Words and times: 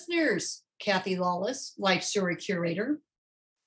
listeners. 0.00 0.62
Kathy 0.80 1.16
Lawless, 1.16 1.74
Life 1.78 2.02
Story 2.02 2.34
Curator. 2.34 3.00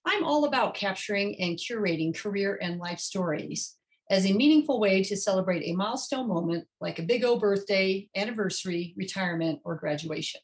I'm 0.03 0.23
all 0.23 0.45
about 0.45 0.73
capturing 0.73 1.39
and 1.39 1.59
curating 1.59 2.17
career 2.17 2.57
and 2.59 2.79
life 2.79 2.97
stories 2.97 3.75
as 4.09 4.25
a 4.25 4.33
meaningful 4.33 4.79
way 4.79 5.03
to 5.03 5.15
celebrate 5.15 5.61
a 5.63 5.75
milestone 5.75 6.27
moment 6.27 6.65
like 6.81 6.97
a 6.97 7.03
big 7.03 7.23
O 7.23 7.37
birthday, 7.37 8.09
anniversary, 8.15 8.95
retirement, 8.97 9.59
or 9.63 9.75
graduation. 9.75 10.41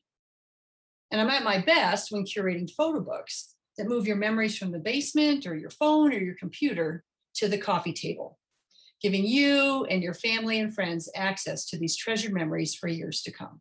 And 1.10 1.20
I'm 1.20 1.30
at 1.32 1.44
my 1.44 1.60
best 1.60 2.12
when 2.12 2.24
curating 2.24 2.70
photo 2.70 3.00
books 3.00 3.56
that 3.80 3.90
move 3.90 4.06
your 4.06 4.18
memories 4.18 4.60
from 4.60 4.72
the 4.72 4.78
basement 4.78 5.48
or 5.48 5.56
your 5.56 5.72
phone 5.72 6.14
or 6.14 6.20
your 6.20 6.36
computer 6.36 7.04
to 7.36 7.48
the 7.48 7.58
coffee 7.58 7.94
table, 7.94 8.38
giving 9.02 9.26
you 9.26 9.86
and 9.86 10.04
your 10.04 10.14
family 10.14 10.60
and 10.60 10.72
friends 10.72 11.10
access 11.16 11.66
to 11.66 11.80
these 11.80 11.98
treasured 11.98 12.34
memories 12.34 12.76
for 12.76 12.88
years 12.88 13.24
to 13.24 13.32
come. 13.32 13.60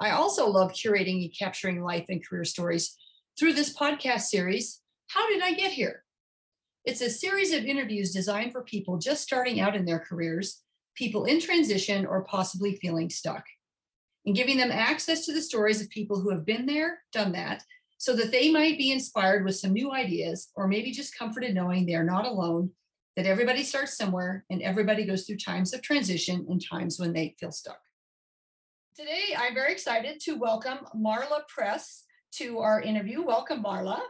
I 0.00 0.10
also 0.10 0.48
love 0.48 0.72
curating 0.72 1.24
and 1.24 1.34
capturing 1.36 1.82
life 1.82 2.06
and 2.08 2.24
career 2.24 2.44
stories 2.44 2.96
through 3.36 3.54
this 3.54 3.76
podcast 3.76 4.22
series, 4.22 4.80
How 5.08 5.28
Did 5.28 5.42
I 5.42 5.54
Get 5.54 5.72
Here? 5.72 6.04
It's 6.84 7.00
a 7.00 7.10
series 7.10 7.52
of 7.52 7.64
interviews 7.64 8.12
designed 8.12 8.52
for 8.52 8.62
people 8.62 8.98
just 8.98 9.24
starting 9.24 9.58
out 9.58 9.74
in 9.74 9.84
their 9.84 9.98
careers, 9.98 10.62
people 10.94 11.24
in 11.24 11.40
transition, 11.40 12.06
or 12.06 12.22
possibly 12.24 12.76
feeling 12.76 13.10
stuck, 13.10 13.44
and 14.24 14.36
giving 14.36 14.56
them 14.56 14.70
access 14.70 15.26
to 15.26 15.32
the 15.32 15.42
stories 15.42 15.80
of 15.80 15.90
people 15.90 16.20
who 16.20 16.30
have 16.30 16.46
been 16.46 16.64
there, 16.64 17.00
done 17.12 17.32
that, 17.32 17.64
so 17.98 18.14
that 18.14 18.30
they 18.30 18.52
might 18.52 18.78
be 18.78 18.92
inspired 18.92 19.44
with 19.44 19.56
some 19.56 19.72
new 19.72 19.92
ideas, 19.92 20.50
or 20.54 20.68
maybe 20.68 20.92
just 20.92 21.18
comforted 21.18 21.56
knowing 21.56 21.86
they 21.86 21.96
are 21.96 22.04
not 22.04 22.24
alone, 22.24 22.70
that 23.16 23.26
everybody 23.26 23.64
starts 23.64 23.96
somewhere 23.96 24.44
and 24.48 24.62
everybody 24.62 25.04
goes 25.04 25.26
through 25.26 25.38
times 25.38 25.74
of 25.74 25.82
transition 25.82 26.46
and 26.48 26.64
times 26.64 27.00
when 27.00 27.12
they 27.12 27.34
feel 27.40 27.50
stuck. 27.50 27.80
Today, 28.98 29.32
I'm 29.38 29.54
very 29.54 29.70
excited 29.70 30.18
to 30.22 30.34
welcome 30.34 30.78
Marla 30.92 31.46
Press 31.46 32.02
to 32.32 32.58
our 32.58 32.82
interview. 32.82 33.22
Welcome, 33.22 33.62
Marla. 33.62 34.00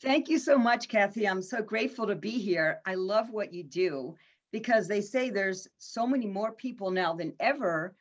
Thank 0.00 0.30
you 0.30 0.38
so 0.38 0.56
much, 0.56 0.88
Kathy. 0.88 1.28
I'm 1.28 1.42
so 1.42 1.60
grateful 1.60 2.06
to 2.06 2.14
be 2.14 2.30
here. 2.30 2.80
I 2.86 2.94
love 2.94 3.28
what 3.28 3.52
you 3.52 3.62
do 3.62 4.16
because 4.52 4.88
they 4.88 5.02
say 5.02 5.28
there's 5.28 5.68
so 5.76 6.06
many 6.06 6.26
more 6.26 6.52
people 6.52 6.90
now 6.90 7.12
than 7.12 7.34
ever 7.40 7.94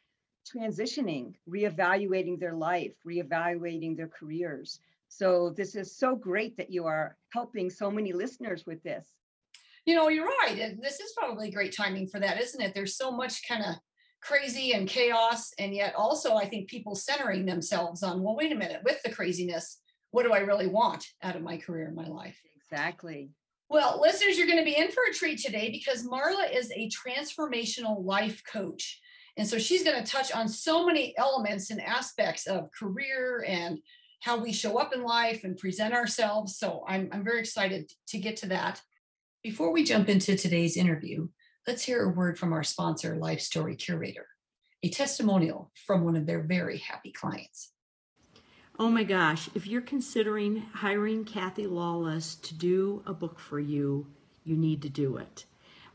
transitioning, 0.50 1.34
reevaluating 1.50 2.40
their 2.40 2.54
life, 2.56 2.94
reevaluating 3.06 3.98
their 3.98 4.08
careers. 4.08 4.80
So 5.10 5.50
this 5.50 5.76
is 5.76 5.94
so 5.94 6.16
great 6.16 6.56
that 6.56 6.72
you 6.72 6.86
are 6.86 7.18
helping 7.34 7.70
so 7.70 7.92
many 7.92 8.14
listeners 8.14 8.66
with 8.66 8.82
this. 8.84 9.06
You 9.86 9.96
know, 9.96 10.08
you're 10.08 10.32
right. 10.46 10.78
This 10.82 11.02
is 11.02 11.12
probably 11.18 11.52
great 11.52 11.76
timing 11.76 12.08
for 12.08 12.22
that, 12.22 12.40
isn't 12.40 12.62
it? 12.62 12.74
There's 12.74 12.96
so 12.96 13.12
much 13.12 13.46
kind 13.46 13.66
of 13.66 13.76
crazy 14.22 14.74
and 14.74 14.88
chaos. 14.88 15.52
And 15.58 15.74
yet 15.74 15.96
also, 15.96 16.36
I 16.36 16.46
think 16.46 16.70
people 16.70 16.96
centering 16.96 17.46
themselves 17.46 18.04
on, 18.04 18.22
well, 18.22 18.36
wait 18.36 18.52
a 18.52 18.56
minute, 18.56 18.82
with 18.84 19.02
the 19.04 19.12
craziness, 19.12 19.80
what 20.12 20.24
do 20.24 20.34
I 20.34 20.40
really 20.40 20.68
want 20.68 21.06
out 21.24 21.36
of 21.36 21.42
my 21.42 21.58
career 21.58 21.88
and 21.88 21.96
my 21.96 22.08
life? 22.08 22.40
Exactly. 22.58 23.30
Well, 23.70 24.00
listeners, 24.02 24.38
you're 24.38 24.48
going 24.48 24.60
to 24.60 24.66
be 24.66 24.78
in 24.78 24.90
for 24.90 25.04
a 25.10 25.14
treat 25.14 25.40
today 25.40 25.70
because 25.72 26.08
Marla 26.08 26.52
is 26.52 26.72
a 26.72 26.90
transformational 26.90 28.04
life 28.04 28.42
coach. 28.52 29.00
And 29.38 29.48
so 29.48 29.60
she's 29.60 29.84
going 29.84 30.04
to 30.04 30.12
touch 30.12 30.34
on 30.34 30.48
so 30.48 30.86
many 30.86 31.16
elements 31.18 31.70
and 31.70 31.80
aspects 31.80 32.48
of 32.48 32.72
career 32.72 33.46
and 33.48 33.78
how 34.22 34.38
we 34.38 34.52
show 34.52 34.78
up 34.78 34.94
in 34.94 35.04
life 35.04 35.44
and 35.44 35.58
present 35.58 35.94
ourselves. 35.94 36.58
So 36.58 36.84
I'm, 36.88 37.10
I'm 37.12 37.24
very 37.24 37.40
excited 37.40 37.92
to 38.08 38.18
get 38.18 38.38
to 38.38 38.48
that. 38.48 38.82
Before 39.44 39.72
we 39.72 39.84
jump 39.84 40.10
into 40.10 40.36
today's 40.36 40.76
interview, 40.76 41.30
Let's 41.68 41.84
hear 41.84 42.04
a 42.04 42.10
word 42.10 42.40
from 42.40 42.54
our 42.54 42.64
sponsor, 42.64 43.16
Life 43.16 43.42
Story 43.42 43.76
Curator, 43.76 44.26
a 44.82 44.90
testimonial 44.90 45.72
from 45.86 46.04
one 46.04 46.16
of 46.16 46.26
their 46.26 46.42
very 46.42 46.78
happy 46.78 47.12
clients. 47.12 47.74
Oh 48.80 48.90
my 48.90 49.04
gosh, 49.04 49.50
if 49.54 49.68
you're 49.68 49.82
considering 49.82 50.64
hiring 50.74 51.26
Kathy 51.26 51.68
Lawless 51.68 52.36
to 52.36 52.56
do 52.56 53.04
a 53.06 53.14
book 53.14 53.40
for 53.40 53.60
you, 53.60 54.08
you 54.46 54.56
need 54.56 54.82
to 54.84 54.90
do 54.90 55.18
it. 55.18 55.46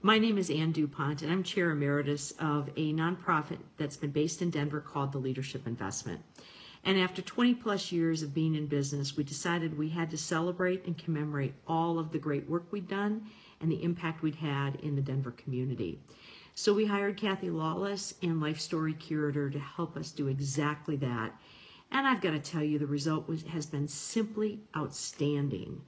My 0.03 0.19
name 0.19 0.37
is 0.37 0.51
Ann 0.51 0.71
DuPont, 0.71 1.23
and 1.23 1.33
I'm 1.33 1.43
chair 1.43 1.71
emeritus 1.71 2.33
of 2.39 2.69
a 2.77 2.93
nonprofit 2.93 3.59
that's 3.79 3.97
been 3.97 4.11
based 4.11 4.43
in 4.43 4.51
Denver 4.51 4.83
called 4.83 5.13
the 5.13 5.19
Leadership 5.19 5.67
Investment. 5.67 6.21
And 6.85 6.99
after 6.99 7.23
20 7.23 7.55
plus 7.55 7.91
years 7.91 8.23
of 8.23 8.35
being 8.35 8.55
in 8.55 8.67
business, 8.67 9.17
we 9.17 9.25
decided 9.25 9.79
we 9.79 9.89
had 9.89 10.11
to 10.11 10.19
celebrate 10.19 10.85
and 10.85 10.99
commemorate 10.99 11.55
all 11.67 11.99
of 11.99 12.13
the 12.13 12.19
great 12.19 12.49
work 12.49 12.67
we've 12.71 12.87
done 12.87 13.25
and 13.61 13.71
the 13.71 13.83
impact 13.83 14.23
we'd 14.23 14.35
had 14.37 14.77
in 14.77 14.97
the 14.97 15.03
Denver 15.03 15.33
community. 15.33 15.99
So 16.55 16.73
we 16.73 16.87
hired 16.87 17.17
Kathy 17.17 17.51
Lawless 17.51 18.15
and 18.23 18.41
Life 18.41 18.61
Story 18.61 18.95
Curator 18.95 19.51
to 19.51 19.59
help 19.59 19.97
us 19.97 20.13
do 20.13 20.29
exactly 20.29 20.97
that. 20.97 21.33
And 21.91 22.07
I've 22.07 22.21
got 22.21 22.31
to 22.31 22.39
tell 22.39 22.63
you, 22.63 22.79
the 22.79 22.87
result 22.87 23.29
was, 23.29 23.43
has 23.45 23.67
been 23.67 23.89
simply 23.89 24.61
outstanding. 24.77 25.83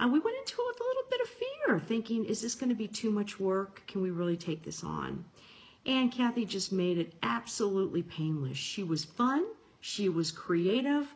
And 0.00 0.10
uh, 0.10 0.12
we 0.12 0.18
went 0.18 0.36
into 0.38 0.54
it 0.60 0.66
with 0.66 0.80
a 0.80 0.84
little 0.84 1.02
bit 1.10 1.20
of 1.20 1.28
fear, 1.28 1.78
thinking, 1.78 2.24
is 2.24 2.40
this 2.40 2.54
going 2.54 2.70
to 2.70 2.74
be 2.74 2.88
too 2.88 3.10
much 3.10 3.38
work? 3.38 3.82
Can 3.86 4.02
we 4.02 4.10
really 4.10 4.36
take 4.36 4.64
this 4.64 4.82
on? 4.82 5.24
And 5.86 6.10
Kathy 6.10 6.44
just 6.44 6.72
made 6.72 6.98
it 6.98 7.14
absolutely 7.22 8.02
painless. 8.02 8.56
She 8.56 8.82
was 8.82 9.04
fun, 9.04 9.44
she 9.80 10.08
was 10.08 10.32
creative, 10.32 11.14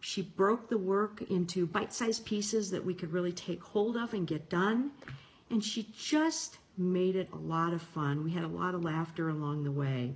she 0.00 0.22
broke 0.22 0.68
the 0.68 0.78
work 0.78 1.22
into 1.30 1.66
bite 1.66 1.92
sized 1.92 2.24
pieces 2.24 2.70
that 2.70 2.84
we 2.84 2.94
could 2.94 3.12
really 3.12 3.32
take 3.32 3.62
hold 3.62 3.96
of 3.96 4.14
and 4.14 4.26
get 4.26 4.48
done 4.48 4.92
and 5.50 5.62
she 5.62 5.88
just 5.96 6.58
made 6.76 7.16
it 7.16 7.28
a 7.32 7.36
lot 7.36 7.72
of 7.72 7.82
fun. 7.82 8.24
We 8.24 8.30
had 8.30 8.44
a 8.44 8.48
lot 8.48 8.74
of 8.74 8.84
laughter 8.84 9.28
along 9.28 9.64
the 9.64 9.72
way. 9.72 10.14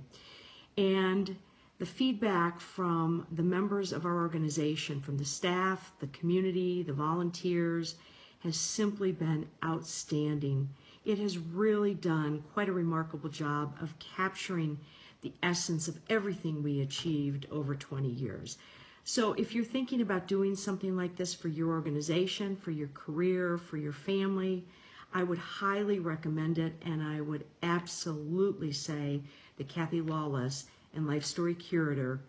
And 0.77 1.35
the 1.79 1.85
feedback 1.85 2.59
from 2.59 3.27
the 3.31 3.43
members 3.43 3.91
of 3.91 4.05
our 4.05 4.21
organization, 4.21 5.01
from 5.01 5.17
the 5.17 5.25
staff, 5.25 5.91
the 5.99 6.07
community, 6.07 6.83
the 6.83 6.93
volunteers, 6.93 7.95
has 8.39 8.55
simply 8.55 9.11
been 9.11 9.47
outstanding. 9.63 10.69
It 11.05 11.17
has 11.17 11.37
really 11.37 11.93
done 11.93 12.43
quite 12.53 12.69
a 12.69 12.73
remarkable 12.73 13.29
job 13.29 13.75
of 13.81 13.97
capturing 13.99 14.79
the 15.21 15.33
essence 15.41 15.87
of 15.87 15.99
everything 16.09 16.61
we 16.61 16.81
achieved 16.81 17.47
over 17.51 17.75
20 17.75 18.07
years. 18.07 18.57
So, 19.05 19.33
if 19.33 19.53
you're 19.53 19.65
thinking 19.65 19.99
about 19.99 20.27
doing 20.27 20.55
something 20.55 20.95
like 20.95 21.17
this 21.17 21.33
for 21.33 21.49
your 21.49 21.71
organization, 21.71 22.55
for 22.55 22.71
your 22.71 22.87
career, 22.89 23.57
for 23.57 23.75
your 23.75 23.91
family, 23.91 24.65
I 25.13 25.23
would 25.23 25.37
highly 25.37 25.99
recommend 25.99 26.57
it, 26.57 26.73
and 26.85 27.01
I 27.03 27.21
would 27.21 27.45
absolutely 27.61 28.71
say 28.71 29.21
that 29.57 29.69
Kathy 29.69 30.01
Lawless 30.01 30.65
and 30.95 31.07
Life 31.07 31.23
Story 31.23 31.53
Curator 31.53 32.19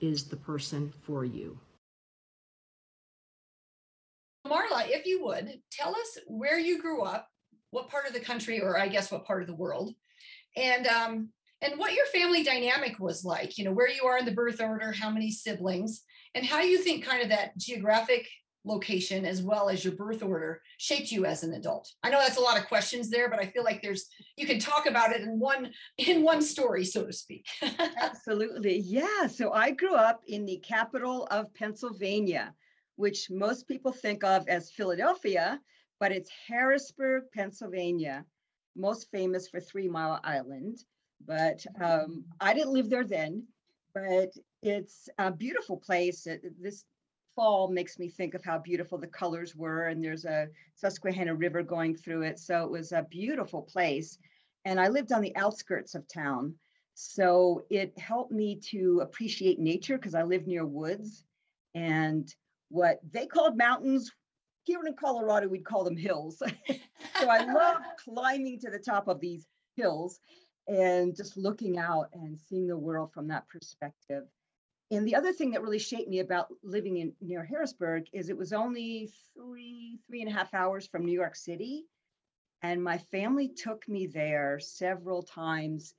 is 0.00 0.24
the 0.24 0.36
person 0.36 0.92
for 1.02 1.24
you. 1.24 1.56
Marla, 4.46 4.88
if 4.88 5.06
you 5.06 5.24
would, 5.24 5.60
tell 5.70 5.90
us 5.90 6.18
where 6.26 6.58
you 6.58 6.82
grew 6.82 7.02
up, 7.02 7.28
what 7.70 7.88
part 7.88 8.08
of 8.08 8.12
the 8.12 8.20
country, 8.20 8.60
or 8.60 8.76
I 8.76 8.88
guess 8.88 9.12
what 9.12 9.24
part 9.24 9.42
of 9.42 9.46
the 9.46 9.54
world, 9.54 9.94
and 10.56 10.86
um, 10.88 11.28
and 11.62 11.78
what 11.78 11.94
your 11.94 12.06
family 12.06 12.42
dynamic 12.42 12.98
was 12.98 13.24
like. 13.24 13.56
You 13.56 13.64
know, 13.64 13.72
where 13.72 13.88
you 13.88 14.04
are 14.04 14.18
in 14.18 14.24
the 14.24 14.32
birth 14.32 14.60
order, 14.60 14.90
how 14.90 15.10
many 15.10 15.30
siblings, 15.30 16.02
and 16.34 16.44
how 16.44 16.60
you 16.60 16.78
think 16.78 17.04
kind 17.04 17.22
of 17.22 17.28
that 17.28 17.56
geographic 17.56 18.26
location 18.64 19.24
as 19.24 19.42
well 19.42 19.68
as 19.68 19.84
your 19.84 19.94
birth 19.94 20.22
order 20.22 20.60
shaped 20.78 21.10
you 21.10 21.24
as 21.24 21.42
an 21.42 21.54
adult. 21.54 21.90
I 22.02 22.10
know 22.10 22.18
that's 22.18 22.36
a 22.36 22.40
lot 22.40 22.58
of 22.58 22.68
questions 22.68 23.10
there 23.10 23.28
but 23.28 23.40
i 23.40 23.46
feel 23.46 23.64
like 23.64 23.82
there's 23.82 24.08
you 24.36 24.46
can 24.46 24.58
talk 24.58 24.86
about 24.86 25.12
it 25.12 25.22
in 25.22 25.38
one 25.38 25.72
in 25.98 26.22
one 26.22 26.42
story 26.42 26.84
so 26.84 27.04
to 27.04 27.12
speak. 27.12 27.46
Absolutely. 28.00 28.78
Yeah 28.78 29.26
so 29.26 29.52
i 29.52 29.70
grew 29.70 29.94
up 29.94 30.22
in 30.26 30.44
the 30.44 30.58
capital 30.58 31.26
of 31.30 31.52
pennsylvania 31.54 32.54
which 32.96 33.30
most 33.30 33.66
people 33.66 33.92
think 33.92 34.22
of 34.22 34.46
as 34.48 34.70
philadelphia 34.70 35.60
but 35.98 36.12
it's 36.12 36.30
harrisburg 36.48 37.24
pennsylvania 37.34 38.24
most 38.76 39.10
famous 39.10 39.48
for 39.48 39.60
three 39.60 39.88
mile 39.88 40.18
island. 40.24 40.78
But 41.26 41.64
um, 41.80 42.24
i 42.40 42.54
didn't 42.54 42.72
live 42.72 42.90
there 42.90 43.04
then 43.04 43.44
but 43.94 44.32
it's 44.62 45.08
a 45.18 45.30
beautiful 45.30 45.76
place. 45.76 46.26
This 46.60 46.84
fall 47.34 47.68
makes 47.68 47.98
me 47.98 48.08
think 48.08 48.34
of 48.34 48.44
how 48.44 48.58
beautiful 48.58 48.98
the 48.98 49.06
colors 49.06 49.54
were 49.56 49.88
and 49.88 50.02
there's 50.02 50.24
a 50.24 50.48
susquehanna 50.74 51.34
river 51.34 51.62
going 51.62 51.96
through 51.96 52.22
it. 52.22 52.38
So 52.38 52.64
it 52.64 52.70
was 52.70 52.92
a 52.92 53.06
beautiful 53.10 53.62
place. 53.62 54.18
And 54.64 54.80
i 54.80 54.88
lived 54.88 55.12
on 55.12 55.22
the 55.22 55.34
outskirts 55.36 55.94
of 55.94 56.06
town. 56.08 56.54
So 56.94 57.64
it 57.70 57.96
helped 57.98 58.32
me 58.32 58.60
to 58.70 59.00
appreciate 59.02 59.58
nature 59.58 59.96
because 59.96 60.14
i 60.14 60.22
live 60.22 60.46
near 60.46 60.66
woods. 60.66 61.24
And 61.74 62.32
what 62.68 63.00
they 63.12 63.26
called 63.26 63.56
mountains 63.56 64.10
here 64.64 64.80
in 64.86 64.94
colorado 64.94 65.48
we'd 65.48 65.64
call 65.64 65.84
them 65.84 65.96
hills. 65.96 66.42
So 67.20 67.28
i 67.28 67.44
love 67.44 67.76
climbing 68.04 68.58
to 68.60 68.70
the 68.70 68.78
top 68.78 69.06
of 69.06 69.20
these 69.20 69.46
hills 69.76 70.18
and 70.66 71.14
just 71.14 71.36
looking 71.36 71.78
out 71.78 72.08
and 72.12 72.38
seeing 72.38 72.66
the 72.66 72.76
world 72.76 73.12
from 73.12 73.28
that 73.28 73.48
perspective 73.48 74.24
and 74.92 75.06
the 75.08 75.16
other 75.16 75.32
thing 75.32 75.52
that 75.52 75.62
really 75.62 75.78
shaped 75.80 76.08
me 76.10 76.20
about 76.20 76.48
living 76.62 76.98
in 76.98 77.14
near 77.20 77.44
Harrisburg 77.44 78.04
is 78.12 78.28
it 78.30 78.38
was 78.38 78.52
only 78.52 79.10
three, 79.34 79.98
three 80.08 80.20
and 80.22 80.30
a 80.30 80.34
half 80.34 80.54
hours 80.54 80.86
from 80.86 81.06
New 81.06 81.12
York 81.12 81.36
City. 81.36 81.86
And 82.62 82.82
my 82.84 82.98
family 82.98 83.48
took 83.48 83.88
me 83.88 84.06
there 84.06 84.60
several 84.60 85.22
times 85.22 85.94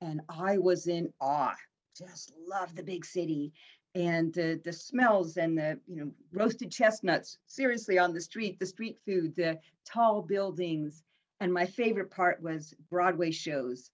and 0.00 0.20
I 0.28 0.58
was 0.58 0.86
in 0.86 1.12
awe. 1.20 1.56
Just 1.96 2.32
love 2.48 2.74
the 2.76 2.84
big 2.84 3.04
city. 3.04 3.52
and 3.96 4.32
the 4.34 4.60
the 4.64 4.72
smells 4.72 5.38
and 5.38 5.56
the 5.58 5.80
you 5.88 5.96
know 5.96 6.12
roasted 6.32 6.70
chestnuts 6.70 7.38
seriously 7.46 7.98
on 7.98 8.12
the 8.12 8.20
street 8.20 8.58
the 8.58 8.66
street 8.66 8.98
food 9.06 9.34
the 9.36 9.58
tall 9.86 10.22
buildings 10.22 11.02
and 11.40 11.52
my 11.52 11.66
favorite 11.66 12.10
part 12.10 12.42
was 12.42 12.74
broadway 12.90 13.30
shows 13.30 13.90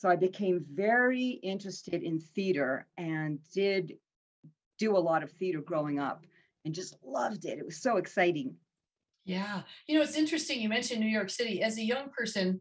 so 0.00 0.08
i 0.08 0.16
became 0.16 0.64
very 0.72 1.40
interested 1.42 2.02
in 2.02 2.18
theater 2.18 2.86
and 2.96 3.38
did 3.54 3.92
do 4.78 4.96
a 4.96 4.98
lot 4.98 5.22
of 5.22 5.30
theater 5.32 5.60
growing 5.60 5.98
up 5.98 6.24
and 6.64 6.74
just 6.74 6.96
loved 7.04 7.44
it 7.44 7.58
it 7.58 7.66
was 7.66 7.82
so 7.82 7.98
exciting 7.98 8.54
yeah 9.26 9.60
you 9.86 9.94
know 9.94 10.02
it's 10.02 10.16
interesting 10.16 10.60
you 10.60 10.70
mentioned 10.70 11.00
new 11.00 11.06
york 11.06 11.28
city 11.28 11.62
as 11.62 11.76
a 11.76 11.84
young 11.84 12.08
person 12.08 12.60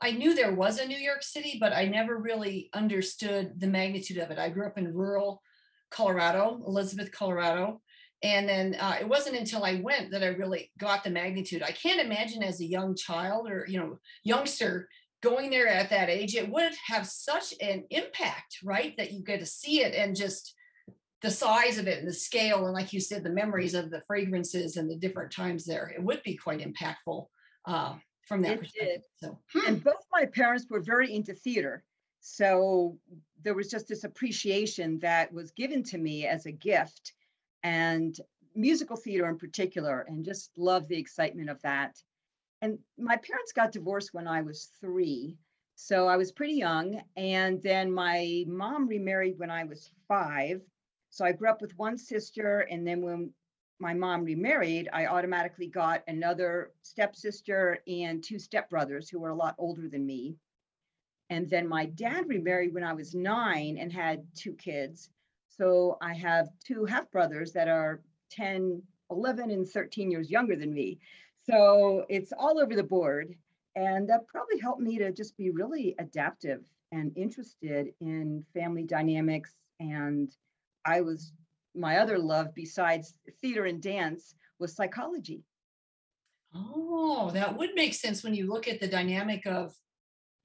I 0.00 0.12
knew 0.12 0.32
there 0.32 0.54
was 0.54 0.78
a 0.78 0.86
New 0.86 0.96
York 0.96 1.24
City, 1.24 1.56
but 1.58 1.72
I 1.72 1.86
never 1.86 2.18
really 2.18 2.70
understood 2.72 3.58
the 3.58 3.66
magnitude 3.66 4.18
of 4.18 4.30
it. 4.30 4.38
I 4.38 4.48
grew 4.48 4.64
up 4.64 4.78
in 4.78 4.94
rural 4.94 5.42
Colorado, 5.90 6.62
Elizabeth, 6.66 7.10
Colorado. 7.10 7.80
And 8.22 8.48
then 8.48 8.76
uh, 8.78 8.96
it 9.00 9.08
wasn't 9.08 9.36
until 9.36 9.64
I 9.64 9.80
went 9.82 10.12
that 10.12 10.22
I 10.22 10.28
really 10.28 10.70
got 10.78 11.02
the 11.02 11.10
magnitude. 11.10 11.62
I 11.62 11.72
can't 11.72 12.00
imagine 12.00 12.44
as 12.44 12.60
a 12.60 12.64
young 12.64 12.94
child 12.94 13.48
or, 13.48 13.64
you 13.68 13.78
know, 13.78 13.98
youngster 14.22 14.88
going 15.22 15.50
there 15.50 15.68
at 15.68 15.90
that 15.90 16.08
age, 16.08 16.34
it 16.34 16.48
would 16.48 16.72
have 16.86 17.06
such 17.06 17.54
an 17.60 17.84
impact, 17.90 18.58
right? 18.62 18.94
That 18.96 19.12
you 19.12 19.22
get 19.22 19.40
to 19.40 19.46
see 19.46 19.82
it 19.82 19.94
and 19.94 20.16
just 20.16 20.54
the 21.22 21.30
size 21.30 21.78
of 21.78 21.88
it 21.88 21.98
and 21.98 22.08
the 22.08 22.14
scale. 22.14 22.64
And 22.66 22.74
like 22.74 22.92
you 22.92 23.00
said, 23.00 23.24
the 23.24 23.30
memories 23.30 23.74
of 23.74 23.90
the 23.90 24.02
fragrances 24.06 24.76
and 24.76 24.88
the 24.88 24.96
different 24.96 25.32
times 25.32 25.64
there, 25.64 25.88
it 25.88 26.02
would 26.02 26.22
be 26.22 26.36
quite 26.36 26.60
impactful 26.60 27.26
uh, 27.66 27.94
from 28.26 28.42
that 28.42 28.52
It 28.52 28.60
perspective. 28.60 28.88
did. 28.88 29.02
So, 29.16 29.38
hmm. 29.52 29.66
and 29.66 29.84
both 29.84 30.04
my 30.12 30.26
parents 30.26 30.66
were 30.70 30.80
very 30.80 31.12
into 31.12 31.34
theater 31.34 31.84
so 32.20 32.98
there 33.42 33.54
was 33.54 33.70
just 33.70 33.88
this 33.88 34.04
appreciation 34.04 34.98
that 35.00 35.32
was 35.32 35.50
given 35.52 35.82
to 35.84 35.98
me 35.98 36.26
as 36.26 36.46
a 36.46 36.52
gift 36.52 37.12
and 37.62 38.16
musical 38.54 38.96
theater 38.96 39.28
in 39.28 39.38
particular 39.38 40.04
and 40.08 40.24
just 40.24 40.50
love 40.56 40.88
the 40.88 40.98
excitement 40.98 41.48
of 41.48 41.60
that 41.62 41.96
and 42.62 42.78
my 42.98 43.16
parents 43.16 43.52
got 43.52 43.72
divorced 43.72 44.14
when 44.14 44.26
i 44.26 44.42
was 44.42 44.70
three 44.80 45.36
so 45.74 46.08
i 46.08 46.16
was 46.16 46.32
pretty 46.32 46.54
young 46.54 47.00
and 47.16 47.62
then 47.62 47.90
my 47.92 48.44
mom 48.46 48.86
remarried 48.88 49.38
when 49.38 49.50
i 49.50 49.64
was 49.64 49.90
five 50.06 50.60
so 51.10 51.24
i 51.24 51.32
grew 51.32 51.48
up 51.48 51.60
with 51.60 51.76
one 51.76 51.96
sister 51.96 52.60
and 52.70 52.86
then 52.86 53.00
when 53.02 53.32
my 53.80 53.94
mom 53.94 54.24
remarried 54.24 54.88
i 54.92 55.06
automatically 55.06 55.68
got 55.68 56.02
another 56.08 56.72
stepsister 56.82 57.78
and 57.86 58.22
two 58.24 58.36
stepbrothers 58.36 59.08
who 59.10 59.20
were 59.20 59.30
a 59.30 59.34
lot 59.34 59.54
older 59.58 59.88
than 59.88 60.04
me 60.04 60.36
and 61.30 61.48
then 61.48 61.68
my 61.68 61.86
dad 61.86 62.28
remarried 62.28 62.72
when 62.72 62.84
I 62.84 62.94
was 62.94 63.14
nine 63.14 63.76
and 63.78 63.92
had 63.92 64.26
two 64.34 64.54
kids. 64.54 65.10
So 65.48 65.98
I 66.00 66.14
have 66.14 66.48
two 66.64 66.84
half 66.84 67.10
brothers 67.10 67.52
that 67.52 67.68
are 67.68 68.00
10, 68.30 68.82
11, 69.10 69.50
and 69.50 69.68
13 69.68 70.10
years 70.10 70.30
younger 70.30 70.56
than 70.56 70.72
me. 70.72 70.98
So 71.48 72.04
it's 72.08 72.32
all 72.32 72.58
over 72.60 72.74
the 72.74 72.82
board. 72.82 73.34
And 73.76 74.08
that 74.08 74.26
probably 74.26 74.58
helped 74.58 74.80
me 74.80 74.98
to 74.98 75.12
just 75.12 75.36
be 75.36 75.50
really 75.50 75.94
adaptive 75.98 76.64
and 76.92 77.12
interested 77.16 77.92
in 78.00 78.44
family 78.52 78.84
dynamics. 78.84 79.54
And 79.78 80.30
I 80.84 81.00
was, 81.00 81.32
my 81.74 81.98
other 81.98 82.18
love 82.18 82.48
besides 82.54 83.14
theater 83.40 83.66
and 83.66 83.80
dance 83.80 84.34
was 84.58 84.74
psychology. 84.74 85.44
Oh, 86.54 87.30
that 87.34 87.56
would 87.56 87.74
make 87.74 87.94
sense 87.94 88.24
when 88.24 88.34
you 88.34 88.48
look 88.48 88.68
at 88.68 88.80
the 88.80 88.88
dynamic 88.88 89.46
of 89.46 89.74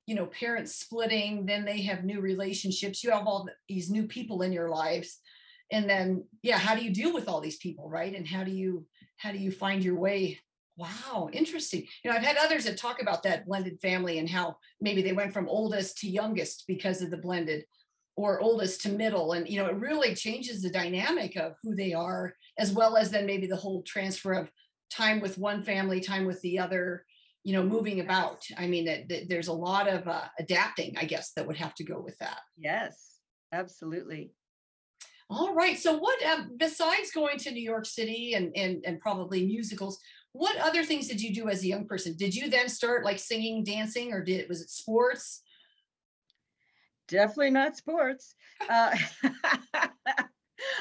you 0.05 0.15
know 0.15 0.25
parents 0.25 0.75
splitting 0.75 1.45
then 1.45 1.63
they 1.63 1.81
have 1.81 2.03
new 2.03 2.19
relationships 2.19 3.05
you 3.05 3.09
have 3.09 3.25
all 3.25 3.47
these 3.69 3.89
new 3.89 4.05
people 4.05 4.41
in 4.41 4.51
your 4.51 4.69
lives 4.69 5.19
and 5.71 5.89
then 5.89 6.25
yeah 6.41 6.57
how 6.57 6.75
do 6.75 6.83
you 6.83 6.93
deal 6.93 7.13
with 7.13 7.29
all 7.29 7.39
these 7.39 7.55
people 7.55 7.89
right 7.89 8.13
and 8.13 8.27
how 8.27 8.43
do 8.43 8.51
you 8.51 8.85
how 9.15 9.31
do 9.31 9.37
you 9.37 9.49
find 9.49 9.81
your 9.81 9.95
way 9.95 10.37
wow 10.75 11.29
interesting. 11.33 11.85
You 12.03 12.11
know 12.11 12.17
i've 12.17 12.23
had 12.23 12.37
others 12.37 12.65
that 12.65 12.77
talk 12.77 13.01
about 13.01 13.23
that 13.23 13.45
blended 13.45 13.79
family 13.81 14.19
and 14.19 14.29
how 14.29 14.57
maybe 14.81 15.01
they 15.01 15.13
went 15.13 15.33
from 15.33 15.47
oldest 15.47 15.99
to 15.99 16.09
youngest 16.09 16.65
because 16.67 17.01
of 17.01 17.11
the 17.11 17.17
blended 17.17 17.65
or 18.15 18.39
oldest 18.39 18.81
to 18.81 18.89
middle 18.89 19.33
and 19.33 19.47
you 19.47 19.57
know 19.57 19.67
it 19.67 19.75
really 19.75 20.15
changes 20.15 20.61
the 20.61 20.69
dynamic 20.69 21.35
of 21.35 21.55
who 21.63 21.75
they 21.75 21.93
are 21.93 22.33
as 22.57 22.71
well 22.71 22.97
as 22.97 23.11
then 23.11 23.25
maybe 23.25 23.47
the 23.47 23.55
whole 23.55 23.81
transfer 23.83 24.33
of 24.33 24.51
time 24.91 25.19
with 25.19 25.37
one 25.37 25.63
family 25.63 25.99
time 25.99 26.25
with 26.25 26.39
the 26.41 26.59
other 26.59 27.05
you 27.43 27.53
know 27.53 27.63
moving 27.63 27.99
about. 27.99 28.43
I 28.57 28.67
mean 28.67 28.85
that, 28.85 29.09
that 29.09 29.29
there's 29.29 29.47
a 29.47 29.53
lot 29.53 29.87
of 29.87 30.07
uh, 30.07 30.25
adapting 30.39 30.95
i 30.97 31.05
guess 31.05 31.31
that 31.35 31.45
would 31.45 31.57
have 31.57 31.75
to 31.75 31.83
go 31.83 31.99
with 31.99 32.17
that. 32.19 32.39
Yes, 32.57 33.17
absolutely. 33.51 34.31
all 35.29 35.53
right 35.53 35.77
so 35.77 35.97
what 35.97 36.23
um, 36.25 36.51
besides 36.57 37.11
going 37.11 37.37
to 37.39 37.51
new 37.51 37.63
york 37.63 37.85
city 37.85 38.33
and, 38.35 38.55
and 38.55 38.83
and 38.85 38.99
probably 38.99 39.45
musicals 39.45 39.99
what 40.33 40.57
other 40.57 40.83
things 40.83 41.07
did 41.07 41.21
you 41.21 41.33
do 41.33 41.47
as 41.47 41.63
a 41.63 41.67
young 41.67 41.85
person 41.87 42.15
did 42.15 42.35
you 42.35 42.49
then 42.49 42.67
start 42.67 43.05
like 43.05 43.19
singing 43.19 43.63
dancing 43.63 44.11
or 44.11 44.21
did 44.21 44.47
was 44.49 44.61
it 44.61 44.69
sports 44.69 45.43
Definitely 47.07 47.51
not 47.51 47.75
sports. 47.75 48.35
Uh, 48.69 48.95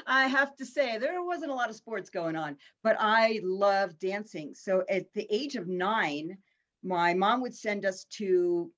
I 0.06 0.26
have 0.28 0.54
to 0.56 0.66
say, 0.66 0.98
there 0.98 1.22
wasn't 1.22 1.50
a 1.50 1.54
lot 1.54 1.68
of 1.68 1.76
sports 1.76 2.10
going 2.10 2.36
on, 2.36 2.56
but 2.82 2.96
I 2.98 3.40
love 3.42 3.98
dancing. 3.98 4.54
So 4.54 4.84
at 4.88 5.12
the 5.14 5.26
age 5.30 5.56
of 5.56 5.68
nine, 5.68 6.38
my 6.82 7.14
mom 7.14 7.40
would 7.42 7.54
send 7.54 7.84
us 7.84 8.04
to 8.18 8.70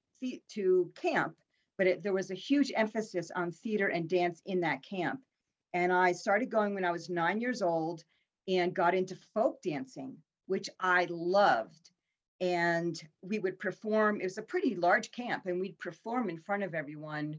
to 0.53 0.91
camp, 0.95 1.35
but 1.77 1.87
it, 1.87 2.03
there 2.03 2.15
was 2.15 2.31
a 2.31 2.35
huge 2.35 2.73
emphasis 2.75 3.31
on 3.37 3.53
theater 3.53 3.89
and 3.89 4.09
dance 4.09 4.41
in 4.47 4.61
that 4.61 4.83
camp. 4.83 5.21
And 5.75 5.93
I 5.93 6.13
started 6.13 6.51
going 6.51 6.75
when 6.75 6.85
I 6.85 6.93
was 6.93 7.11
nine 7.11 7.43
years 7.43 7.61
old 7.61 8.03
and 8.49 8.73
got 8.73 8.95
into 8.95 9.19
folk 9.35 9.61
dancing, 9.63 10.17
which 10.47 10.69
I 10.81 11.07
loved. 11.11 11.91
And 12.41 13.01
we 13.23 13.39
would 13.39 13.59
perform, 13.59 14.21
it 14.21 14.25
was 14.25 14.39
a 14.39 14.43
pretty 14.43 14.75
large 14.75 15.11
camp, 15.13 15.47
and 15.47 15.61
we'd 15.61 15.79
perform 15.79 16.29
in 16.29 16.39
front 16.41 16.63
of 16.63 16.75
everyone 16.75 17.39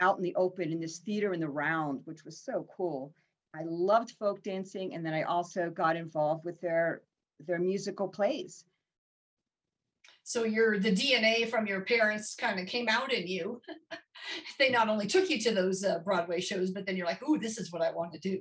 out 0.00 0.16
in 0.18 0.22
the 0.22 0.34
open 0.34 0.72
in 0.72 0.80
this 0.80 0.98
theater 0.98 1.32
in 1.32 1.40
the 1.40 1.48
round, 1.48 2.00
which 2.04 2.24
was 2.24 2.40
so 2.40 2.66
cool. 2.76 3.14
I 3.54 3.62
loved 3.64 4.10
folk 4.18 4.42
dancing, 4.42 4.94
and 4.94 5.06
then 5.06 5.14
I 5.14 5.22
also 5.22 5.70
got 5.70 5.96
involved 5.96 6.44
with 6.44 6.60
their 6.60 7.02
their 7.46 7.58
musical 7.58 8.08
plays. 8.08 8.64
so 10.22 10.44
your 10.44 10.78
the 10.78 10.90
dna 10.92 11.48
from 11.48 11.66
your 11.66 11.82
parents 11.82 12.34
kind 12.34 12.58
of 12.58 12.66
came 12.66 12.88
out 12.88 13.12
in 13.12 13.26
you 13.26 13.60
they 14.58 14.70
not 14.70 14.88
only 14.88 15.06
took 15.06 15.28
you 15.28 15.38
to 15.40 15.52
those 15.52 15.84
uh, 15.84 15.98
broadway 16.04 16.40
shows 16.40 16.70
but 16.70 16.86
then 16.86 16.96
you're 16.96 17.06
like 17.06 17.22
ooh 17.28 17.38
this 17.38 17.58
is 17.58 17.72
what 17.72 17.82
i 17.82 17.90
want 17.92 18.12
to 18.12 18.18
do 18.18 18.40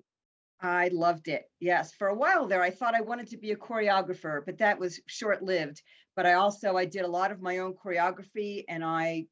I 0.63 0.87
loved 0.93 1.27
it. 1.27 1.43
Yes, 1.59 1.93
for 1.93 2.07
a 2.07 2.15
while 2.15 2.47
there, 2.47 2.63
I 2.63 2.69
thought 2.69 2.95
I 2.95 3.01
wanted 3.01 3.27
to 3.27 3.37
be 3.37 3.51
a 3.51 3.55
choreographer, 3.57 4.45
but 4.45 4.57
that 4.59 4.79
was 4.79 5.01
short 5.07 5.43
lived. 5.43 5.81
But 6.15 6.25
I 6.25 6.33
also 6.33 6.77
I 6.77 6.85
did 6.85 7.03
a 7.03 7.07
lot 7.07 7.31
of 7.31 7.41
my 7.41 7.57
own 7.57 7.73
choreography, 7.73 8.63
and 8.69 8.83
I 8.83 9.25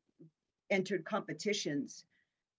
entered 0.70 1.06
competitions, 1.06 2.04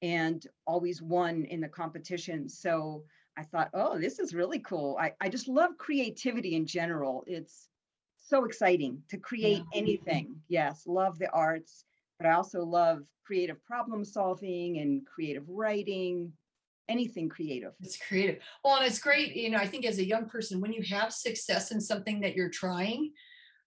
and 0.00 0.44
always 0.66 1.02
won 1.02 1.44
in 1.44 1.61
the 1.61 1.68
competitions. 1.68 2.58
So 2.58 3.04
I 3.37 3.42
thought, 3.42 3.70
oh, 3.75 3.99
this 3.99 4.18
is 4.18 4.35
really 4.35 4.61
cool. 4.61 4.97
I, 4.99 5.12
I 5.20 5.28
just 5.28 5.49
love 5.49 5.76
creativity 5.76 6.54
in 6.54 6.66
general. 6.66 7.25
It's 7.26 7.68
so 8.16 8.44
exciting 8.44 9.02
to 9.11 9.18
create 9.18 9.64
anything. 9.75 10.37
Yes, 10.49 10.85
love 10.87 11.18
the 11.18 11.30
arts, 11.30 11.85
but 12.18 12.26
I 12.26 12.32
also 12.32 12.64
love 12.64 13.02
creative 13.25 13.62
problem 13.64 14.04
solving 14.04 14.78
and 14.78 15.04
creative 15.06 15.49
writing, 15.49 16.32
anything 16.92 17.28
creative. 17.28 17.72
It's 17.80 17.96
creative. 17.96 18.38
Well, 18.62 18.76
and 18.76 18.87
it's 18.87 19.00
great, 19.00 19.34
you 19.34 19.50
know, 19.50 19.58
I 19.58 19.66
think 19.66 19.84
as 19.84 19.99
a 19.99 20.04
young 20.04 20.26
person, 20.26 20.61
when 20.61 20.72
you 20.72 20.82
have 20.90 21.12
success 21.12 21.72
in 21.72 21.80
something 21.80 22.20
that 22.20 22.37
you're 22.37 22.50
trying, 22.50 23.12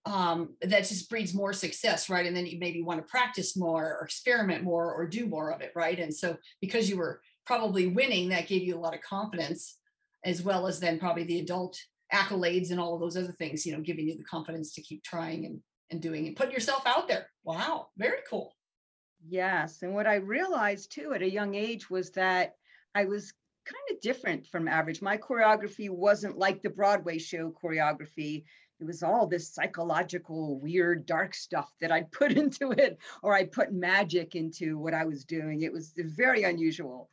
um, 0.05 0.55
that 0.61 0.87
just 0.87 1.09
breeds 1.09 1.33
more 1.33 1.51
success, 1.51 2.09
right? 2.09 2.25
And 2.25 2.35
then 2.35 2.45
you 2.45 2.59
maybe 2.59 2.83
want 2.83 2.99
to 2.99 3.09
practice 3.09 3.57
more 3.57 3.97
or 3.99 4.05
experiment 4.05 4.63
more 4.63 4.93
or 4.93 5.07
do 5.07 5.25
more 5.25 5.51
of 5.51 5.61
it, 5.61 5.71
right? 5.75 5.99
And 5.99 6.13
so 6.13 6.37
because 6.61 6.89
you 6.89 6.97
were 6.97 7.21
probably 7.45 7.87
winning, 7.87 8.29
that 8.29 8.47
gave 8.47 8.61
you 8.61 8.77
a 8.77 8.79
lot 8.79 8.93
of 8.93 9.01
confidence, 9.01 9.77
as 10.23 10.43
well 10.43 10.67
as 10.67 10.79
then 10.79 10.99
probably 10.99 11.23
the 11.23 11.39
adult 11.39 11.77
accolades 12.13 12.69
and 12.69 12.79
all 12.79 12.93
of 12.93 13.01
those 13.01 13.17
other 13.17 13.33
things, 13.33 13.65
you 13.65 13.73
know, 13.73 13.81
giving 13.81 14.07
you 14.07 14.15
the 14.15 14.23
confidence 14.23 14.73
to 14.73 14.81
keep 14.81 15.03
trying 15.03 15.45
and 15.45 15.59
and 15.91 16.01
doing 16.01 16.27
and 16.27 16.35
putting 16.35 16.53
yourself 16.53 16.83
out 16.85 17.07
there. 17.07 17.27
Wow, 17.43 17.87
very 17.97 18.19
cool. 18.29 18.55
Yes. 19.27 19.81
And 19.81 19.93
what 19.93 20.07
I 20.07 20.15
realized 20.15 20.91
too 20.91 21.13
at 21.13 21.21
a 21.21 21.29
young 21.29 21.55
age 21.55 21.89
was 21.89 22.11
that 22.11 22.55
I 22.95 23.05
was 23.05 23.33
kind 23.65 23.83
of 23.91 24.01
different 24.01 24.47
from 24.47 24.67
average. 24.67 25.01
My 25.01 25.17
choreography 25.17 25.89
wasn't 25.89 26.37
like 26.37 26.61
the 26.61 26.69
Broadway 26.69 27.17
show 27.17 27.51
choreography. 27.51 28.45
It 28.79 28.85
was 28.85 29.03
all 29.03 29.27
this 29.27 29.53
psychological, 29.53 30.59
weird, 30.59 31.05
dark 31.05 31.35
stuff 31.35 31.71
that 31.81 31.91
I'd 31.91 32.11
put 32.13 32.31
into 32.31 32.71
it, 32.71 32.97
or 33.21 33.33
I 33.33 33.45
put 33.45 33.73
magic 33.73 34.35
into 34.35 34.77
what 34.77 34.93
I 34.93 35.05
was 35.05 35.25
doing. 35.25 35.61
It 35.61 35.73
was 35.73 35.93
very 35.97 36.43
unusual. 36.43 37.09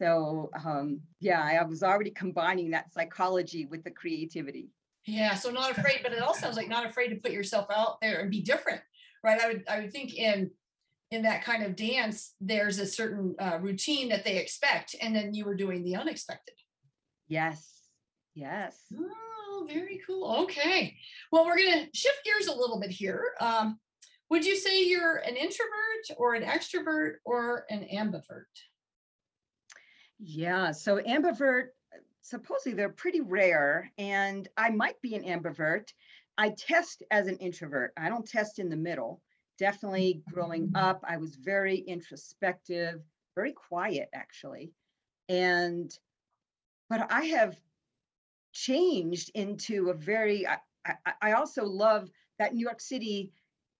So, 0.00 0.50
um, 0.64 1.00
yeah, 1.20 1.42
I 1.42 1.64
was 1.64 1.82
already 1.82 2.10
combining 2.10 2.70
that 2.70 2.92
psychology 2.92 3.66
with 3.66 3.82
the 3.82 3.90
creativity. 3.90 4.68
Yeah, 5.06 5.34
so 5.34 5.50
not 5.50 5.70
afraid, 5.70 6.00
but 6.02 6.12
it 6.12 6.20
all 6.20 6.34
sounds 6.34 6.56
like 6.56 6.68
not 6.68 6.84
afraid 6.84 7.08
to 7.08 7.16
put 7.16 7.30
yourself 7.30 7.66
out 7.74 8.00
there 8.00 8.20
and 8.20 8.30
be 8.30 8.42
different, 8.42 8.82
right? 9.24 9.40
I 9.40 9.46
would 9.46 9.64
I 9.68 9.80
would 9.80 9.92
think 9.92 10.14
in 10.14 10.50
in 11.10 11.22
that 11.22 11.44
kind 11.44 11.62
of 11.62 11.76
dance, 11.76 12.34
there's 12.40 12.78
a 12.78 12.86
certain 12.86 13.34
uh, 13.38 13.58
routine 13.60 14.08
that 14.08 14.24
they 14.24 14.38
expect, 14.38 14.96
and 15.00 15.14
then 15.14 15.34
you 15.34 15.44
were 15.44 15.54
doing 15.54 15.84
the 15.84 15.96
unexpected. 15.96 16.54
Yes. 17.28 17.72
Yes. 18.34 18.76
Oh, 18.94 19.66
very 19.68 20.00
cool. 20.06 20.42
Okay. 20.42 20.96
Well, 21.30 21.46
we're 21.46 21.56
going 21.56 21.72
to 21.72 21.88
shift 21.94 22.24
gears 22.24 22.48
a 22.48 22.54
little 22.54 22.80
bit 22.80 22.90
here. 22.90 23.22
Um, 23.40 23.78
would 24.30 24.44
you 24.44 24.56
say 24.56 24.84
you're 24.84 25.16
an 25.16 25.36
introvert 25.36 26.18
or 26.18 26.34
an 26.34 26.42
extrovert 26.42 27.14
or 27.24 27.64
an 27.70 27.86
ambivert? 27.94 28.44
Yeah. 30.18 30.72
So 30.72 31.00
ambivert, 31.00 31.68
supposedly 32.22 32.74
they're 32.74 32.88
pretty 32.88 33.20
rare, 33.20 33.90
and 33.96 34.48
I 34.56 34.70
might 34.70 35.00
be 35.00 35.14
an 35.14 35.22
ambivert. 35.22 35.88
I 36.36 36.50
test 36.50 37.02
as 37.10 37.28
an 37.28 37.36
introvert. 37.36 37.92
I 37.96 38.08
don't 38.08 38.26
test 38.26 38.58
in 38.58 38.68
the 38.68 38.76
middle. 38.76 39.22
Definitely 39.58 40.22
growing 40.30 40.72
up, 40.74 41.02
I 41.06 41.16
was 41.16 41.36
very 41.36 41.78
introspective, 41.78 43.00
very 43.34 43.52
quiet 43.52 44.08
actually. 44.14 44.72
And 45.28 45.90
but 46.88 47.10
I 47.10 47.24
have 47.24 47.56
changed 48.52 49.30
into 49.34 49.90
a 49.90 49.94
very 49.94 50.46
I, 50.46 50.58
I, 50.86 51.12
I 51.22 51.32
also 51.32 51.64
love 51.64 52.10
that 52.38 52.54
New 52.54 52.64
York 52.64 52.80
City 52.80 53.32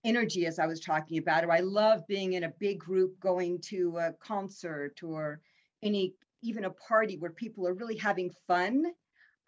energy 0.05 0.47
as 0.47 0.59
I 0.59 0.67
was 0.67 0.81
talking 0.81 1.19
about, 1.19 1.45
or 1.45 1.53
I 1.53 1.61
love 1.61 2.07
being 2.07 2.35
in 2.35 2.45
a 2.45 2.53
big 2.61 2.79
group 2.79 3.19
going 3.21 3.61
to 3.63 3.99
a 3.99 4.13
concert 4.21 5.03
or 5.03 5.41
any 5.83 6.15
even 6.43 6.65
a 6.65 6.71
party 6.71 7.19
where 7.19 7.33
people 7.33 7.67
are 7.67 7.75
really 7.75 7.97
having 7.97 8.31
fun. 8.47 8.85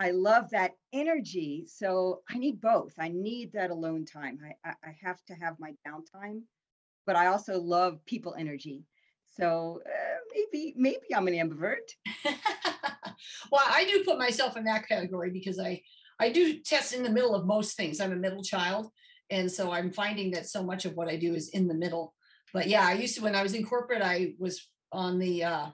I 0.00 0.12
love 0.12 0.50
that 0.50 0.72
energy. 0.92 1.66
So 1.66 2.22
I 2.30 2.38
need 2.38 2.60
both. 2.60 2.92
I 2.98 3.08
need 3.08 3.52
that 3.52 3.70
alone 3.70 4.04
time. 4.04 4.38
I, 4.64 4.70
I, 4.84 4.96
have 5.02 5.24
to 5.26 5.34
have 5.34 5.56
my 5.58 5.72
downtime, 5.86 6.42
but 7.04 7.16
I 7.16 7.26
also 7.26 7.60
love 7.60 7.98
people 8.06 8.36
energy. 8.38 8.84
So 9.36 9.80
uh, 9.84 10.18
maybe 10.34 10.74
maybe 10.76 11.14
I'm 11.14 11.28
an 11.28 11.34
ambivert. 11.34 11.90
well, 13.52 13.64
I 13.66 13.84
do 13.84 14.04
put 14.04 14.18
myself 14.18 14.56
in 14.56 14.64
that 14.64 14.88
category 14.88 15.30
because 15.30 15.58
I 15.58 15.82
I 16.20 16.30
do 16.30 16.60
test 16.60 16.92
in 16.92 17.02
the 17.02 17.10
middle 17.10 17.34
of 17.34 17.46
most 17.46 17.76
things. 17.76 18.00
I'm 18.00 18.12
a 18.12 18.16
middle 18.16 18.42
child, 18.42 18.90
and 19.30 19.50
so 19.50 19.70
I'm 19.70 19.92
finding 19.92 20.30
that 20.32 20.48
so 20.48 20.62
much 20.62 20.84
of 20.84 20.94
what 20.94 21.08
I 21.08 21.16
do 21.16 21.34
is 21.34 21.50
in 21.50 21.68
the 21.68 21.74
middle. 21.74 22.14
But 22.52 22.68
yeah, 22.68 22.86
I 22.86 22.94
used 22.94 23.16
to 23.16 23.22
when 23.22 23.34
I 23.34 23.42
was 23.42 23.54
in 23.54 23.64
corporate, 23.64 24.02
I 24.02 24.34
was 24.38 24.66
on 24.90 25.18
the 25.18 25.44
uh, 25.44 25.66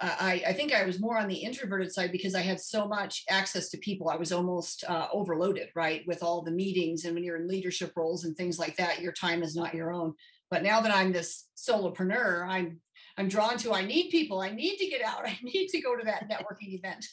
I, 0.00 0.42
I 0.48 0.52
think 0.52 0.72
I 0.72 0.84
was 0.84 0.98
more 0.98 1.18
on 1.18 1.28
the 1.28 1.36
introverted 1.36 1.92
side 1.92 2.10
because 2.10 2.34
I 2.34 2.40
had 2.40 2.60
so 2.60 2.88
much 2.88 3.24
access 3.28 3.68
to 3.70 3.78
people. 3.78 4.08
I 4.08 4.16
was 4.16 4.32
almost 4.32 4.82
uh, 4.88 5.08
overloaded, 5.12 5.68
right, 5.74 6.06
with 6.06 6.22
all 6.22 6.42
the 6.42 6.50
meetings. 6.50 7.04
And 7.04 7.14
when 7.14 7.22
you're 7.22 7.36
in 7.36 7.46
leadership 7.46 7.92
roles 7.96 8.24
and 8.24 8.34
things 8.36 8.58
like 8.58 8.76
that, 8.76 9.00
your 9.00 9.12
time 9.12 9.42
is 9.42 9.54
not 9.54 9.74
your 9.74 9.92
own. 9.92 10.14
But 10.50 10.62
now 10.62 10.80
that 10.80 10.94
I'm 10.94 11.12
this 11.12 11.46
solopreneur, 11.56 12.46
I'm 12.48 12.80
I'm 13.16 13.28
drawn 13.28 13.58
to. 13.58 13.74
I 13.74 13.84
need 13.84 14.10
people. 14.10 14.40
I 14.40 14.50
need 14.50 14.78
to 14.78 14.86
get 14.86 15.02
out. 15.02 15.22
I 15.28 15.36
need 15.42 15.68
to 15.68 15.80
go 15.80 15.96
to 15.96 16.04
that 16.04 16.30
networking 16.30 16.74
event. 16.74 17.06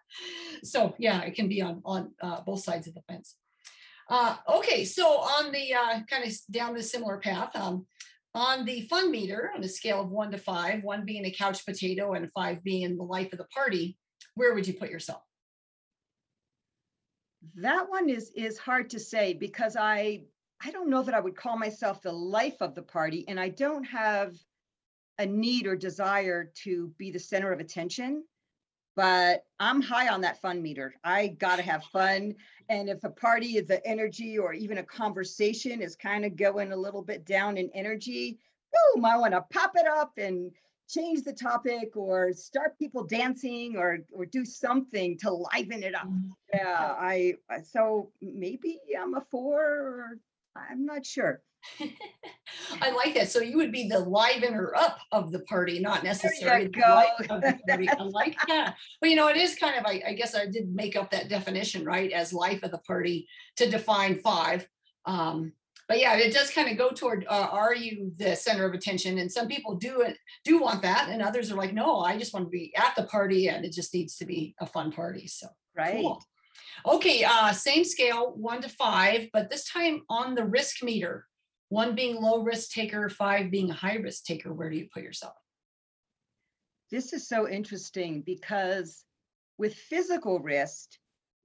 so 0.62 0.94
yeah, 0.98 1.22
it 1.22 1.34
can 1.34 1.48
be 1.48 1.62
on 1.62 1.80
on 1.84 2.12
uh, 2.20 2.42
both 2.42 2.60
sides 2.60 2.86
of 2.86 2.94
the 2.94 3.02
fence. 3.02 3.36
Uh, 4.10 4.36
okay, 4.48 4.84
so 4.84 5.06
on 5.06 5.52
the 5.52 5.74
uh, 5.74 6.00
kind 6.08 6.24
of 6.24 6.32
down 6.50 6.74
the 6.74 6.82
similar 6.82 7.18
path, 7.18 7.54
um, 7.54 7.86
on 8.34 8.64
the 8.64 8.82
fun 8.82 9.10
meter, 9.10 9.50
on 9.54 9.64
a 9.64 9.68
scale 9.68 10.00
of 10.00 10.10
one 10.10 10.30
to 10.30 10.38
five, 10.38 10.82
one 10.82 11.04
being 11.04 11.24
a 11.24 11.30
couch 11.30 11.64
potato 11.64 12.12
and 12.12 12.30
five 12.32 12.62
being 12.62 12.96
the 12.96 13.02
life 13.02 13.32
of 13.32 13.38
the 13.38 13.46
party, 13.46 13.96
where 14.34 14.54
would 14.54 14.66
you 14.66 14.74
put 14.74 14.90
yourself? 14.90 15.22
That 17.56 17.88
one 17.88 18.08
is 18.08 18.30
is 18.34 18.58
hard 18.58 18.90
to 18.90 19.00
say 19.00 19.32
because 19.32 19.76
I 19.76 20.24
I 20.60 20.70
don't 20.70 20.90
know 20.90 21.02
that 21.02 21.14
I 21.14 21.20
would 21.20 21.36
call 21.36 21.56
myself 21.56 22.02
the 22.02 22.12
life 22.12 22.56
of 22.60 22.74
the 22.74 22.82
party, 22.82 23.24
and 23.28 23.38
I 23.38 23.48
don't 23.48 23.84
have 23.84 24.34
a 25.18 25.26
need 25.26 25.66
or 25.66 25.76
desire 25.76 26.52
to 26.62 26.92
be 26.98 27.10
the 27.10 27.18
center 27.18 27.52
of 27.52 27.60
attention. 27.60 28.24
But 28.98 29.44
I'm 29.60 29.80
high 29.80 30.08
on 30.08 30.22
that 30.22 30.42
fun 30.42 30.60
meter. 30.60 30.92
I 31.04 31.28
got 31.28 31.54
to 31.56 31.62
have 31.62 31.84
fun. 31.84 32.34
And 32.68 32.88
if 32.88 33.04
a 33.04 33.08
party 33.08 33.56
is 33.56 33.68
the 33.68 33.86
energy 33.86 34.36
or 34.36 34.52
even 34.52 34.78
a 34.78 34.82
conversation 34.82 35.80
is 35.80 35.94
kind 35.94 36.24
of 36.24 36.34
going 36.34 36.72
a 36.72 36.76
little 36.76 37.02
bit 37.02 37.24
down 37.24 37.56
in 37.58 37.70
energy, 37.74 38.40
boom, 38.72 39.04
I 39.04 39.16
want 39.16 39.34
to 39.34 39.44
pop 39.52 39.74
it 39.76 39.86
up 39.86 40.14
and 40.18 40.50
change 40.88 41.22
the 41.22 41.32
topic 41.32 41.96
or 41.96 42.32
start 42.32 42.76
people 42.76 43.04
dancing 43.04 43.76
or 43.76 44.00
or 44.12 44.26
do 44.26 44.44
something 44.44 45.16
to 45.18 45.30
liven 45.30 45.84
it 45.84 45.94
up. 45.94 46.08
Mm-hmm. 46.08 46.30
Yeah, 46.52 46.96
I 46.98 47.34
so 47.62 48.10
maybe 48.20 48.80
I'm 49.00 49.14
a 49.14 49.24
four 49.30 49.60
or 49.60 50.18
I'm 50.56 50.84
not 50.84 51.06
sure. 51.06 51.40
I 52.80 52.90
like 52.90 53.14
that. 53.14 53.30
So 53.30 53.40
you 53.40 53.56
would 53.56 53.72
be 53.72 53.88
the 53.88 53.98
livener 53.98 54.74
up 54.76 54.98
of 55.12 55.32
the 55.32 55.40
party, 55.40 55.78
not 55.80 56.04
necessarily 56.04 56.68
the 56.68 57.30
of 57.30 57.40
the 57.40 57.58
party. 57.66 57.88
I 57.88 58.02
like 58.02 58.36
that. 58.48 58.76
Well, 59.00 59.10
you 59.10 59.16
know, 59.16 59.28
it 59.28 59.36
is 59.36 59.56
kind 59.56 59.78
of, 59.78 59.84
I, 59.86 60.02
I, 60.06 60.12
guess 60.14 60.34
I 60.34 60.46
did 60.46 60.74
make 60.74 60.96
up 60.96 61.10
that 61.10 61.28
definition, 61.28 61.84
right, 61.84 62.10
as 62.12 62.32
life 62.32 62.62
of 62.62 62.70
the 62.70 62.78
party 62.78 63.28
to 63.56 63.70
define 63.70 64.20
five. 64.20 64.66
Um, 65.06 65.52
but 65.88 66.00
yeah, 66.00 66.16
it 66.16 66.34
does 66.34 66.50
kind 66.50 66.70
of 66.70 66.76
go 66.76 66.90
toward 66.90 67.24
uh, 67.28 67.48
are 67.50 67.74
you 67.74 68.12
the 68.18 68.36
center 68.36 68.66
of 68.66 68.74
attention? 68.74 69.18
And 69.18 69.32
some 69.32 69.48
people 69.48 69.74
do 69.74 70.02
it 70.02 70.18
do 70.44 70.60
want 70.60 70.82
that, 70.82 71.08
and 71.08 71.22
others 71.22 71.50
are 71.50 71.56
like, 71.56 71.72
no, 71.72 72.00
I 72.00 72.18
just 72.18 72.34
want 72.34 72.46
to 72.46 72.50
be 72.50 72.74
at 72.76 72.94
the 72.94 73.04
party, 73.04 73.48
and 73.48 73.64
it 73.64 73.72
just 73.72 73.94
needs 73.94 74.16
to 74.16 74.26
be 74.26 74.54
a 74.60 74.66
fun 74.66 74.92
party. 74.92 75.26
So 75.26 75.46
right. 75.74 76.02
Cool. 76.02 76.22
Okay, 76.86 77.24
uh, 77.24 77.52
same 77.52 77.84
scale, 77.84 78.34
one 78.36 78.60
to 78.60 78.68
five, 78.68 79.28
but 79.32 79.50
this 79.50 79.68
time 79.70 80.02
on 80.10 80.34
the 80.34 80.44
risk 80.44 80.82
meter, 80.82 81.24
one 81.68 81.94
being 81.94 82.20
low 82.20 82.42
risk 82.42 82.70
taker, 82.70 83.08
five 83.08 83.50
being 83.50 83.70
a 83.70 83.74
high 83.74 83.96
risk 83.96 84.24
taker. 84.24 84.52
Where 84.52 84.70
do 84.70 84.76
you 84.76 84.88
put 84.92 85.02
yourself? 85.02 85.34
This 86.90 87.12
is 87.12 87.28
so 87.28 87.48
interesting 87.48 88.22
because 88.22 89.04
with 89.58 89.74
physical 89.74 90.40
risk, 90.40 90.90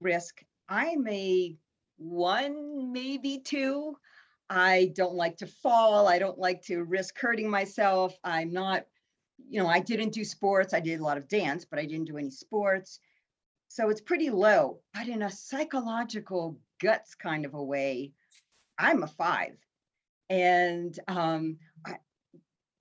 risk, 0.00 0.42
I'm 0.68 1.06
a 1.08 1.56
one, 1.98 2.92
maybe 2.92 3.40
two. 3.44 3.96
I 4.48 4.92
don't 4.94 5.14
like 5.14 5.38
to 5.38 5.46
fall. 5.46 6.08
I 6.08 6.18
don't 6.18 6.38
like 6.38 6.62
to 6.62 6.84
risk 6.84 7.18
hurting 7.18 7.50
myself. 7.50 8.16
I'm 8.24 8.52
not, 8.52 8.84
you 9.48 9.62
know, 9.62 9.68
I 9.68 9.80
didn't 9.80 10.12
do 10.12 10.24
sports. 10.24 10.74
I 10.74 10.80
did 10.80 11.00
a 11.00 11.04
lot 11.04 11.18
of 11.18 11.28
dance, 11.28 11.64
but 11.64 11.78
I 11.78 11.84
didn't 11.84 12.06
do 12.06 12.18
any 12.18 12.30
sports. 12.30 13.00
So 13.68 13.90
it's 13.90 14.00
pretty 14.00 14.30
low. 14.30 14.80
But 14.92 15.08
in 15.08 15.22
a 15.22 15.30
psychological 15.30 16.58
guts 16.80 17.14
kind 17.14 17.44
of 17.44 17.54
a 17.54 17.62
way, 17.62 18.12
I'm 18.78 19.02
a 19.02 19.08
five. 19.08 19.56
And 20.30 20.98
um, 21.08 21.58
I, 21.86 21.96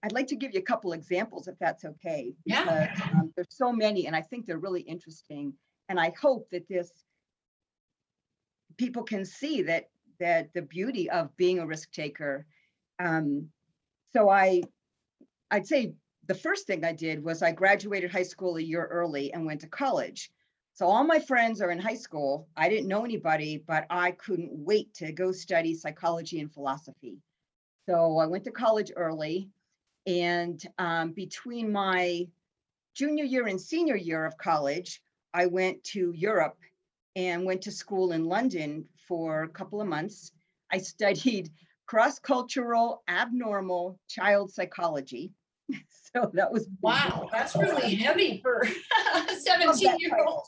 would 0.04 0.14
like 0.14 0.28
to 0.28 0.36
give 0.36 0.54
you 0.54 0.60
a 0.60 0.64
couple 0.64 0.94
examples 0.94 1.48
if 1.48 1.56
that's 1.60 1.86
okay. 1.86 2.34
Yeah. 2.46 2.94
Um, 3.14 3.32
there's 3.36 3.56
so 3.56 3.72
many, 3.72 4.08
and 4.08 4.16
I 4.16 4.22
think 4.22 4.46
they're 4.46 4.58
really 4.58 4.82
interesting. 4.82 5.54
And 5.90 6.00
I 6.00 6.14
hope 6.20 6.50
that 6.52 6.68
this 6.68 6.92
people 8.78 9.04
can 9.04 9.26
see 9.26 9.62
that 9.64 9.90
that 10.20 10.54
the 10.54 10.62
beauty 10.62 11.10
of 11.10 11.36
being 11.38 11.60
a 11.60 11.66
risk 11.66 11.92
taker. 11.92 12.46
Um, 13.00 13.50
so 14.14 14.30
I, 14.30 14.62
I'd 15.52 15.68
say 15.68 15.94
the 16.28 16.36
first 16.36 16.68
thing 16.68 16.86
I 16.86 16.94
did 16.94 17.24
was 17.24 17.42
I 17.42 17.52
graduated 17.52 18.12
high 18.12 18.24
school 18.24 18.58
a 18.58 18.62
year 18.62 18.86
early 18.86 19.34
and 19.34 19.46
went 19.46 19.62
to 19.62 19.68
college. 19.68 20.32
So 20.76 20.88
all 20.88 21.04
my 21.04 21.20
friends 21.20 21.62
are 21.62 21.72
in 21.72 21.80
high 21.80 21.96
school. 21.96 22.48
I 22.56 22.70
didn't 22.70 22.88
know 22.88 23.04
anybody, 23.04 23.64
but 23.68 23.86
I 23.90 24.12
couldn't 24.12 24.52
wait 24.52 24.94
to 24.96 25.12
go 25.12 25.32
study 25.32 25.76
psychology 25.76 26.40
and 26.40 26.52
philosophy. 26.52 27.18
So 27.88 28.18
I 28.18 28.26
went 28.26 28.44
to 28.46 28.52
college 28.52 28.92
early. 28.96 29.50
And 30.06 30.62
um, 30.80 31.12
between 31.12 31.72
my 31.72 32.28
junior 32.96 33.24
year 33.24 33.48
and 33.48 33.60
senior 33.60 33.96
year 33.96 34.26
of 34.26 34.38
college, 34.38 35.02
I 35.34 35.46
went 35.46 35.84
to 35.86 36.12
Europe 36.16 36.58
and 37.16 37.46
went 37.46 37.62
to 37.64 37.72
school 37.72 38.12
in 38.12 38.26
London 38.26 38.86
for 39.08 39.44
a 39.44 39.50
couple 39.50 39.82
of 39.82 39.88
months. 39.88 40.32
I 40.72 40.78
studied 40.80 41.50
cross 41.86 42.20
cultural 42.20 43.04
abnormal 43.08 44.00
child 44.08 44.52
psychology. 44.52 45.32
So 46.16 46.30
that 46.36 46.52
was 46.52 46.70
wow, 46.80 47.28
that's 47.32 47.56
really 47.56 47.96
heavy 47.96 48.40
for 48.44 48.68
a 49.16 49.36
17 49.36 49.98
year 49.98 50.24
old 50.24 50.46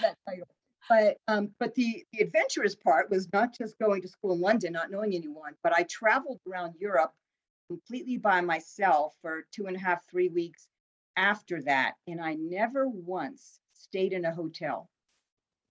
that 0.00 0.16
title. 0.26 0.48
But 0.90 1.18
um, 1.28 1.54
but 1.60 1.72
the 1.76 2.04
the 2.12 2.18
adventurous 2.18 2.74
part 2.74 3.10
was 3.10 3.32
not 3.32 3.56
just 3.56 3.78
going 3.78 4.02
to 4.02 4.08
school 4.08 4.32
in 4.32 4.40
London, 4.40 4.72
not 4.72 4.90
knowing 4.90 5.14
anyone, 5.14 5.54
but 5.62 5.72
I 5.72 5.84
traveled 5.84 6.40
around 6.50 6.74
Europe 6.80 7.12
completely 7.68 8.16
by 8.18 8.40
myself 8.40 9.14
for 9.22 9.46
two 9.52 9.68
and 9.68 9.76
a 9.76 9.78
half, 9.78 10.04
three 10.10 10.28
weeks 10.28 10.66
after 11.16 11.62
that, 11.62 11.94
and 12.08 12.20
I 12.20 12.34
never 12.34 12.88
once 12.88 13.60
stayed 13.72 14.12
in 14.12 14.24
a 14.24 14.34
hotel. 14.34 14.90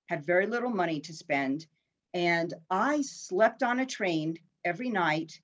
Had 0.08 0.26
very 0.26 0.48
little 0.48 0.70
money 0.70 1.02
to 1.02 1.14
spend, 1.14 1.68
and 2.14 2.54
I 2.70 3.02
slept 3.02 3.62
on 3.62 3.82
a 3.82 3.86
train 3.86 4.38
every 4.64 4.90
night 4.90 5.42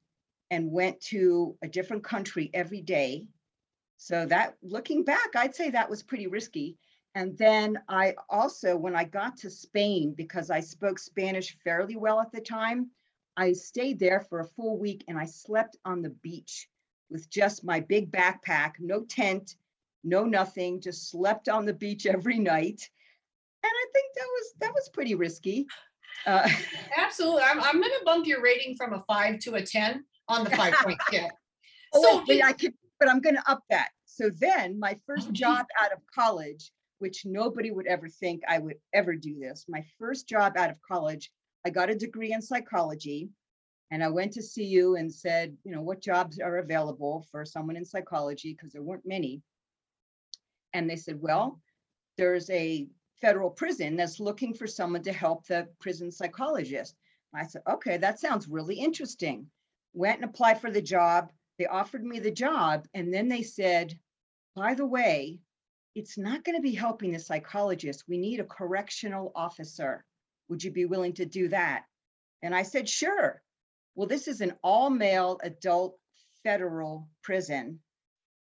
and 0.52 0.72
went 0.72 1.02
to 1.02 1.58
a 1.62 1.68
different 1.68 2.06
country 2.06 2.50
every 2.54 2.82
day. 2.82 3.28
So 3.98 4.26
that 4.28 4.56
looking 4.62 5.04
back, 5.04 5.36
I'd 5.36 5.56
say 5.56 5.72
that 5.72 5.90
was 5.90 6.02
pretty 6.02 6.28
risky. 6.28 6.78
And 7.16 7.38
then 7.38 7.80
I 7.88 8.14
also, 8.30 8.76
when 8.76 8.96
I 8.96 9.06
got 9.06 9.38
to 9.38 9.50
Spain, 9.50 10.14
because 10.16 10.52
I 10.52 10.60
spoke 10.60 11.00
Spanish 11.00 11.58
fairly 11.64 11.96
well 11.96 12.20
at 12.20 12.32
the 12.34 12.42
time, 12.42 12.92
I 13.38 13.54
stayed 13.54 14.00
there 14.00 14.20
for 14.20 14.42
a 14.42 14.48
full 14.48 14.78
week 14.78 15.06
and 15.08 15.18
I 15.18 15.26
slept 15.26 15.78
on 15.86 16.02
the 16.02 16.10
beach 16.10 16.68
with 17.10 17.30
just 17.30 17.64
my 17.64 17.80
big 17.80 18.12
backpack, 18.12 18.74
no 18.80 19.04
tent, 19.04 19.56
no 20.04 20.26
nothing, 20.26 20.82
just 20.82 21.10
slept 21.10 21.48
on 21.48 21.66
the 21.66 21.74
beach 21.74 22.06
every 22.06 22.38
night. 22.38 22.90
And 23.64 23.72
I 23.72 23.86
think 23.94 24.14
that 24.16 24.28
was 24.28 24.54
that 24.60 24.74
was 24.74 24.90
pretty 24.90 25.16
risky. 25.16 25.68
Uh, 26.26 26.48
Absolutely. 26.98 27.44
I'm, 27.44 27.62
I'm 27.62 27.80
going 27.80 27.94
to 27.98 28.06
bump 28.06 28.28
your 28.28 28.42
rating 28.42 28.76
from 28.76 28.94
a 28.94 29.04
five 29.08 29.40
to 29.40 29.56
a 29.56 29.62
10 29.62 30.04
on 30.28 30.44
the 30.44 30.50
five 30.52 30.74
point 30.74 31.00
scale. 31.08 31.30
oh, 31.94 32.04
So 32.04 32.24
wait, 32.28 32.44
I 32.44 32.54
could, 32.54 32.74
but 33.00 33.10
I'm 33.10 33.22
going 33.22 33.36
to 33.36 33.52
up 33.52 33.64
that. 33.70 33.90
So 34.06 34.30
then 34.30 34.80
my 34.80 34.98
first 35.06 35.32
job 35.34 35.66
out 35.82 35.92
of 35.92 36.00
college, 36.14 36.72
which 37.00 37.26
nobody 37.26 37.72
would 37.72 37.88
ever 37.88 38.08
think 38.08 38.42
I 38.48 38.60
would 38.60 38.78
ever 38.94 39.16
do 39.16 39.40
this. 39.40 39.66
My 39.68 39.84
first 40.00 40.28
job 40.28 40.58
out 40.58 40.70
of 40.70 40.82
college, 40.82 41.32
I 41.66 41.70
got 41.70 41.90
a 41.90 41.96
degree 41.96 42.34
in 42.34 42.42
psychology. 42.42 43.30
And 43.92 44.04
I 44.04 44.10
went 44.10 44.34
to 44.34 44.42
CU 44.42 44.96
and 44.96 45.14
said, 45.14 45.56
you 45.64 45.72
know, 45.72 45.82
what 45.82 46.02
jobs 46.02 46.40
are 46.40 46.58
available 46.58 47.26
for 47.32 47.46
someone 47.46 47.78
in 47.78 47.86
psychology? 47.86 48.54
Because 48.54 48.74
there 48.74 48.82
weren't 48.82 49.06
many. 49.06 49.42
And 50.74 50.90
they 50.90 50.96
said, 50.96 51.22
well, 51.22 51.62
there's 52.18 52.50
a 52.50 52.88
federal 53.22 53.50
prison 53.50 53.96
that's 53.96 54.20
looking 54.20 54.54
for 54.54 54.68
someone 54.68 55.04
to 55.04 55.14
help 55.14 55.46
the 55.46 55.68
prison 55.80 56.12
psychologist. 56.12 56.96
I 57.34 57.46
said, 57.46 57.62
okay, 57.70 57.98
that 57.98 58.20
sounds 58.20 58.48
really 58.48 58.76
interesting. 58.76 59.48
Went 59.94 60.22
and 60.22 60.30
applied 60.30 60.62
for 60.62 60.72
the 60.72 60.82
job. 60.82 61.32
They 61.60 61.66
offered 61.66 62.04
me 62.04 62.20
the 62.20 62.32
job. 62.32 62.88
And 62.94 63.14
then 63.14 63.28
they 63.28 63.44
said, 63.44 63.98
by 64.56 64.74
the 64.74 64.86
way, 64.86 65.40
it's 65.96 66.18
not 66.18 66.44
going 66.44 66.58
to 66.58 66.62
be 66.62 66.74
helping 66.74 67.12
the 67.12 67.20
psychologist. 67.20 68.04
We 68.08 68.18
need 68.18 68.40
a 68.40 68.46
correctional 68.46 69.32
officer. 69.34 70.04
Would 70.50 70.64
you 70.64 70.72
be 70.72 70.86
willing 70.86 71.14
to 71.14 71.26
do 71.26 71.48
that? 71.50 71.84
And 72.44 72.54
I 72.54 72.64
said, 72.64 72.88
sure. 72.88 73.42
Well, 73.96 74.08
this 74.08 74.28
is 74.28 74.42
an 74.42 74.54
all 74.62 74.90
male 74.90 75.40
adult 75.42 75.98
federal 76.44 77.08
prison. 77.24 77.80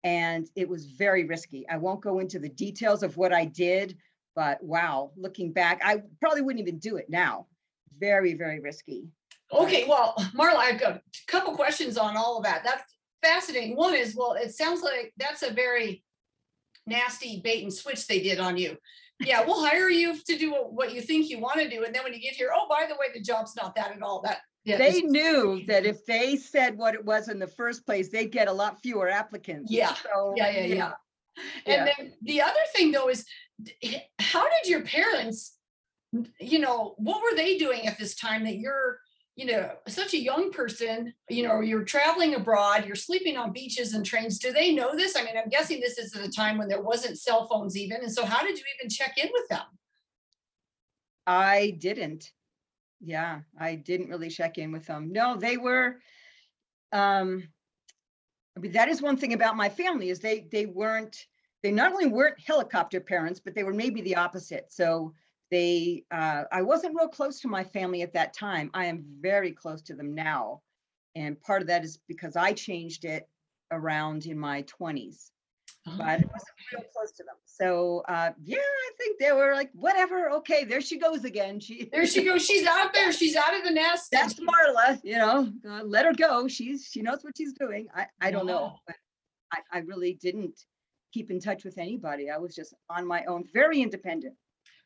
And 0.03 0.49
it 0.55 0.67
was 0.67 0.87
very 0.87 1.23
risky. 1.23 1.65
I 1.69 1.77
won't 1.77 2.01
go 2.01 2.19
into 2.19 2.39
the 2.39 2.49
details 2.49 3.03
of 3.03 3.15
what 3.15 3.31
I 3.31 3.45
did, 3.45 3.95
but 4.35 4.61
wow, 4.61 5.11
looking 5.15 5.53
back, 5.53 5.79
I 5.85 6.01
probably 6.19 6.41
wouldn't 6.41 6.67
even 6.67 6.79
do 6.79 6.97
it 6.97 7.09
now. 7.09 7.47
Very, 7.99 8.33
very 8.33 8.59
risky. 8.59 9.07
Okay, 9.53 9.85
well, 9.87 10.15
Marla, 10.35 10.57
I've 10.57 10.79
got 10.79 10.95
a 10.95 11.01
couple 11.27 11.55
questions 11.55 11.97
on 11.97 12.17
all 12.17 12.37
of 12.37 12.43
that. 12.43 12.63
That's 12.65 12.83
fascinating. 13.21 13.77
One 13.77 13.93
is, 13.93 14.15
well, 14.15 14.33
it 14.33 14.53
sounds 14.53 14.81
like 14.81 15.13
that's 15.17 15.43
a 15.43 15.53
very 15.53 16.03
nasty 16.85 17.41
bait 17.43 17.63
and 17.63 17.73
switch 17.73 18.07
they 18.07 18.21
did 18.21 18.39
on 18.39 18.57
you. 18.57 18.77
Yeah, 19.19 19.45
we'll 19.45 19.65
hire 19.65 19.89
you 19.89 20.17
to 20.17 20.37
do 20.37 20.53
what 20.53 20.93
you 20.93 21.01
think 21.01 21.29
you 21.29 21.39
want 21.39 21.59
to 21.59 21.69
do. 21.69 21.83
And 21.85 21.93
then 21.95 22.03
when 22.03 22.13
you 22.13 22.19
get 22.19 22.33
here, 22.33 22.51
oh, 22.53 22.67
by 22.69 22.85
the 22.87 22.95
way, 22.95 23.07
the 23.13 23.21
job's 23.21 23.55
not 23.55 23.75
that 23.75 23.95
at 23.95 24.01
all. 24.01 24.21
That 24.21 24.39
yeah, 24.65 24.77
They 24.77 25.01
knew 25.01 25.63
that 25.67 25.85
if 25.85 26.05
they 26.05 26.35
said 26.35 26.77
what 26.77 26.93
it 26.93 27.05
was 27.05 27.29
in 27.29 27.39
the 27.39 27.47
first 27.47 27.85
place, 27.85 28.09
they'd 28.09 28.31
get 28.31 28.47
a 28.47 28.51
lot 28.53 28.81
fewer 28.81 29.09
applicants. 29.09 29.71
Yeah, 29.71 29.93
So, 29.93 30.33
yeah, 30.35 30.49
yeah, 30.49 30.65
you 30.65 30.75
yeah. 30.75 30.91
And 31.65 31.87
Yeah. 31.87 31.93
then 31.97 32.13
the 32.21 32.41
other 32.41 32.59
thing 32.75 32.91
though 32.91 33.09
is, 33.09 33.25
how 34.19 34.43
did 34.43 34.69
your 34.69 34.81
parents, 34.81 35.57
you 36.39 36.59
know, 36.59 36.95
what 36.97 37.21
were 37.21 37.35
they 37.35 37.57
doing 37.57 37.87
at 37.87 37.97
this 37.97 38.15
time 38.15 38.43
that 38.45 38.57
you're, 38.57 38.99
you 39.35 39.45
know, 39.47 39.71
such 39.87 40.13
a 40.13 40.21
young 40.21 40.51
person, 40.51 41.13
you 41.27 41.43
know, 41.43 41.61
you're 41.61 41.83
traveling 41.83 42.35
abroad, 42.35 42.85
you're 42.85 42.95
sleeping 42.95 43.35
on 43.35 43.51
beaches 43.51 43.93
and 43.93 44.05
trains. 44.05 44.37
Do 44.37 44.53
they 44.53 44.71
know 44.73 44.95
this? 44.95 45.15
I 45.17 45.23
mean, 45.23 45.33
I'm 45.35 45.49
guessing 45.49 45.79
this 45.79 45.97
is 45.97 46.15
at 46.15 46.23
a 46.23 46.29
time 46.29 46.57
when 46.57 46.67
there 46.67 46.81
wasn't 46.81 47.17
cell 47.17 47.47
phones 47.47 47.75
even. 47.75 48.01
And 48.01 48.11
so 48.11 48.25
how 48.25 48.43
did 48.43 48.57
you 48.57 48.63
even 48.77 48.89
check 48.89 49.17
in 49.17 49.29
with 49.33 49.47
them? 49.49 49.65
I 51.25 51.75
didn't. 51.79 52.31
Yeah, 53.01 53.39
I 53.59 53.75
didn't 53.75 54.09
really 54.09 54.29
check 54.29 54.57
in 54.59 54.71
with 54.71 54.85
them. 54.85 55.11
No, 55.11 55.35
they 55.35 55.57
were, 55.57 55.99
um, 56.91 57.43
I 58.55 58.59
mean, 58.59 58.73
that 58.73 58.87
is 58.87 59.01
one 59.01 59.17
thing 59.17 59.33
about 59.33 59.57
my 59.57 59.67
family 59.67 60.09
is 60.09 60.19
they, 60.19 60.47
they 60.51 60.67
weren't, 60.67 61.25
they 61.63 61.71
not 61.71 61.91
only 61.91 62.05
weren't 62.05 62.39
helicopter 62.39 62.99
parents, 62.99 63.39
but 63.43 63.55
they 63.55 63.63
were 63.63 63.73
maybe 63.73 64.01
the 64.01 64.15
opposite. 64.15 64.71
So 64.71 65.13
they, 65.53 66.03
uh, 66.11 66.43
I 66.51 66.61
wasn't 66.63 66.95
real 66.97 67.07
close 67.07 67.39
to 67.41 67.47
my 67.47 67.63
family 67.63 68.01
at 68.01 68.13
that 68.13 68.33
time. 68.33 68.71
I 68.73 68.85
am 68.85 69.05
very 69.21 69.51
close 69.51 69.81
to 69.83 69.93
them 69.93 70.15
now. 70.15 70.61
And 71.15 71.39
part 71.41 71.61
of 71.61 71.67
that 71.67 71.83
is 71.83 71.99
because 72.07 72.35
I 72.35 72.53
changed 72.53 73.05
it 73.05 73.29
around 73.71 74.25
in 74.25 74.37
my 74.37 74.61
twenties. 74.63 75.31
but 75.85 76.01
I 76.01 76.15
wasn't 76.15 76.57
real 76.73 76.83
close 76.95 77.11
to 77.17 77.23
them. 77.23 77.35
So 77.45 78.03
uh, 78.07 78.31
yeah, 78.43 78.57
I 78.57 78.89
think 78.97 79.19
they 79.19 79.31
were 79.31 79.53
like, 79.53 79.69
whatever, 79.73 80.31
okay, 80.39 80.63
there 80.63 80.81
she 80.81 80.97
goes 80.97 81.23
again. 81.23 81.59
She 81.67 81.87
There 81.91 82.07
she 82.07 82.23
goes. 82.23 82.43
She's 82.45 82.65
out 82.65 82.93
there. 82.93 83.11
She's 83.11 83.35
out 83.35 83.55
of 83.55 83.63
the 83.63 83.71
nest. 83.71 84.09
that's 84.11 84.35
Marla, 84.39 84.99
you 85.03 85.17
know, 85.17 85.51
uh, 85.69 85.83
let 85.83 86.05
her 86.05 86.13
go. 86.13 86.47
She's 86.47 86.89
she 86.91 87.01
knows 87.03 87.19
what 87.23 87.33
she's 87.37 87.53
doing. 87.53 87.87
I 87.95 88.07
I 88.19 88.31
don't 88.31 88.47
know, 88.47 88.75
but 88.87 88.95
I 89.53 89.59
I 89.71 89.79
really 89.79 90.13
didn't 90.25 90.57
keep 91.13 91.29
in 91.29 91.39
touch 91.39 91.63
with 91.63 91.77
anybody. 91.77 92.29
I 92.31 92.37
was 92.37 92.55
just 92.55 92.73
on 92.89 93.05
my 93.05 93.23
own, 93.25 93.43
very 93.53 93.81
independent. 93.81 94.33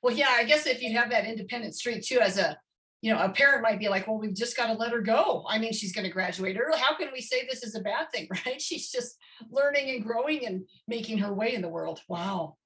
Well, 0.02 0.16
yeah, 0.16 0.34
I 0.36 0.44
guess 0.44 0.66
if 0.68 0.82
you 0.82 0.96
have 0.98 1.10
that 1.10 1.26
independent 1.26 1.76
streak 1.76 2.04
too, 2.04 2.20
as 2.20 2.38
a, 2.38 2.58
you 3.02 3.14
know, 3.14 3.22
a 3.22 3.30
parent 3.30 3.64
might 3.64 3.80
be 3.80 3.90
like, 3.90 4.08
well, 4.08 4.18
we've 4.18 4.34
just 4.34 4.58
got 4.58 4.68
to 4.68 4.74
let 4.74 4.92
her 4.92 5.02
go. 5.02 5.46
I 5.48 5.60
mean, 5.60 5.74
she's 5.74 5.94
going 5.94 6.06
to 6.06 6.14
graduate 6.14 6.58
early. 6.60 6.80
How 6.80 6.96
can 6.96 7.10
we 7.14 7.22
say 7.22 7.48
this 7.50 7.64
is 7.64 7.76
a 7.76 7.82
bad 7.82 8.12
thing, 8.12 8.28
right? 8.46 8.62
She's 8.62 8.92
just 8.92 9.18
learning 9.50 9.90
and 9.90 10.04
growing 10.04 10.46
and 10.46 10.64
making 10.88 11.20
her 11.20 11.34
way 11.34 11.54
in 11.54 11.62
the 11.62 11.70
world. 11.70 12.02
Wow. 12.08 12.58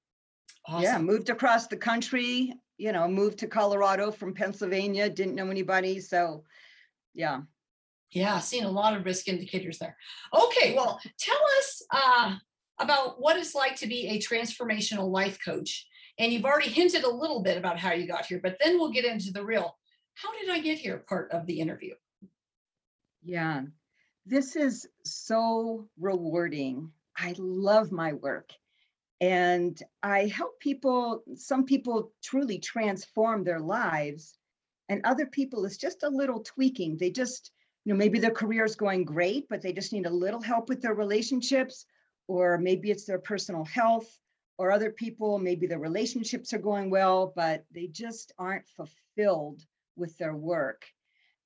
Yeah, 0.78 0.98
moved 0.98 1.28
across 1.28 1.66
the 1.66 1.76
country. 1.76 2.54
You 2.78 2.92
know, 2.92 3.08
moved 3.08 3.38
to 3.38 3.48
Colorado 3.48 4.10
from 4.10 4.34
Pennsylvania. 4.34 5.10
Didn't 5.10 5.34
know 5.34 5.50
anybody, 5.50 6.00
so 6.00 6.44
yeah. 7.14 7.40
Yeah, 8.12 8.38
seen 8.40 8.64
a 8.64 8.70
lot 8.70 8.94
of 8.96 9.04
risk 9.04 9.28
indicators 9.28 9.78
there. 9.78 9.96
Okay, 10.34 10.74
well, 10.74 11.00
tell 11.18 11.40
us 11.58 11.82
uh, 11.90 12.36
about 12.78 13.20
what 13.20 13.38
it's 13.38 13.54
like 13.54 13.76
to 13.76 13.86
be 13.86 14.08
a 14.08 14.20
transformational 14.20 15.10
life 15.10 15.38
coach. 15.44 15.86
And 16.18 16.32
you've 16.32 16.44
already 16.44 16.70
hinted 16.70 17.04
a 17.04 17.10
little 17.10 17.40
bit 17.42 17.56
about 17.56 17.78
how 17.78 17.92
you 17.92 18.06
got 18.06 18.26
here, 18.26 18.40
but 18.42 18.58
then 18.62 18.78
we'll 18.78 18.92
get 18.92 19.04
into 19.04 19.32
the 19.32 19.44
real, 19.44 19.76
how 20.14 20.30
did 20.38 20.50
I 20.50 20.60
get 20.60 20.78
here 20.78 20.98
part 20.98 21.30
of 21.32 21.46
the 21.46 21.58
interview? 21.58 21.94
Yeah, 23.22 23.62
this 24.26 24.56
is 24.56 24.86
so 25.04 25.88
rewarding. 25.98 26.90
I 27.16 27.34
love 27.38 27.92
my 27.92 28.12
work. 28.12 28.50
And 29.20 29.80
I 30.02 30.26
help 30.26 30.58
people, 30.58 31.22
some 31.36 31.64
people 31.64 32.12
truly 32.22 32.58
transform 32.58 33.44
their 33.44 33.60
lives, 33.60 34.36
and 34.88 35.00
other 35.04 35.26
people 35.26 35.64
it's 35.64 35.76
just 35.76 36.02
a 36.02 36.08
little 36.08 36.40
tweaking. 36.40 36.98
They 36.98 37.10
just, 37.10 37.52
you 37.84 37.92
know, 37.92 37.96
maybe 37.96 38.18
their 38.18 38.32
career 38.32 38.64
is 38.64 38.74
going 38.74 39.04
great, 39.04 39.48
but 39.48 39.62
they 39.62 39.72
just 39.72 39.92
need 39.92 40.06
a 40.06 40.10
little 40.10 40.42
help 40.42 40.68
with 40.68 40.82
their 40.82 40.94
relationships, 40.94 41.86
or 42.26 42.58
maybe 42.58 42.90
it's 42.90 43.04
their 43.04 43.20
personal 43.20 43.64
health, 43.64 44.18
or 44.62 44.70
other 44.70 44.92
people, 44.92 45.40
maybe 45.40 45.66
their 45.66 45.80
relationships 45.80 46.52
are 46.52 46.58
going 46.58 46.88
well, 46.88 47.32
but 47.34 47.64
they 47.72 47.88
just 47.88 48.32
aren't 48.38 48.68
fulfilled 48.68 49.60
with 49.96 50.16
their 50.18 50.36
work. 50.36 50.84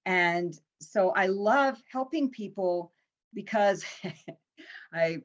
And 0.05 0.53
so 0.83 1.13
I 1.17 1.29
love 1.29 1.79
helping 1.91 2.29
people 2.29 2.93
because 3.33 3.87
I 4.93 5.23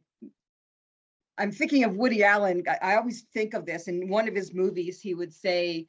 I'm 1.37 1.51
thinking 1.51 1.83
of 1.83 1.97
Woody 1.97 2.23
Allen. 2.23 2.63
I, 2.65 2.93
I 2.93 2.95
always 2.95 3.23
think 3.33 3.53
of 3.53 3.65
this 3.65 3.89
in 3.89 4.07
one 4.07 4.29
of 4.29 4.35
his 4.35 4.53
movies. 4.53 5.01
He 5.01 5.13
would 5.13 5.33
say, 5.33 5.85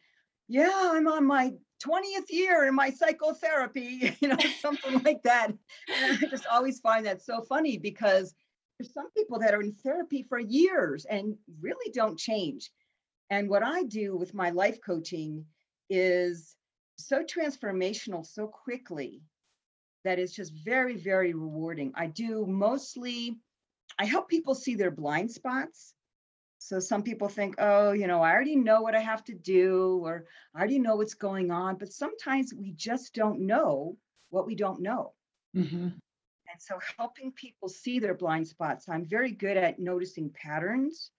"Yeah, 0.49 0.73
I'm 0.75 1.07
on 1.07 1.25
my 1.25 1.53
20th 1.87 2.31
year 2.31 2.65
in 2.65 2.75
my 2.75 2.91
psychotherapy," 2.91 4.17
you 4.21 4.27
know, 4.27 4.37
something 4.59 5.01
like 5.05 5.23
that. 5.23 5.53
And 5.87 6.19
I 6.21 6.27
just 6.29 6.47
always 6.51 6.81
find 6.81 7.07
that 7.07 7.23
so 7.23 7.43
funny 7.43 7.79
because 7.79 8.35
there's 8.79 8.93
some 8.93 9.11
people 9.13 9.39
that 9.41 9.55
are 9.55 9.63
in 9.63 9.73
therapy 9.73 10.23
for 10.23 10.39
years 10.39 11.05
and 11.05 11.37
really 11.61 11.91
don't 11.93 12.19
change. 12.19 12.71
And 13.31 13.49
what 13.49 13.63
I 13.63 13.85
do 13.85 14.17
with 14.17 14.35
my 14.35 14.51
life 14.51 14.79
coaching 14.85 15.47
is 15.89 16.57
so 16.97 17.23
transformational 17.25 18.27
so 18.27 18.47
quickly 18.47 19.23
that 20.05 20.19
it's 20.19 20.35
just 20.35 20.53
very, 20.65 20.97
very 20.97 21.33
rewarding. 21.33 21.93
I 21.95 22.07
do 22.07 22.47
mostly, 22.47 23.39
I 23.99 24.05
help 24.05 24.29
people 24.29 24.55
see 24.55 24.75
their 24.75 24.91
blind 24.91 25.31
spots. 25.31 25.95
So 26.59 26.79
some 26.79 27.03
people 27.03 27.29
think, 27.29 27.57
oh, 27.59 27.93
you 27.93 28.07
know, 28.07 28.23
I 28.23 28.33
already 28.33 28.57
know 28.57 28.83
what 28.83 28.95
I 28.95 29.01
have 29.01 29.25
to 29.25 29.35
do, 29.35 30.01
or 30.05 30.27
I 30.55 30.59
already 30.59 30.79
know 30.79 30.97
what's 30.97 31.15
going 31.15 31.51
on. 31.51 31.77
But 31.77 31.93
sometimes 31.93 32.55
we 32.55 32.73
just 32.73 33.15
don't 33.15 33.41
know 33.47 33.97
what 34.31 34.47
we 34.47 34.55
don't 34.55 34.81
know. 34.81 35.15
Mhm. 35.57 35.99
And 36.53 36.61
so 36.61 36.79
helping 36.99 37.33
people 37.33 37.69
see 37.69 37.99
their 37.99 38.15
blind 38.15 38.47
spots, 38.47 38.89
I'm 38.89 39.07
very 39.07 39.33
good 39.33 39.57
at 39.57 39.79
noticing 39.79 40.31
patterns 40.31 41.11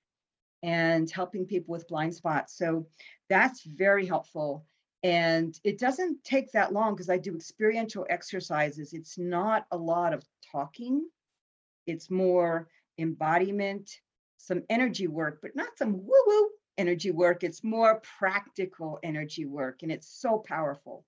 and 0.62 1.10
helping 1.10 1.46
people 1.46 1.74
with 1.74 1.88
blind 1.88 2.14
spots. 2.14 2.56
So 2.56 2.86
that's 3.30 3.64
very 3.64 4.06
helpful. 4.06 4.66
And 5.02 5.60
it 5.64 5.80
doesn't 5.80 6.24
take 6.24 6.52
that 6.52 6.72
long 6.72 6.94
because 6.94 7.10
I 7.10 7.18
do 7.18 7.36
experiential 7.36 8.06
exercises. 8.10 8.94
It's 8.94 9.18
not 9.18 9.66
a 9.72 9.78
lot 9.78 10.14
of 10.14 10.24
talking, 10.52 11.10
it's 11.88 12.10
more 12.10 12.70
embodiment, 12.98 13.90
some 14.38 14.64
energy 14.70 15.08
work, 15.08 15.40
but 15.42 15.56
not 15.56 15.78
some 15.78 15.94
woo 15.94 16.24
woo 16.28 16.50
energy 16.78 17.12
work. 17.12 17.44
It's 17.44 17.64
more 17.64 18.02
practical 18.20 19.00
energy 19.04 19.46
work. 19.46 19.82
And 19.82 19.92
it's 19.92 20.08
so 20.08 20.38
powerful. 20.38 21.06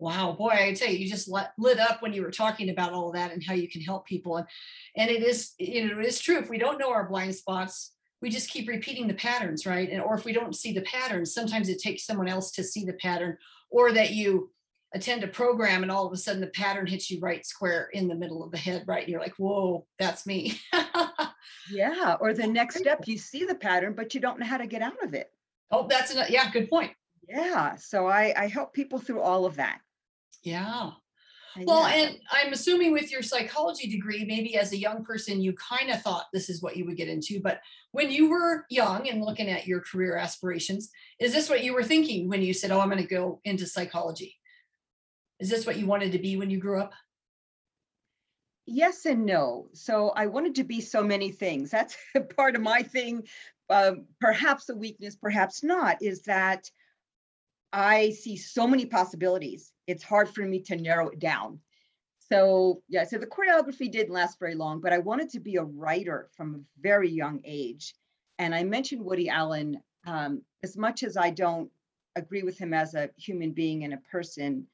Wow, 0.00 0.32
boy, 0.32 0.50
I 0.50 0.74
tell 0.74 0.88
you, 0.88 0.98
you 0.98 1.08
just 1.08 1.28
lit, 1.28 1.78
up 1.78 2.02
when 2.02 2.12
you 2.12 2.22
were 2.22 2.30
talking 2.30 2.70
about 2.70 2.92
all 2.92 3.08
of 3.08 3.14
that 3.14 3.32
and 3.32 3.44
how 3.44 3.54
you 3.54 3.68
can 3.68 3.82
help 3.82 4.06
people. 4.06 4.38
And, 4.38 4.46
and 4.96 5.10
it 5.10 5.22
is, 5.22 5.52
you 5.58 5.88
know, 5.88 6.00
it 6.00 6.06
is 6.06 6.18
true. 6.18 6.38
If 6.38 6.50
we 6.50 6.58
don't 6.58 6.78
know 6.78 6.90
our 6.90 7.08
blind 7.08 7.34
spots, 7.34 7.92
we 8.22 8.30
just 8.30 8.50
keep 8.50 8.68
repeating 8.68 9.06
the 9.06 9.14
patterns, 9.14 9.66
right? 9.66 9.88
And 9.90 10.02
or 10.02 10.14
if 10.14 10.24
we 10.24 10.32
don't 10.32 10.56
see 10.56 10.72
the 10.72 10.82
patterns, 10.82 11.32
sometimes 11.32 11.68
it 11.68 11.80
takes 11.80 12.04
someone 12.04 12.28
else 12.28 12.50
to 12.52 12.64
see 12.64 12.84
the 12.84 12.94
pattern, 12.94 13.36
or 13.70 13.92
that 13.92 14.10
you 14.10 14.50
attend 14.94 15.22
a 15.22 15.28
program 15.28 15.82
and 15.82 15.92
all 15.92 16.06
of 16.06 16.12
a 16.12 16.16
sudden 16.16 16.40
the 16.40 16.48
pattern 16.48 16.86
hits 16.86 17.10
you 17.10 17.20
right 17.20 17.46
square 17.46 17.88
in 17.92 18.08
the 18.08 18.14
middle 18.14 18.42
of 18.42 18.50
the 18.50 18.58
head, 18.58 18.84
right? 18.86 19.02
And 19.02 19.08
you're 19.08 19.20
like, 19.20 19.36
whoa, 19.36 19.86
that's 19.98 20.26
me. 20.26 20.58
Yeah, 21.70 22.16
or 22.20 22.34
the 22.34 22.46
next 22.46 22.78
step, 22.78 23.06
you 23.06 23.16
see 23.16 23.44
the 23.44 23.54
pattern, 23.54 23.94
but 23.94 24.14
you 24.14 24.20
don't 24.20 24.38
know 24.38 24.46
how 24.46 24.58
to 24.58 24.66
get 24.66 24.82
out 24.82 25.02
of 25.02 25.14
it. 25.14 25.32
oh, 25.70 25.86
that's 25.88 26.14
a 26.14 26.26
yeah, 26.28 26.50
good 26.50 26.68
point. 26.68 26.92
Yeah, 27.28 27.76
so 27.76 28.06
I, 28.06 28.34
I 28.36 28.48
help 28.48 28.72
people 28.72 28.98
through 28.98 29.20
all 29.20 29.46
of 29.46 29.56
that. 29.56 29.80
Yeah. 30.42 30.90
And 31.56 31.66
Well, 31.66 31.88
yeah, 31.88 32.04
and 32.04 32.18
I'm 32.30 32.52
assuming 32.52 32.92
with 32.92 33.10
your 33.10 33.22
psychology 33.22 33.88
degree, 33.90 34.24
maybe 34.24 34.56
as 34.56 34.72
a 34.72 34.78
young 34.78 35.04
person, 35.04 35.40
you 35.40 35.52
kind 35.54 35.90
of 35.90 36.00
thought 36.00 36.26
this 36.32 36.48
is 36.48 36.62
what 36.62 36.76
you 36.76 36.84
would 36.86 36.96
get 36.96 37.08
into. 37.08 37.40
But 37.42 37.60
when 37.90 38.10
you 38.10 38.30
were 38.30 38.66
young 38.70 39.08
and 39.08 39.24
looking 39.24 39.48
at 39.48 39.66
your 39.66 39.80
career 39.80 40.16
aspirations, 40.16 40.90
is 41.18 41.32
this 41.32 41.50
what 41.50 41.64
you 41.64 41.74
were 41.74 41.82
thinking 41.82 42.28
when 42.28 42.42
you 42.42 42.54
said, 42.54 42.70
Oh, 42.70 42.80
I'm 42.80 42.88
going 42.88 43.02
to 43.02 43.08
go 43.08 43.40
into 43.44 43.66
psychology? 43.66 44.36
Is 45.40 45.50
this 45.50 45.66
what 45.66 45.76
you 45.76 45.86
wanted 45.86 46.12
to 46.12 46.18
be 46.18 46.36
when 46.36 46.50
you 46.50 46.58
grew 46.58 46.80
up? 46.80 46.92
yes 48.70 49.04
and 49.04 49.26
no. 49.26 49.68
So 49.74 50.10
I 50.10 50.26
wanted 50.26 50.54
to 50.56 50.64
be 50.64 50.80
so 50.80 51.02
many 51.02 51.30
things. 51.30 51.70
That's 51.70 51.96
part 52.36 52.54
of 52.54 52.62
my 52.62 52.82
thing. 52.82 53.24
Um, 53.68 54.06
perhaps 54.20 54.68
a 54.68 54.74
weakness, 54.74 55.16
perhaps 55.16 55.62
not, 55.62 55.98
is 56.00 56.22
that 56.22 56.68
I 57.72 58.10
see 58.10 58.36
so 58.36 58.66
many 58.66 58.86
possibilities. 58.86 59.72
It's 59.86 60.02
hard 60.02 60.28
for 60.28 60.42
me 60.42 60.60
to 60.62 60.76
narrow 60.76 61.08
it 61.08 61.18
down. 61.18 61.60
So 62.18 62.82
yeah, 62.88 63.04
so 63.04 63.18
the 63.18 63.26
choreography 63.26 63.90
didn't 63.90 64.12
last 64.12 64.38
very 64.38 64.54
long, 64.54 64.80
but 64.80 64.92
I 64.92 64.98
wanted 64.98 65.30
to 65.30 65.40
be 65.40 65.56
a 65.56 65.64
writer 65.64 66.28
from 66.36 66.54
a 66.54 66.80
very 66.80 67.10
young 67.10 67.40
age. 67.44 67.94
And 68.38 68.54
I 68.54 68.62
mentioned 68.62 69.04
Woody 69.04 69.28
Allen. 69.28 69.80
Um, 70.06 70.42
as 70.62 70.76
much 70.76 71.02
as 71.02 71.16
I 71.16 71.30
don't 71.30 71.70
agree 72.16 72.42
with 72.42 72.56
him 72.56 72.72
as 72.72 72.94
a 72.94 73.10
human 73.16 73.52
being 73.52 73.84
and 73.84 73.92
a 73.92 73.98
person, 74.10 74.66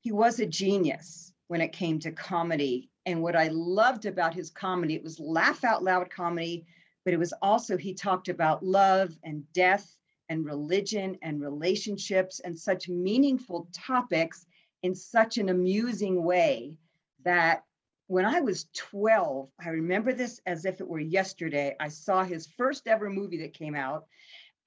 he 0.00 0.12
was 0.12 0.40
a 0.40 0.46
genius 0.46 1.32
when 1.48 1.60
it 1.60 1.72
came 1.72 1.98
to 2.00 2.12
comedy. 2.12 2.90
And 3.04 3.22
what 3.22 3.36
I 3.36 3.48
loved 3.48 4.06
about 4.06 4.34
his 4.34 4.50
comedy, 4.50 4.94
it 4.94 5.02
was 5.02 5.20
laugh 5.20 5.62
out 5.62 5.84
loud 5.84 6.10
comedy, 6.10 6.66
but 7.04 7.14
it 7.14 7.18
was 7.18 7.32
also 7.40 7.76
he 7.76 7.94
talked 7.94 8.28
about 8.28 8.64
love 8.64 9.16
and 9.22 9.44
death 9.52 9.96
and 10.28 10.44
religion 10.44 11.16
and 11.22 11.40
relationships 11.40 12.40
and 12.40 12.58
such 12.58 12.88
meaningful 12.88 13.68
topics 13.72 14.46
in 14.82 14.94
such 14.94 15.38
an 15.38 15.48
amusing 15.48 16.22
way 16.22 16.74
that 17.24 17.64
when 18.08 18.24
I 18.24 18.40
was 18.40 18.68
12, 18.76 19.48
I 19.64 19.70
remember 19.70 20.12
this 20.12 20.40
as 20.46 20.64
if 20.64 20.80
it 20.80 20.88
were 20.88 21.00
yesterday. 21.00 21.74
I 21.80 21.88
saw 21.88 22.22
his 22.22 22.46
first 22.56 22.86
ever 22.86 23.10
movie 23.10 23.38
that 23.38 23.54
came 23.54 23.74
out, 23.74 24.06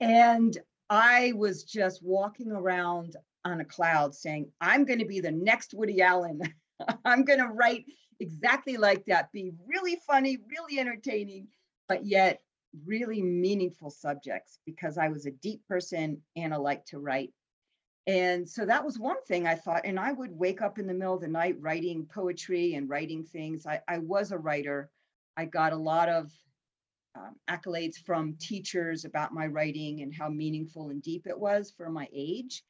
and 0.02 0.58
I 0.90 1.34
was 1.36 1.64
just 1.64 2.04
walking 2.04 2.52
around 2.52 3.16
on 3.46 3.62
a 3.62 3.66
cloud 3.66 4.14
saying, 4.14 4.52
I'm 4.60 4.84
going 4.84 5.00
to 5.00 5.06
be 5.06 5.22
the 5.22 5.32
next 5.32 5.74
Woody 5.74 6.02
Allen. 6.02 6.42
I'm 7.06 7.24
going 7.24 7.40
to 7.40 7.48
write 7.48 7.86
exactly 8.20 8.78
like 8.78 9.06
that, 9.06 9.32
be 9.32 9.52
really 9.66 9.98
funny, 10.06 10.38
really 10.50 10.80
entertaining, 10.80 11.48
but 11.88 12.06
yet 12.06 12.42
really 12.86 13.22
meaningful 13.22 13.90
subjects 13.90 14.60
because 14.66 14.98
I 14.98 15.10
was 15.10 15.26
a 15.26 15.32
deep 15.32 15.66
person 15.68 16.22
and 16.36 16.54
I 16.54 16.58
like 16.58 16.86
to 16.86 17.00
write. 17.00 17.34
And 18.08 18.50
so 18.50 18.66
that 18.66 18.84
was 18.84 18.98
one 18.98 19.22
thing 19.28 19.46
I 19.46 19.56
thought, 19.56 19.82
and 19.86 20.00
I 20.00 20.12
would 20.12 20.32
wake 20.32 20.62
up 20.62 20.80
in 20.80 20.88
the 20.88 20.94
middle 20.94 21.14
of 21.14 21.22
the 21.22 21.28
night 21.28 21.58
writing 21.60 22.08
poetry 22.12 22.74
and 22.74 22.90
writing 22.90 23.24
things. 23.24 23.68
I, 23.68 23.82
I 23.88 24.00
was 24.00 24.32
a 24.32 24.38
writer. 24.38 24.90
I 25.38 25.46
got 25.46 25.74
a 25.74 25.78
lot 25.78 26.10
of 26.10 26.32
um, 27.16 27.36
accolades 27.50 27.98
from 27.98 28.36
teachers 28.40 29.06
about 29.06 29.34
my 29.34 29.48
writing 29.48 30.02
and 30.02 30.14
how 30.14 30.30
meaningful 30.30 30.90
and 30.90 31.02
deep 31.04 31.28
it 31.28 31.38
was 31.38 31.72
for 31.76 31.90
my 31.90 32.08
age. 32.14 32.64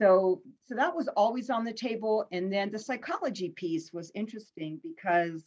So, 0.00 0.42
so 0.64 0.74
that 0.74 0.94
was 0.94 1.08
always 1.08 1.50
on 1.50 1.64
the 1.64 1.72
table. 1.72 2.26
And 2.32 2.52
then 2.52 2.70
the 2.70 2.78
psychology 2.78 3.50
piece 3.50 3.92
was 3.92 4.10
interesting 4.14 4.80
because 4.82 5.44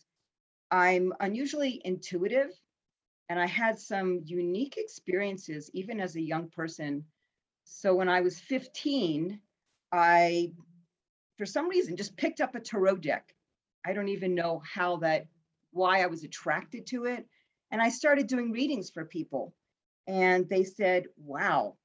I'm 0.72 1.14
unusually 1.20 1.82
intuitive 1.84 2.52
and 3.30 3.40
I 3.40 3.48
had 3.48 3.80
some 3.80 4.22
unique 4.26 4.76
experiences 4.78 5.70
even 5.74 6.00
as 6.00 6.16
a 6.16 6.22
young 6.22 6.50
person. 6.50 7.04
So 7.64 7.96
when 7.96 8.10
I 8.10 8.22
was 8.22 8.40
15, 8.40 9.40
I, 9.92 10.52
for 11.38 11.46
some 11.46 11.68
reason, 11.68 11.98
just 11.98 12.18
picked 12.18 12.42
up 12.42 12.56
a 12.56 12.60
tarot 12.60 12.98
deck. 12.98 13.34
I 13.86 13.94
don't 13.94 14.10
even 14.10 14.36
know 14.36 14.62
how 14.72 14.98
that, 14.98 15.28
why 15.72 16.02
I 16.02 16.08
was 16.08 16.24
attracted 16.24 16.86
to 16.88 17.06
it. 17.06 17.26
And 17.72 17.82
I 17.82 17.90
started 17.90 18.28
doing 18.28 18.52
readings 18.52 18.92
for 18.92 19.06
people. 19.06 19.54
And 20.08 20.48
they 20.48 20.64
said, 20.64 21.06
wow, 21.18 21.78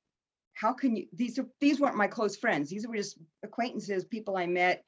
how 0.52 0.74
can 0.74 0.96
you, 0.96 1.06
these 1.14 1.38
are, 1.38 1.46
these 1.60 1.80
weren't 1.80 1.96
my 1.96 2.06
close 2.06 2.36
friends. 2.36 2.68
These 2.68 2.86
were 2.86 2.96
just 2.96 3.18
acquaintances, 3.42 4.04
people 4.04 4.36
I 4.36 4.46
met. 4.46 4.84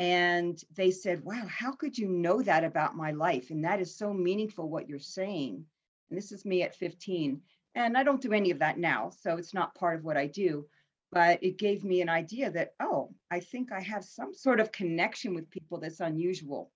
And 0.00 0.60
they 0.76 0.90
said, 0.90 1.22
wow, 1.22 1.46
how 1.48 1.72
could 1.72 1.96
you 1.96 2.08
know 2.08 2.42
that 2.42 2.64
about 2.64 2.96
my 2.96 3.12
life? 3.12 3.50
And 3.50 3.64
that 3.64 3.80
is 3.80 3.96
so 3.96 4.12
meaningful 4.12 4.68
what 4.68 4.88
you're 4.88 4.98
saying. 4.98 5.64
And 6.12 6.18
this 6.18 6.30
is 6.30 6.44
me 6.44 6.62
at 6.62 6.74
15. 6.74 7.40
And 7.74 7.96
I 7.96 8.02
don't 8.02 8.20
do 8.20 8.34
any 8.34 8.50
of 8.50 8.58
that 8.58 8.76
now. 8.76 9.08
So 9.08 9.38
it's 9.38 9.54
not 9.54 9.74
part 9.74 9.96
of 9.96 10.04
what 10.04 10.18
I 10.18 10.26
do. 10.26 10.66
But 11.10 11.42
it 11.42 11.56
gave 11.56 11.84
me 11.84 12.02
an 12.02 12.10
idea 12.10 12.50
that, 12.50 12.74
oh, 12.80 13.14
I 13.30 13.40
think 13.40 13.72
I 13.72 13.80
have 13.80 14.04
some 14.04 14.34
sort 14.34 14.60
of 14.60 14.72
connection 14.72 15.34
with 15.34 15.48
people 15.48 15.80
that's 15.80 16.00
unusual. 16.00 16.70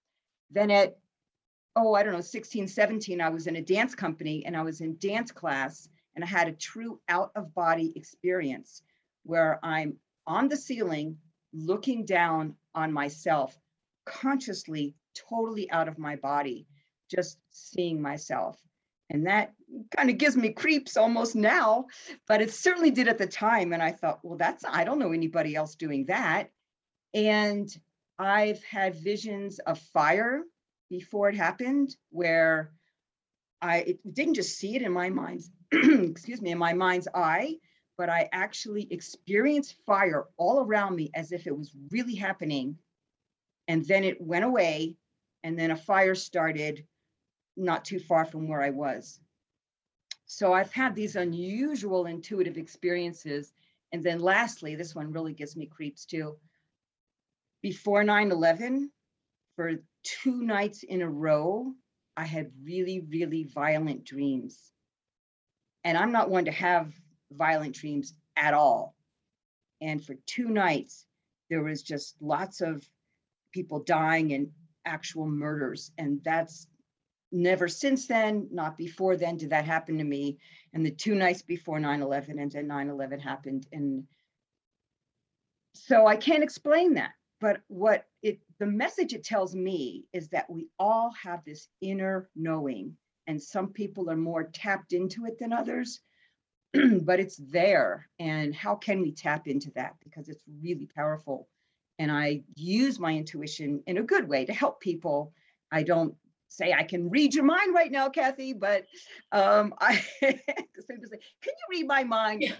Then 0.50 0.70
at, 0.70 0.96
oh, 1.74 1.92
I 1.92 2.02
don't 2.02 2.14
know, 2.14 2.22
16, 2.22 2.66
17, 2.66 3.20
I 3.20 3.28
was 3.28 3.46
in 3.46 3.56
a 3.56 3.62
dance 3.62 3.94
company 3.94 4.42
and 4.46 4.56
I 4.56 4.62
was 4.62 4.80
in 4.80 4.96
dance 4.98 5.32
class 5.32 5.86
and 6.14 6.24
I 6.24 6.26
had 6.26 6.48
a 6.48 6.52
true 6.52 6.98
out 7.10 7.32
of 7.36 7.54
body 7.54 7.92
experience 7.94 8.80
where 9.24 9.60
I'm 9.62 9.98
on 10.26 10.48
the 10.48 10.56
ceiling 10.56 11.18
looking 11.52 12.06
down 12.06 12.54
on 12.74 12.90
myself, 12.90 13.54
consciously, 14.06 14.94
totally 15.14 15.70
out 15.70 15.88
of 15.88 15.98
my 15.98 16.16
body, 16.16 16.66
just 17.10 17.38
seeing 17.50 18.00
myself. 18.00 18.58
And 19.10 19.26
that 19.26 19.52
kind 19.96 20.10
of 20.10 20.18
gives 20.18 20.36
me 20.36 20.52
creeps 20.52 20.96
almost 20.96 21.36
now, 21.36 21.86
but 22.26 22.40
it 22.40 22.52
certainly 22.52 22.90
did 22.90 23.08
at 23.08 23.18
the 23.18 23.26
time. 23.26 23.72
And 23.72 23.82
I 23.82 23.92
thought, 23.92 24.20
well, 24.22 24.36
that's, 24.36 24.64
I 24.68 24.84
don't 24.84 24.98
know 24.98 25.12
anybody 25.12 25.54
else 25.54 25.74
doing 25.76 26.06
that. 26.06 26.50
And 27.14 27.68
I've 28.18 28.62
had 28.64 28.96
visions 28.96 29.58
of 29.60 29.78
fire 29.78 30.42
before 30.90 31.28
it 31.28 31.36
happened 31.36 31.96
where 32.10 32.72
I 33.62 33.78
it 33.78 34.14
didn't 34.14 34.34
just 34.34 34.58
see 34.58 34.76
it 34.76 34.82
in 34.82 34.92
my 34.92 35.10
mind's, 35.10 35.50
excuse 35.72 36.40
me, 36.42 36.50
in 36.50 36.58
my 36.58 36.72
mind's 36.72 37.08
eye, 37.14 37.56
but 37.96 38.08
I 38.08 38.28
actually 38.32 38.86
experienced 38.92 39.76
fire 39.86 40.24
all 40.36 40.60
around 40.60 40.96
me 40.96 41.10
as 41.14 41.32
if 41.32 41.46
it 41.46 41.56
was 41.56 41.72
really 41.90 42.14
happening. 42.14 42.78
And 43.68 43.84
then 43.84 44.04
it 44.04 44.20
went 44.20 44.44
away, 44.44 44.96
and 45.42 45.58
then 45.58 45.70
a 45.70 45.76
fire 45.76 46.14
started 46.14 46.86
not 47.56 47.84
too 47.84 47.98
far 47.98 48.24
from 48.24 48.48
where 48.48 48.62
I 48.62 48.70
was. 48.70 49.20
So 50.26 50.52
I've 50.52 50.72
had 50.72 50.94
these 50.94 51.16
unusual 51.16 52.06
intuitive 52.06 52.58
experiences. 52.58 53.52
And 53.92 54.02
then 54.02 54.18
lastly, 54.18 54.74
this 54.74 54.94
one 54.94 55.12
really 55.12 55.32
gives 55.32 55.56
me 55.56 55.66
creeps 55.66 56.04
too. 56.04 56.36
Before 57.62 58.04
9 58.04 58.32
11, 58.32 58.90
for 59.54 59.72
two 60.02 60.42
nights 60.42 60.82
in 60.82 61.02
a 61.02 61.08
row, 61.08 61.72
I 62.16 62.24
had 62.24 62.50
really, 62.62 63.00
really 63.00 63.44
violent 63.44 64.04
dreams. 64.04 64.72
And 65.84 65.96
I'm 65.96 66.12
not 66.12 66.30
one 66.30 66.46
to 66.46 66.52
have 66.52 66.92
violent 67.30 67.74
dreams 67.74 68.14
at 68.36 68.54
all. 68.54 68.94
And 69.80 70.04
for 70.04 70.14
two 70.26 70.48
nights, 70.48 71.06
there 71.48 71.62
was 71.62 71.82
just 71.82 72.16
lots 72.20 72.60
of 72.60 72.88
people 73.52 73.80
dying 73.80 74.32
and 74.32 74.50
actual 74.84 75.26
murders. 75.26 75.92
And 75.98 76.22
that's 76.24 76.66
never 77.32 77.68
since 77.68 78.06
then, 78.06 78.48
not 78.50 78.78
before 78.78 79.16
then, 79.16 79.36
did 79.36 79.50
that 79.50 79.64
happen 79.64 79.98
to 79.98 80.04
me. 80.04 80.38
And 80.72 80.84
the 80.84 80.90
two 80.90 81.14
nights 81.14 81.42
before 81.42 81.80
9 81.80 82.02
11 82.02 82.38
and 82.38 82.50
then 82.50 82.66
9 82.66 82.88
11 82.88 83.20
happened. 83.20 83.66
And 83.72 84.04
so 85.74 86.06
I 86.06 86.16
can't 86.16 86.42
explain 86.42 86.94
that. 86.94 87.12
But 87.40 87.60
what 87.68 88.06
it, 88.22 88.40
the 88.58 88.66
message 88.66 89.12
it 89.12 89.24
tells 89.24 89.54
me 89.54 90.04
is 90.12 90.28
that 90.28 90.48
we 90.48 90.68
all 90.78 91.12
have 91.22 91.44
this 91.44 91.68
inner 91.82 92.30
knowing, 92.34 92.96
and 93.26 93.42
some 93.42 93.68
people 93.68 94.10
are 94.10 94.16
more 94.16 94.44
tapped 94.44 94.92
into 94.92 95.26
it 95.26 95.38
than 95.38 95.52
others, 95.52 96.00
but 97.02 97.20
it's 97.20 97.36
there. 97.36 98.08
And 98.18 98.54
how 98.54 98.74
can 98.74 99.00
we 99.02 99.12
tap 99.12 99.48
into 99.48 99.70
that? 99.72 99.96
Because 100.02 100.28
it's 100.28 100.42
really 100.62 100.88
powerful. 100.96 101.48
And 101.98 102.10
I 102.10 102.42
use 102.54 102.98
my 102.98 103.12
intuition 103.12 103.82
in 103.86 103.98
a 103.98 104.02
good 104.02 104.28
way 104.28 104.44
to 104.46 104.52
help 104.52 104.80
people. 104.80 105.32
I 105.70 105.82
don't 105.82 106.14
say 106.48 106.72
I 106.72 106.82
can 106.82 107.10
read 107.10 107.34
your 107.34 107.44
mind 107.44 107.74
right 107.74 107.90
now, 107.90 108.08
Kathy, 108.08 108.52
but 108.52 108.84
um, 109.32 109.74
I 109.80 109.96
say, 110.20 110.40
"Can 110.42 110.42
you 111.44 111.66
read 111.70 111.86
my 111.86 112.04
mind?" 112.04 112.42
Yeah. 112.42 112.54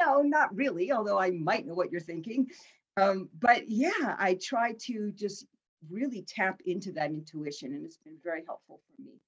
No, 0.00 0.22
not 0.22 0.54
really. 0.54 0.92
Although 0.92 1.18
I 1.18 1.30
might 1.30 1.66
know 1.66 1.74
what 1.74 1.92
you're 1.92 2.00
thinking. 2.00 2.48
Um, 2.96 3.28
but 3.38 3.68
yeah, 3.68 4.16
I 4.18 4.38
try 4.42 4.74
to 4.86 5.12
just 5.12 5.46
really 5.90 6.24
tap 6.26 6.60
into 6.66 6.92
that 6.92 7.10
intuition 7.10 7.74
and 7.74 7.84
it's 7.84 7.98
been 7.98 8.16
very 8.22 8.42
helpful 8.46 8.80
for 8.86 9.02
me. 9.02 9.20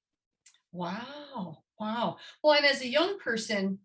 Wow. 0.72 1.58
Wow. 1.78 2.16
Well, 2.42 2.54
and 2.54 2.66
as 2.66 2.80
a 2.80 2.88
young 2.88 3.18
person, 3.18 3.78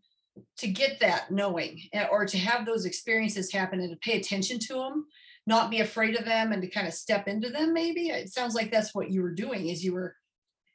to 0.57 0.67
get 0.67 0.99
that 1.01 1.29
knowing 1.29 1.81
eh, 1.93 2.07
or 2.09 2.25
to 2.25 2.37
have 2.37 2.65
those 2.65 2.85
experiences 2.85 3.51
happen 3.51 3.81
and 3.81 3.91
to 3.91 3.97
pay 3.97 4.17
attention 4.17 4.59
to 4.59 4.75
them, 4.75 5.05
not 5.51 5.69
be 5.69 5.81
afraid 5.81 6.17
of 6.17 6.25
them 6.25 6.51
and 6.51 6.61
to 6.61 6.67
kind 6.67 6.87
of 6.87 6.93
step 6.93 7.27
into 7.27 7.49
them, 7.49 7.73
maybe? 7.73 8.09
It 8.09 8.33
sounds 8.33 8.55
like 8.55 8.71
that's 8.71 8.95
what 8.95 9.11
you 9.11 9.21
were 9.21 9.33
doing 9.45 9.69
is 9.69 9.83
you 9.83 9.93
were 9.93 10.15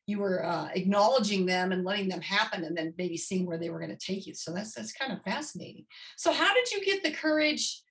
you 0.06 0.20
were 0.20 0.44
uh, 0.44 0.68
acknowledging 0.72 1.46
them 1.46 1.72
and 1.72 1.84
letting 1.84 2.08
them 2.08 2.20
happen 2.20 2.62
and 2.62 2.76
then 2.76 2.94
maybe 2.96 3.16
seeing 3.16 3.44
where 3.44 3.58
they 3.58 3.70
were 3.70 3.80
going 3.80 3.96
to 3.96 4.06
take 4.06 4.24
you. 4.26 4.34
So 4.34 4.52
that's 4.52 4.72
that's 4.72 4.92
kind 4.92 5.12
of 5.12 5.22
fascinating. 5.22 5.86
So 6.16 6.32
how 6.32 6.54
did 6.54 6.70
you 6.70 6.84
get 6.84 7.02
the 7.02 7.10
courage 7.10 7.82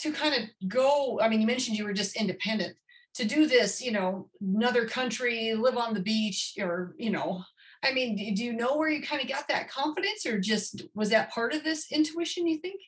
to 0.00 0.12
kind 0.12 0.34
of 0.34 0.68
go 0.68 1.20
i 1.20 1.28
mean 1.28 1.40
you 1.40 1.46
mentioned 1.46 1.76
you 1.76 1.84
were 1.84 1.92
just 1.92 2.16
independent 2.16 2.74
to 3.14 3.24
do 3.24 3.46
this 3.46 3.82
you 3.82 3.92
know 3.92 4.28
another 4.40 4.86
country 4.86 5.54
live 5.54 5.76
on 5.76 5.94
the 5.94 6.00
beach 6.00 6.54
or 6.58 6.94
you 6.98 7.10
know? 7.10 7.42
I 7.82 7.92
mean 7.92 8.34
do 8.34 8.44
you 8.44 8.52
know 8.52 8.76
where 8.76 8.88
you 8.88 9.02
kind 9.02 9.22
of 9.22 9.28
got 9.28 9.48
that 9.48 9.70
confidence 9.70 10.26
or 10.26 10.38
just 10.38 10.82
was 10.94 11.10
that 11.10 11.30
part 11.30 11.54
of 11.54 11.64
this 11.64 11.92
intuition 11.92 12.46
you 12.46 12.58
think 12.58 12.80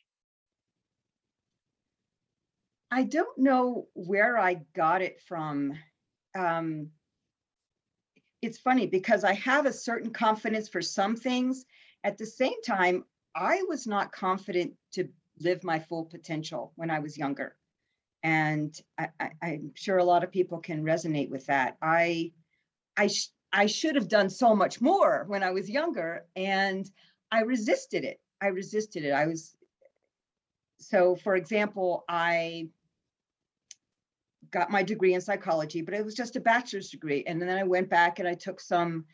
I 2.93 3.01
don't 3.01 3.39
know 3.39 3.87
where 3.93 4.37
I 4.37 4.61
got 4.75 5.01
it 5.01 5.19
from. 5.19 5.73
Um, 6.37 6.91
it's 8.43 8.59
funny 8.59 8.85
because 8.85 9.23
I 9.23 9.33
have 9.33 9.65
a 9.65 9.73
certain 9.73 10.11
confidence 10.11 10.69
for 10.69 10.79
some 10.79 11.15
things. 11.15 11.65
At 12.03 12.19
the 12.19 12.25
same 12.27 12.61
time, 12.61 13.05
I 13.33 13.63
was 13.67 13.87
not 13.87 14.11
confident 14.11 14.73
to 14.91 15.09
live 15.39 15.63
my 15.63 15.79
full 15.79 16.05
potential 16.05 16.71
when 16.75 16.91
I 16.91 16.99
was 16.99 17.17
younger. 17.17 17.55
And 18.21 18.79
I, 18.99 19.09
I'm 19.41 19.71
sure 19.73 19.97
a 19.97 20.03
lot 20.03 20.23
of 20.23 20.31
people 20.31 20.59
can 20.59 20.83
resonate 20.83 21.31
with 21.31 21.47
that. 21.47 21.77
I, 21.81 22.31
I, 22.95 23.07
sh- 23.07 23.31
I 23.51 23.65
should 23.65 23.95
have 23.95 24.07
done 24.07 24.29
so 24.29 24.55
much 24.55 24.81
more 24.81 25.25
when 25.27 25.41
I 25.41 25.49
was 25.49 25.67
younger, 25.67 26.27
and 26.35 26.87
I 27.31 27.41
resisted 27.41 28.03
it. 28.03 28.21
I 28.39 28.47
resisted 28.47 29.03
it. 29.03 29.13
I 29.13 29.25
was 29.25 29.55
so, 30.77 31.15
for 31.15 31.35
example, 31.35 32.03
I 32.07 32.67
got 34.53 34.71
my 34.71 34.83
degree 34.83 35.15
in 35.15 35.19
psychology, 35.19 35.81
but 35.81 35.95
it 35.95 36.05
was 36.05 36.13
just 36.13 36.35
a 36.35 36.39
bachelor's 36.39 36.89
degree. 36.89 37.23
And 37.27 37.41
then 37.41 37.49
I 37.49 37.63
went 37.63 37.89
back 37.89 38.19
and 38.19 38.27
I 38.27 38.35
took 38.35 38.61
some 38.61 39.05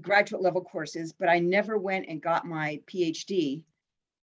graduate 0.00 0.40
level 0.40 0.62
courses, 0.62 1.12
but 1.12 1.28
I 1.28 1.40
never 1.40 1.76
went 1.76 2.06
and 2.08 2.22
got 2.22 2.46
my 2.46 2.80
PhD. 2.86 3.64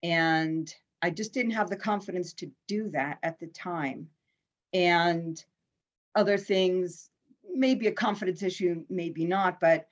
And 0.02 0.74
I 1.02 1.10
just 1.12 1.34
didn't 1.34 1.52
have 1.52 1.70
the 1.70 1.76
confidence 1.76 2.34
to 2.36 2.50
do 2.68 2.90
that 2.92 3.20
at 3.22 3.40
the 3.40 3.48
time. 3.48 4.08
And 4.74 5.44
other 6.16 6.38
things, 6.38 7.10
maybe 7.54 7.88
a 7.88 7.92
confidence 7.92 8.42
issue, 8.42 8.86
maybe 8.90 9.26
not, 9.26 9.60
but 9.60 9.88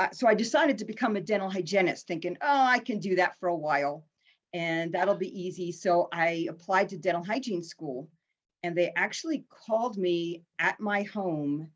uh, 0.00 0.10
so 0.12 0.28
I 0.28 0.34
decided 0.34 0.78
to 0.78 0.84
become 0.84 1.16
a 1.16 1.20
dental 1.20 1.50
hygienist, 1.50 2.06
thinking, 2.06 2.36
oh, 2.40 2.62
I 2.66 2.78
can 2.80 2.98
do 2.98 3.16
that 3.16 3.38
for 3.38 3.48
a 3.48 3.56
while 3.56 4.04
and 4.52 4.92
that'll 4.92 5.14
be 5.14 5.40
easy. 5.40 5.72
So 5.72 6.08
I 6.12 6.46
applied 6.48 6.88
to 6.90 6.98
dental 6.98 7.24
hygiene 7.24 7.62
school 7.62 8.08
and 8.62 8.76
they 8.76 8.92
actually 8.96 9.44
called 9.48 9.96
me 9.96 10.42
at 10.58 10.80
my 10.80 11.02
home 11.02 11.70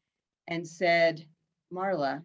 and 0.48 0.66
said, 0.66 1.24
Marla, 1.72 2.24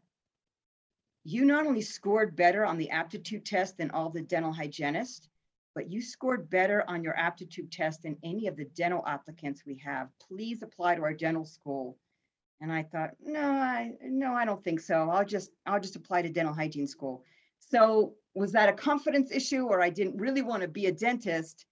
you 1.23 1.45
not 1.45 1.67
only 1.67 1.81
scored 1.81 2.35
better 2.35 2.65
on 2.65 2.77
the 2.77 2.89
aptitude 2.89 3.45
test 3.45 3.77
than 3.77 3.91
all 3.91 4.09
the 4.09 4.21
dental 4.21 4.51
hygienists, 4.51 5.27
but 5.75 5.91
you 5.91 6.01
scored 6.01 6.49
better 6.49 6.83
on 6.87 7.03
your 7.03 7.15
aptitude 7.15 7.71
test 7.71 8.01
than 8.01 8.17
any 8.23 8.47
of 8.47 8.55
the 8.55 8.65
dental 8.65 9.03
applicants 9.05 9.63
we 9.65 9.77
have. 9.85 10.09
Please 10.27 10.63
apply 10.63 10.95
to 10.95 11.03
our 11.03 11.13
dental 11.13 11.45
school. 11.45 11.97
And 12.61 12.71
I 12.71 12.81
thought, 12.81 13.11
no, 13.21 13.41
I 13.41 13.91
no, 14.01 14.33
I 14.33 14.45
don't 14.45 14.63
think 14.63 14.79
so. 14.79 15.09
I'll 15.09 15.25
just 15.25 15.51
I'll 15.67 15.79
just 15.79 15.95
apply 15.95 16.23
to 16.23 16.29
dental 16.29 16.55
hygiene 16.55 16.87
school. 16.87 17.23
So 17.59 18.15
was 18.33 18.53
that 18.53 18.69
a 18.69 18.73
confidence 18.73 19.31
issue 19.31 19.67
or 19.67 19.81
I 19.81 19.91
didn't 19.91 20.17
really 20.17 20.41
want 20.41 20.63
to 20.63 20.67
be 20.67 20.87
a 20.87 20.91
dentist? 20.91 21.65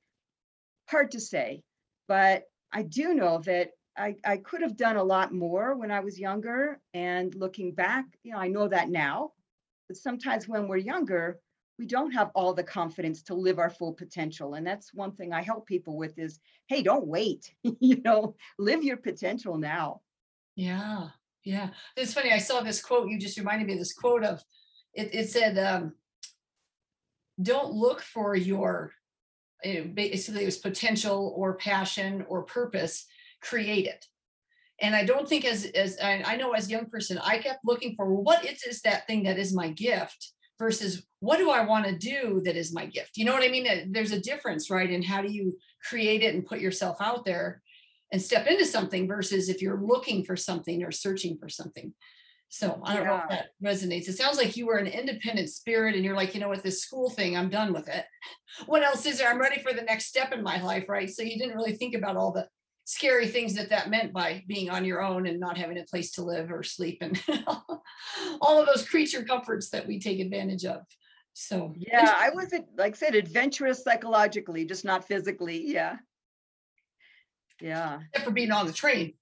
Hard 0.87 1.11
to 1.11 1.19
say. 1.19 1.63
But 2.07 2.43
I 2.75 2.81
do 2.81 3.13
know 3.13 3.39
that 3.45 3.69
I, 3.97 4.17
I 4.25 4.35
could 4.35 4.61
have 4.61 4.75
done 4.75 4.97
a 4.97 5.03
lot 5.03 5.33
more 5.33 5.75
when 5.77 5.91
I 5.91 6.01
was 6.01 6.19
younger. 6.19 6.81
And 6.93 7.33
looking 7.33 7.71
back, 7.71 8.05
you 8.21 8.33
know, 8.33 8.38
I 8.38 8.49
know 8.49 8.67
that 8.67 8.89
now. 8.89 9.31
But 9.88 9.95
sometimes 9.95 10.49
when 10.49 10.67
we're 10.67 10.77
younger, 10.77 11.39
we 11.79 11.85
don't 11.85 12.11
have 12.11 12.31
all 12.35 12.53
the 12.53 12.63
confidence 12.63 13.23
to 13.23 13.33
live 13.33 13.59
our 13.59 13.69
full 13.69 13.93
potential. 13.93 14.55
And 14.55 14.67
that's 14.67 14.93
one 14.93 15.13
thing 15.13 15.31
I 15.31 15.41
help 15.41 15.65
people 15.65 15.95
with 15.95 16.19
is, 16.19 16.39
hey, 16.67 16.83
don't 16.83 17.07
wait. 17.07 17.53
you 17.63 18.01
know, 18.03 18.35
live 18.59 18.83
your 18.83 18.97
potential 18.97 19.57
now. 19.57 20.01
Yeah, 20.57 21.07
yeah. 21.45 21.69
It's 21.95 22.13
funny. 22.13 22.33
I 22.33 22.39
saw 22.39 22.59
this 22.59 22.81
quote. 22.81 23.09
You 23.09 23.17
just 23.17 23.38
reminded 23.38 23.67
me 23.67 23.73
of 23.73 23.79
this 23.79 23.93
quote 23.93 24.25
of 24.25 24.43
it. 24.93 25.13
It 25.13 25.29
said, 25.29 25.57
um, 25.57 25.93
"Don't 27.41 27.73
look 27.73 28.01
for 28.01 28.35
your 28.35 28.93
eh, 29.63 29.81
basically 29.81 30.43
it 30.43 30.45
was 30.45 30.57
potential 30.57 31.33
or 31.35 31.55
passion 31.55 32.25
or 32.27 32.43
purpose. 32.43 33.05
Create 33.41 33.85
it." 33.85 34.05
And 34.81 34.95
I 34.95 35.05
don't 35.05 35.27
think 35.27 35.45
as 35.45 35.65
as 35.65 35.97
I, 35.99 36.23
I 36.25 36.35
know 36.35 36.51
as 36.51 36.67
a 36.67 36.71
young 36.71 36.87
person, 36.87 37.17
I 37.23 37.37
kept 37.37 37.65
looking 37.65 37.95
for 37.95 38.13
what 38.13 38.45
is, 38.45 38.63
is 38.63 38.81
that 38.81 39.07
thing 39.07 39.23
that 39.23 39.39
is 39.39 39.53
my 39.53 39.69
gift 39.69 40.33
versus 40.57 41.05
what 41.19 41.37
do 41.37 41.49
I 41.49 41.65
want 41.65 41.85
to 41.85 41.97
do 41.97 42.41
that 42.45 42.55
is 42.55 42.73
my 42.73 42.85
gift. 42.85 43.17
You 43.17 43.25
know 43.25 43.33
what 43.33 43.43
I 43.43 43.49
mean? 43.49 43.91
There's 43.91 44.13
a 44.13 44.21
difference, 44.21 44.69
right? 44.69 44.89
And 44.89 45.03
how 45.03 45.21
do 45.21 45.31
you 45.31 45.57
create 45.89 46.23
it 46.23 46.33
and 46.33 46.45
put 46.45 46.59
yourself 46.59 46.97
out 47.01 47.25
there? 47.25 47.61
and 48.11 48.21
step 48.21 48.47
into 48.47 48.65
something 48.65 49.07
versus 49.07 49.49
if 49.49 49.61
you're 49.61 49.81
looking 49.81 50.23
for 50.23 50.35
something 50.35 50.83
or 50.83 50.91
searching 50.91 51.37
for 51.37 51.49
something. 51.49 51.93
So 52.55 52.79
I 52.85 52.95
don't 52.95 53.05
know 53.05 53.21
if 53.21 53.29
that 53.31 53.47
resonates. 53.61 54.07
It 54.07 54.15
sounds 54.15 54.37
like 54.37 54.55
you 54.55 54.65
were 54.65 54.77
an 54.77 54.87
independent 54.87 55.49
spirit 55.49 55.93
and 55.93 56.05
you're 56.05 56.15
like, 56.15 56.33
you 56.33 56.39
know 56.39 56.47
what, 56.47 56.63
this 56.63 56.81
school 56.81 57.09
thing, 57.09 57.35
I'm 57.35 57.49
done 57.49 57.73
with 57.73 57.89
it. 57.89 58.05
What 58.65 58.81
else 58.81 59.05
is 59.05 59.17
there? 59.17 59.29
I'm 59.29 59.41
ready 59.41 59.61
for 59.61 59.73
the 59.73 59.81
next 59.81 60.05
step 60.05 60.31
in 60.31 60.41
my 60.41 60.61
life, 60.61 60.85
right? 60.87 61.09
So 61.09 61.21
you 61.21 61.37
didn't 61.37 61.57
really 61.57 61.75
think 61.75 61.95
about 61.95 62.15
all 62.15 62.31
the 62.31 62.47
scary 62.85 63.27
things 63.27 63.55
that 63.55 63.71
that 63.71 63.89
meant 63.89 64.13
by 64.13 64.41
being 64.47 64.69
on 64.69 64.85
your 64.85 65.03
own 65.03 65.27
and 65.27 65.37
not 65.37 65.57
having 65.57 65.77
a 65.79 65.83
place 65.83 66.13
to 66.13 66.23
live 66.23 66.49
or 66.49 66.63
sleep 66.63 66.99
and 67.01 67.21
all 68.39 68.61
of 68.61 68.65
those 68.67 68.87
creature 68.87 69.25
comforts 69.25 69.69
that 69.71 69.85
we 69.85 69.99
take 69.99 70.21
advantage 70.21 70.63
of. 70.63 70.77
So 71.33 71.73
Yeah, 71.75 72.15
I 72.15 72.29
wasn't, 72.29 72.67
like 72.77 72.93
I 72.93 72.97
said, 72.97 73.15
adventurous 73.15 73.83
psychologically, 73.83 74.63
just 74.63 74.85
not 74.85 75.05
physically. 75.05 75.61
Yeah. 75.73 75.97
Yeah. 77.59 77.99
except 78.13 78.23
for 78.23 78.31
being 78.31 78.51
on 78.51 78.65
the 78.65 78.71
train. 78.71 79.15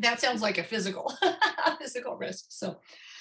That 0.00 0.20
sounds 0.20 0.42
like 0.42 0.58
a 0.58 0.64
physical 0.64 1.12
physical 1.80 2.16
risk. 2.16 2.46
So, 2.48 2.78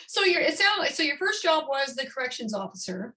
so 0.07 0.23
your 0.23 0.41
it 0.41 0.57
sounds 0.57 0.95
so 0.95 1.03
your 1.03 1.17
first 1.17 1.43
job 1.43 1.65
was 1.67 1.95
the 1.95 2.05
corrections 2.07 2.53
officer. 2.53 3.13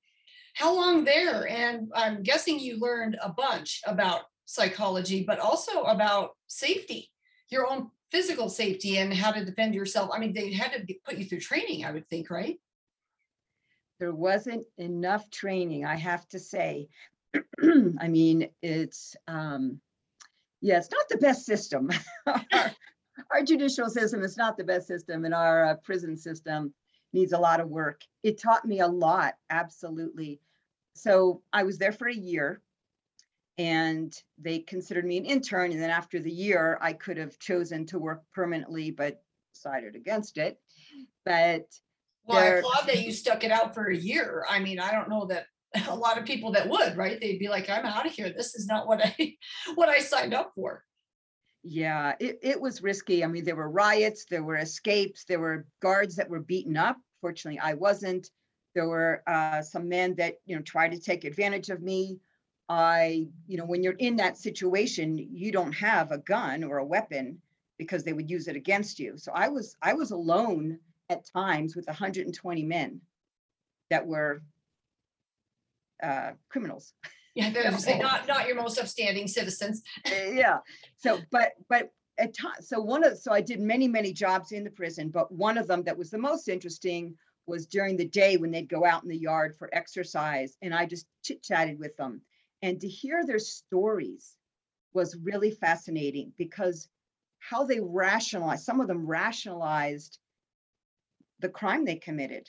How 0.55 0.75
long 0.75 1.05
there? 1.05 1.49
And 1.49 1.91
I'm 1.95 2.23
guessing 2.23 2.59
you 2.59 2.79
learned 2.79 3.17
a 3.23 3.31
bunch 3.31 3.81
about 3.87 4.23
psychology, 4.47 5.23
but 5.23 5.39
also 5.39 5.83
about 5.83 6.31
safety, 6.49 7.11
your 7.51 7.71
own 7.71 7.91
physical 8.11 8.49
safety 8.49 8.99
and 8.99 9.15
how 9.15 9.31
to 9.31 9.45
defend 9.45 9.75
yourself. 9.75 10.11
I 10.13 10.19
mean, 10.19 10.33
they 10.33 10.53
had 10.53 10.73
to 10.73 10.95
put 11.05 11.17
you 11.17 11.25
through 11.25 11.41
training, 11.41 11.85
I 11.85 11.93
would 11.93 12.09
think, 12.09 12.31
right? 12.31 12.59
there 14.01 14.13
wasn't 14.13 14.67
enough 14.79 15.31
training, 15.31 15.85
I 15.85 15.95
have 15.95 16.27
to 16.31 16.39
say. 16.41 16.89
I 17.63 18.09
mean, 18.09 18.49
it's, 18.63 19.15
um, 19.29 19.81
yeah, 20.63 20.79
it's 20.79 20.91
not 20.91 21.09
the 21.09 21.19
best 21.19 21.45
system. 21.45 21.91
Our 23.31 23.43
judicial 23.43 23.89
system 23.89 24.23
is 24.23 24.37
not 24.37 24.57
the 24.57 24.65
best 24.65 24.87
system 24.87 25.25
and 25.25 25.35
our 25.35 25.67
uh, 25.67 25.75
prison 25.77 26.17
system 26.17 26.73
needs 27.13 27.33
a 27.33 27.39
lot 27.39 27.61
of 27.61 27.69
work. 27.69 28.03
It 28.23 28.41
taught 28.41 28.65
me 28.65 28.81
a 28.81 28.87
lot, 28.87 29.35
absolutely. 29.51 30.41
So 30.95 31.43
I 31.53 31.63
was 31.63 31.79
there 31.79 31.93
for 31.93 32.09
a 32.09 32.15
year 32.15 32.61
and 33.59 34.15
they 34.39 34.61
considered 34.61 35.05
me 35.05 35.19
an 35.19 35.25
intern. 35.25 35.73
And 35.73 35.81
then 35.81 35.91
after 35.91 36.21
the 36.21 36.31
year, 36.31 36.79
I 36.81 36.93
could 36.93 37.17
have 37.17 37.39
chosen 37.39 37.87
to 37.87 37.99
work 37.99 38.23
permanently, 38.33 38.91
but 38.91 39.23
decided 39.53 39.97
against 39.97 40.39
it. 40.39 40.59
But 41.25 41.67
Well, 42.25 42.39
I 42.39 42.47
applaud 42.47 42.87
that 42.87 43.03
you 43.03 43.13
stuck 43.13 43.45
it 43.45 43.51
out 43.51 43.75
for 43.75 43.91
a 43.91 43.97
year. 43.97 44.45
I 44.49 44.61
mean, 44.61 44.81
I 44.81 44.93
don't 44.93 45.11
know 45.11 45.27
that 45.27 45.47
a 45.89 45.95
lot 45.95 46.19
of 46.19 46.25
people 46.25 46.53
that 46.53 46.69
would, 46.69 46.97
right? 46.97 47.21
They'd 47.21 47.39
be 47.39 47.49
like, 47.49 47.69
I'm 47.69 47.85
out 47.85 48.07
of 48.07 48.13
here. 48.13 48.31
This 48.31 48.55
is 48.55 48.67
not 48.67 48.87
what 48.87 49.05
I 49.05 49.37
what 49.75 49.89
I 49.89 49.99
signed 49.99 50.35
up 50.35 50.53
for. 50.55 50.85
Yeah, 51.63 52.15
it, 52.21 52.39
it 52.43 52.61
was 52.61 52.83
risky. 52.83 53.23
I 53.23 53.27
mean, 53.27 53.45
there 53.45 53.57
were 53.57 53.69
riots, 53.69 54.25
there 54.25 54.43
were 54.43 54.57
escapes, 54.57 55.25
there 55.25 55.41
were 55.41 55.67
guards 55.81 56.17
that 56.17 56.31
were 56.31 56.41
beaten 56.41 56.77
up. 56.77 56.97
Fortunately, 57.21 57.61
I 57.61 57.75
wasn't. 57.75 58.31
There 58.75 58.89
were 58.89 59.23
uh, 59.27 59.61
some 59.61 59.89
men 59.89 60.15
that, 60.15 60.37
you 60.47 60.57
know, 60.57 60.63
tried 60.63 60.93
to 60.93 60.99
take 60.99 61.25
advantage 61.25 61.69
of 61.69 61.83
me. 61.83 62.19
I, 62.69 63.27
you 63.47 63.59
know, 63.59 63.67
when 63.67 63.83
you're 63.83 63.95
in 63.95 64.17
that 64.17 64.39
situation, 64.39 65.19
you 65.19 65.53
don't 65.53 65.73
have 65.73 66.13
a 66.13 66.19
gun 66.19 66.65
or 66.65 66.79
a 66.79 66.85
weapon 66.85 67.43
because 67.79 68.05
they 68.05 68.13
would 68.13 68.31
use 68.31 68.47
it 68.49 68.57
against 68.57 68.99
you. 68.99 69.19
So 69.19 69.33
I 69.35 69.49
was, 69.49 69.77
I 69.83 69.93
was 69.93 70.13
alone 70.13 70.79
at 71.11 71.27
times 71.27 71.75
with 71.75 71.87
120 71.89 72.63
men 72.63 73.01
that 73.91 74.07
were 74.07 74.41
uh, 76.03 76.31
criminals. 76.49 76.95
Yeah, 77.35 77.51
they're 77.51 77.71
not, 77.99 78.27
not 78.27 78.47
your 78.47 78.57
most 78.57 78.79
upstanding 78.79 79.29
citizens. 79.29 79.83
Uh, 80.07 80.31
yeah. 80.33 80.59
So, 80.97 81.21
but, 81.31 81.53
but 81.69 81.91
at 82.19 82.37
times, 82.37 82.69
so 82.69 82.81
one 82.81 83.05
of, 83.05 83.19
so 83.19 83.33
I 83.33 83.41
did 83.41 83.61
many, 83.61 83.89
many 83.89 84.13
jobs 84.13 84.53
in 84.53 84.65
the 84.65 84.71
prison, 84.71 85.11
but 85.11 85.33
one 85.33 85.57
of 85.57 85.67
them 85.67 85.83
that 85.85 85.97
was 85.97 86.11
the 86.11 86.19
most 86.19 86.49
interesting 86.49 87.15
was 87.47 87.67
during 87.67 87.97
the 87.97 88.07
day 88.07 88.37
when 88.37 88.51
they'd 88.51 88.69
go 88.69 88.85
out 88.85 89.03
in 89.03 89.09
the 89.09 89.17
yard 89.17 89.57
for 89.59 89.69
exercise 89.73 90.57
and 90.63 90.75
I 90.75 90.87
just 90.87 91.07
chit 91.23 91.43
chatted 91.43 91.79
with 91.79 91.97
them. 91.97 92.21
And 92.63 92.81
to 92.81 92.89
hear 92.89 93.25
their 93.25 93.39
stories 93.39 94.37
was 94.93 95.17
really 95.17 95.51
fascinating 95.51 96.33
because 96.37 96.89
how 97.39 97.65
they 97.65 97.81
rationalized, 97.81 98.65
some 98.65 98.81
of 98.81 98.89
them 98.89 99.07
rationalized 99.07 100.19
the 101.41 101.49
crime 101.49 101.85
they 101.85 101.97
committed. 101.97 102.49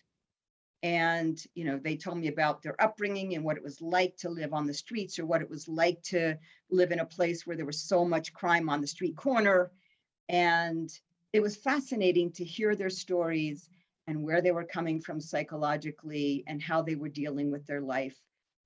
And, 0.84 1.40
you 1.54 1.64
know, 1.64 1.78
they 1.78 1.96
told 1.96 2.18
me 2.18 2.28
about 2.28 2.64
their 2.64 2.82
upbringing 2.82 3.36
and 3.36 3.44
what 3.44 3.58
it 3.58 3.64
was 3.64 3.82
like 3.82 4.18
to 4.18 4.30
live 4.30 4.52
on 4.54 4.66
the 4.66 4.74
streets 4.74 5.20
or 5.20 5.26
what 5.26 5.42
it 5.42 5.50
was 5.50 5.68
like 5.68 6.02
to 6.04 6.38
live 6.72 6.92
in 6.92 7.00
a 7.00 7.06
place 7.06 7.46
where 7.46 7.56
there 7.56 7.68
was 7.68 7.84
so 7.84 8.04
much 8.04 8.34
crime 8.34 8.68
on 8.68 8.82
the 8.82 8.88
street 8.88 9.16
corner. 9.16 9.72
And 10.28 10.90
it 11.34 11.42
was 11.42 11.56
fascinating 11.56 12.32
to 12.34 12.44
hear 12.44 12.76
their 12.76 12.90
stories 12.90 13.70
and 14.08 14.24
where 14.24 14.42
they 14.42 14.52
were 14.52 14.64
coming 14.64 15.00
from 15.00 15.22
psychologically 15.22 16.44
and 16.48 16.62
how 16.62 16.82
they 16.82 16.96
were 16.96 17.10
dealing 17.10 17.52
with 17.52 17.66
their 17.68 17.82
life. 17.82 18.18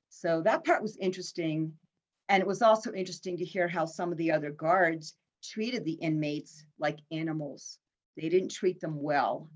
So 0.09 0.41
that 0.43 0.63
part 0.63 0.81
was 0.81 0.97
interesting. 0.97 1.73
And 2.29 2.41
it 2.41 2.47
was 2.47 2.61
also 2.61 2.93
interesting 2.93 3.37
to 3.37 3.45
hear 3.45 3.67
how 3.67 3.85
some 3.85 4.11
of 4.11 4.17
the 4.17 4.31
other 4.31 4.51
guards 4.51 5.15
treated 5.43 5.83
the 5.83 5.93
inmates 5.93 6.63
like 6.79 6.99
animals. 7.11 7.77
They 8.15 8.29
didn't 8.29 8.51
treat 8.51 8.79
them 8.79 9.01
well. 9.01 9.49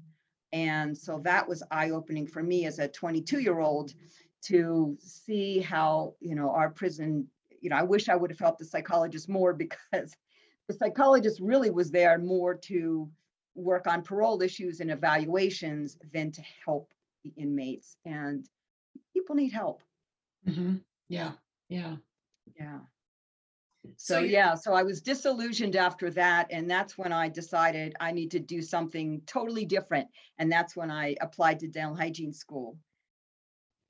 And 0.51 0.97
so 0.97 1.19
that 1.23 1.47
was 1.47 1.63
eye 1.71 1.91
opening 1.91 2.27
for 2.27 2.41
me 2.43 2.65
as 2.65 2.79
a 2.79 2.88
22 2.88 3.39
year 3.39 3.59
old 3.59 3.93
to 4.43 4.97
see 4.99 5.59
how, 5.59 6.15
you 6.19 6.35
know, 6.35 6.49
our 6.51 6.69
prison, 6.69 7.27
you 7.62 7.69
know, 7.69 7.75
I 7.75 7.83
wish 7.83 8.09
I 8.09 8.15
would 8.15 8.31
have 8.31 8.39
helped 8.39 8.59
the 8.59 8.65
psychologist 8.65 9.29
more 9.29 9.53
because 9.65 10.15
the 10.67 10.73
psychologist 10.73 11.39
really 11.39 11.69
was 11.71 11.91
there 11.91 12.17
more 12.17 12.55
to 12.55 13.09
work 13.55 13.88
on 13.88 14.01
parole 14.01 14.41
issues 14.41 14.79
and 14.79 14.91
evaluations 14.91 15.97
than 16.13 16.31
to 16.31 16.41
help 16.65 16.93
the 17.23 17.33
inmates. 17.35 17.97
And 18.05 18.47
people 19.13 19.35
need 19.35 19.51
help. 19.51 19.83
Mhm. 20.47 20.83
Yeah, 21.09 21.33
yeah. 21.67 21.97
Yeah. 22.55 22.79
So 23.98 24.20
yeah, 24.20 24.56
so 24.56 24.74
I 24.74 24.84
was 24.84 25.02
disillusioned 25.02 25.76
after 25.76 26.10
that, 26.12 26.48
and 26.52 26.70
that's 26.70 26.98
when 26.98 27.12
I 27.12 27.30
decided 27.30 27.96
I 28.00 28.12
need 28.12 28.32
to 28.32 28.39
do 28.39 28.62
something 28.62 29.22
totally 29.26 29.65
different. 29.65 30.08
And 30.38 30.52
that's 30.52 30.76
when 30.76 30.92
I 30.92 31.15
applied 31.22 31.60
to 31.60 31.68
dental 31.68 31.96
hygiene 31.96 32.34
school. 32.34 32.78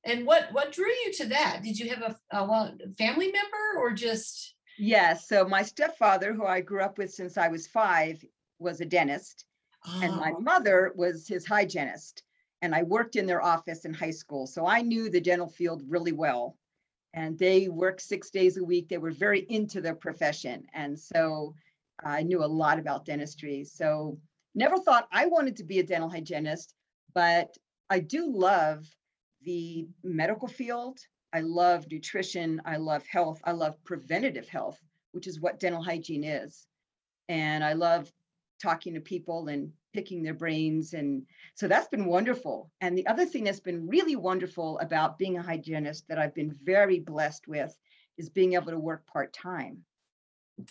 And 0.04 0.26
what, 0.26 0.52
what 0.54 0.72
drew 0.72 0.88
you 0.88 1.14
to 1.14 1.26
that? 1.28 1.62
Did 1.64 1.78
you 1.78 1.90
have 1.90 2.02
a, 2.02 2.38
a 2.38 2.46
well, 2.46 2.76
family 2.98 3.32
member 3.32 3.78
or 3.80 3.92
just? 3.92 4.56
Yes, 4.78 5.28
so 5.28 5.46
my 5.48 5.62
stepfather, 5.62 6.34
who 6.34 6.46
I 6.46 6.62
grew 6.62 6.82
up 6.82 6.98
with 6.98 7.14
since 7.14 7.38
I 7.38 7.50
was 7.50 7.68
five, 7.68 8.24
was 8.60 8.82
a 8.82 8.86
dentist, 8.86 9.46
and 10.02 10.16
my 10.16 10.32
Oh, 10.32 10.40
mother 10.40 10.94
was 10.96 11.28
his 11.28 11.46
hygienist. 11.46 12.24
And 12.62 12.76
I 12.76 12.84
worked 12.84 13.16
in 13.16 13.26
their 13.26 13.42
office 13.42 13.86
in 13.86 13.94
high 13.94 14.12
school, 14.12 14.48
so 14.48 14.66
I 14.66 14.82
knew 14.82 15.10
the 15.10 15.22
dental 15.22 15.50
field 15.50 15.84
really 15.88 16.12
well. 16.12 16.58
And 17.14 17.38
they 17.38 17.70
worked 17.70 18.02
six 18.02 18.30
days 18.30 18.58
a 18.58 18.64
week. 18.64 18.88
They 18.88 18.98
were 18.98 19.12
very 19.12 19.46
into 19.50 19.82
their 19.82 19.96
profession, 19.96 20.66
and 20.74 20.98
so 21.00 21.56
I 22.04 22.24
knew 22.24 22.44
a 22.44 22.46
lot 22.46 22.80
about 22.80 23.06
dentistry. 23.06 23.64
So 23.64 24.20
never 24.56 24.78
thought 24.78 25.08
I 25.12 25.26
wanted 25.26 25.56
to 25.58 25.64
be 25.64 25.80
a 25.80 25.84
dental 25.84 26.10
hygienist, 26.10 26.74
but 27.14 27.58
I 27.90 28.00
do 28.00 28.32
love 28.32 28.86
the 29.44 29.88
medical 30.04 30.48
field. 30.48 31.00
I 31.34 31.42
love 31.42 31.86
nutrition. 31.92 32.62
I 32.66 32.78
love 32.78 33.06
health. 33.08 33.42
I 33.44 33.52
love 33.52 33.84
preventative 33.84 34.48
health, 34.48 34.80
which 35.12 35.28
is 35.28 35.40
what 35.40 35.60
dental 35.60 35.84
hygiene 35.84 36.24
is. 36.24 36.68
And 37.28 37.64
I 37.64 37.74
love 37.74 38.12
talking 38.62 38.94
to 38.94 39.00
people 39.00 39.48
and 39.48 39.72
picking 39.94 40.24
their 40.24 40.34
brains. 40.34 40.94
And 40.94 41.26
so 41.56 41.68
that's 41.68 41.88
been 41.88 42.06
wonderful. 42.06 42.72
And 42.82 42.98
the 42.98 43.08
other 43.08 43.26
thing 43.26 43.44
that's 43.44 43.60
been 43.60 43.88
really 43.88 44.16
wonderful 44.16 44.80
about 44.80 45.18
being 45.18 45.38
a 45.38 45.44
hygienist 45.44 46.08
that 46.08 46.20
I've 46.20 46.36
been 46.36 46.52
very 46.52 47.00
blessed 47.00 47.48
with 47.48 47.78
is 48.18 48.30
being 48.30 48.54
able 48.54 48.72
to 48.72 48.80
work 48.80 49.06
part 49.08 49.34
time. 49.34 49.86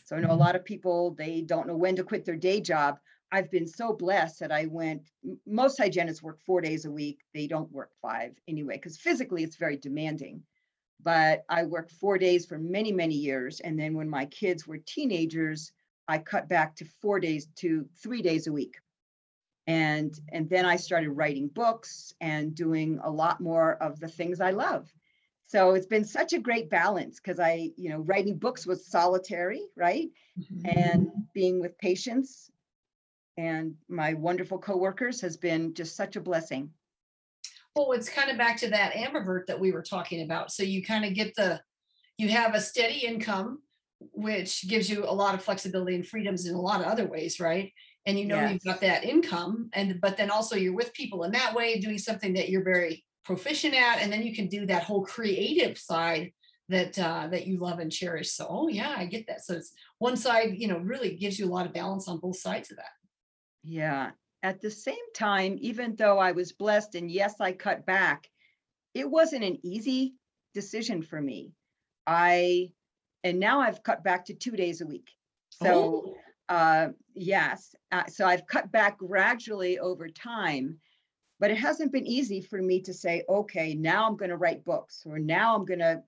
So 0.05 0.17
I 0.17 0.21
know 0.21 0.33
a 0.33 0.35
Mhm. 0.35 0.39
lot 0.39 0.57
of 0.57 0.65
people, 0.65 1.13
they 1.15 1.43
don't 1.43 1.67
know 1.67 1.77
when 1.77 1.97
to 1.97 2.05
quit 2.05 2.25
their 2.25 2.37
day 2.37 2.61
job. 2.61 2.99
I've 3.33 3.51
been 3.51 3.67
so 3.67 3.93
blessed 3.93 4.41
that 4.41 4.53
I 4.53 4.67
went, 4.67 5.11
most 5.47 5.79
hygienists 5.79 6.23
work 6.23 6.41
four 6.41 6.61
days 6.61 6.85
a 6.85 6.91
week. 6.91 7.21
They 7.35 7.47
don't 7.47 7.73
work 7.73 7.93
five 8.01 8.39
anyway, 8.47 8.77
because 8.77 8.99
physically 8.99 9.43
it's 9.43 9.57
very 9.57 9.77
demanding. 9.77 10.45
But 11.01 11.45
I 11.49 11.65
worked 11.65 11.93
four 11.93 12.19
days 12.19 12.47
for 12.47 12.59
many, 12.59 12.93
many 12.93 13.15
years. 13.15 13.61
And 13.61 13.79
then 13.79 13.95
when 13.95 14.09
my 14.09 14.27
kids 14.27 14.67
were 14.67 14.79
teenagers, 14.79 15.73
I 16.09 16.19
cut 16.19 16.49
back 16.49 16.77
to 16.77 16.85
four 16.85 17.21
days 17.21 17.47
to 17.57 17.89
three 18.03 18.23
days 18.23 18.47
a 18.47 18.53
week. 18.53 18.77
And 19.69 20.19
and 20.33 20.51
then 20.51 20.67
I 20.67 20.77
started 20.77 21.11
writing 21.11 21.49
books 21.49 22.13
and 22.21 22.55
doing 22.55 22.99
a 23.05 23.11
lot 23.11 23.41
more 23.41 23.75
of 23.83 24.01
the 24.01 24.09
things 24.09 24.41
I 24.41 24.51
love. 24.51 24.93
So 25.47 25.75
it's 25.75 25.87
been 25.87 26.05
such 26.05 26.33
a 26.33 26.41
great 26.41 26.69
balance 26.69 27.21
because 27.21 27.39
I, 27.41 27.71
you 27.77 27.91
know, 27.91 28.01
writing 28.01 28.37
books 28.39 28.67
was 28.67 28.91
solitary, 28.91 29.63
right? 29.77 30.09
mhm. 30.39 30.77
and 30.77 31.09
being 31.35 31.61
with 31.61 31.79
patients 31.79 32.51
and 33.39 33.75
my 33.89 34.15
wonderful 34.15 34.59
coworkers 34.59 35.21
has 35.21 35.37
been 35.37 35.73
just 35.73 35.97
such 35.97 36.17
a 36.17 36.21
blessing. 36.21 36.71
Well, 37.75 37.93
it's 37.93 38.09
kind 38.09 38.31
of 38.31 38.37
back 38.37 38.57
to 38.59 38.71
that 38.71 38.95
ambivert 38.95 39.47
that 39.47 39.61
we 39.61 39.71
were 39.71 39.83
talking 39.83 40.23
about. 40.23 40.51
So 40.51 40.65
you 40.65 40.85
kind 40.85 41.05
of 41.05 41.15
get 41.15 41.37
the, 41.37 41.61
you 42.19 42.29
have 42.31 42.55
a 42.57 42.61
steady 42.61 43.07
income, 43.07 43.63
which 44.13 44.67
gives 44.67 44.91
you 44.91 45.05
a 45.05 45.15
lot 45.15 45.37
of 45.37 45.45
flexibility 45.45 45.95
and 45.95 46.07
freedoms 46.07 46.47
in 46.47 46.55
a 46.57 46.61
lot 46.61 46.81
of 46.81 46.89
other 46.89 47.07
ways, 47.07 47.39
right? 47.39 47.73
And 48.07 48.19
you 48.19 48.25
know 48.25 48.49
you've 48.49 48.65
got 48.65 48.81
that 48.81 49.05
income, 49.05 49.69
and 49.75 50.01
but 50.01 50.17
then 50.17 50.31
also 50.31 50.57
you're 50.57 50.75
with 50.75 50.95
people 50.95 51.25
in 51.25 51.33
that 51.33 51.55
way, 51.55 51.79
doing 51.79 51.99
something 51.99 52.33
that 52.35 52.49
you're 52.49 52.65
very 52.65 53.05
proficient 53.25 53.75
at, 53.75 54.01
and 54.01 54.11
then 54.11 54.23
you 54.23 54.35
can 54.35 54.47
do 54.47 54.65
that 54.67 54.85
whole 54.85 55.05
creative 55.05 55.77
side 55.77 56.33
that 56.69 56.99
uh, 56.99 57.29
that 57.31 57.47
you 57.47 57.59
love 57.59 57.79
and 57.79 57.93
cherish. 57.93 58.31
So, 58.31 58.47
oh 58.49 58.69
yeah, 58.69 58.95
I 58.97 59.07
get 59.07 59.27
that. 59.27 59.45
So 59.45 59.55
it's 59.55 59.73
one 59.99 60.17
side, 60.17 60.55
you 60.57 60.69
know, 60.69 60.79
really 60.79 61.17
gives 61.17 61.39
you 61.39 61.47
a 61.47 61.53
lot 61.53 61.67
of 61.67 61.73
balance 61.73 62.09
on 62.09 62.19
both 62.19 62.39
sides 62.39 62.71
of 62.71 62.77
that. 62.77 62.93
Yeah. 63.63 64.11
At 64.43 64.61
the 64.61 64.71
same 64.71 64.95
time, 65.15 65.57
even 65.61 65.97
though 65.97 66.19
I 66.19 66.33
was 66.33 66.53
blessed 66.53 66.95
and 66.95 67.11
yes, 67.11 67.35
I 67.41 67.53
cut 67.53 67.85
back, 67.87 68.29
it 68.95 69.11
wasn't 69.11 69.45
an 69.45 69.59
easy 69.65 70.15
decision 70.55 71.03
for 71.03 71.21
me. 71.21 71.53
I, 72.07 72.71
and 73.25 73.41
now 73.41 73.61
I've 73.61 73.83
cut 73.83 74.05
back 74.05 74.27
to 74.27 74.35
two 74.35 74.53
days 74.53 74.81
a 74.81 74.87
week. 74.87 75.11
So, 75.51 75.75
Oh, 75.75 76.17
uh, 76.49 76.89
yes, 77.15 77.75
uh, 77.93 78.07
so 78.07 78.27
I've 78.27 78.47
cut 78.47 78.71
back 78.73 78.99
gradually 78.99 79.79
over 79.79 80.09
time, 80.09 80.79
but 81.41 81.51
it 81.51 81.59
hasn't 81.59 81.93
been 81.93 82.07
easy 82.07 82.41
for 82.41 82.61
me 82.61 82.81
to 82.83 82.95
say, 82.95 83.25
okay, 83.29 83.75
now 83.75 84.07
I'm 84.07 84.17
going 84.17 84.31
to 84.31 84.37
write 84.37 84.65
books 84.65 85.05
or 85.07 85.19
now 85.19 85.55
I'm 85.55 85.65
going 85.65 85.81
to 85.81 86.03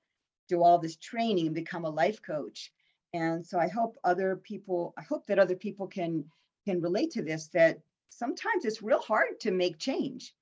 do 0.48 0.62
all 0.62 0.79
this 0.79 0.96
training 0.96 1.46
and 1.46 1.55
become 1.55 1.85
a 1.85 1.90
life 1.90 2.20
coach. 2.22 2.72
And 3.12 3.44
so 3.44 3.59
I 3.59 3.68
hope 3.68 3.96
other 4.05 4.37
people, 4.37 4.94
I 4.98 5.03
hope 5.03 5.26
that 5.26 5.38
other 5.38 5.57
people 5.57 5.87
can 5.87 6.24
can 6.64 6.81
relate 6.81 7.11
to 7.12 7.22
this 7.22 7.48
that 7.48 7.79
sometimes 8.11 8.64
it's 8.64 8.83
real 8.83 9.00
hard 9.00 9.40
to 9.40 9.50
make 9.50 9.79
change 9.79 10.35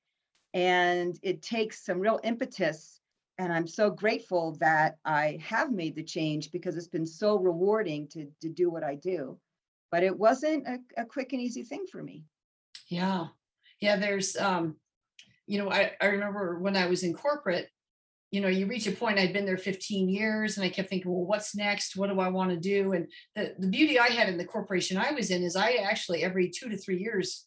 and 0.54 1.18
it 1.22 1.42
takes 1.42 1.84
some 1.84 2.00
real 2.00 2.20
impetus 2.24 3.00
and 3.38 3.52
i'm 3.52 3.66
so 3.66 3.90
grateful 3.90 4.56
that 4.58 4.98
i 5.04 5.38
have 5.42 5.70
made 5.70 5.94
the 5.94 6.02
change 6.02 6.50
because 6.50 6.76
it's 6.76 6.88
been 6.88 7.06
so 7.06 7.36
rewarding 7.38 8.08
to, 8.08 8.26
to 8.40 8.48
do 8.48 8.70
what 8.70 8.82
i 8.82 8.94
do 8.94 9.38
but 9.90 10.02
it 10.02 10.16
wasn't 10.16 10.66
a, 10.66 10.78
a 11.00 11.04
quick 11.04 11.32
and 11.32 11.42
easy 11.42 11.62
thing 11.62 11.86
for 11.90 12.02
me 12.02 12.24
Yeah. 12.88 13.26
Yeah. 13.80 13.96
There's, 13.96 14.36
um, 14.36 14.76
you 15.46 15.58
know, 15.58 15.70
I, 15.70 15.92
I 16.00 16.06
remember 16.06 16.58
when 16.58 16.76
I 16.76 16.86
was 16.86 17.02
in 17.02 17.14
corporate, 17.14 17.68
you 18.30 18.40
know, 18.42 18.48
you 18.48 18.66
reach 18.66 18.86
a 18.86 18.92
point, 18.92 19.18
I'd 19.18 19.32
been 19.32 19.46
there 19.46 19.56
15 19.56 20.08
years 20.08 20.56
and 20.56 20.64
I 20.64 20.68
kept 20.68 20.90
thinking, 20.90 21.10
well, 21.10 21.24
what's 21.24 21.56
next? 21.56 21.96
What 21.96 22.10
do 22.10 22.20
I 22.20 22.28
want 22.28 22.50
to 22.50 22.56
do? 22.56 22.92
And 22.92 23.10
the, 23.34 23.54
the 23.58 23.68
beauty 23.68 23.98
I 23.98 24.08
had 24.08 24.28
in 24.28 24.36
the 24.36 24.44
corporation 24.44 24.98
I 24.98 25.12
was 25.12 25.30
in 25.30 25.42
is 25.42 25.56
I 25.56 25.72
actually 25.74 26.22
every 26.22 26.50
two 26.50 26.68
to 26.68 26.76
three 26.76 26.98
years 26.98 27.46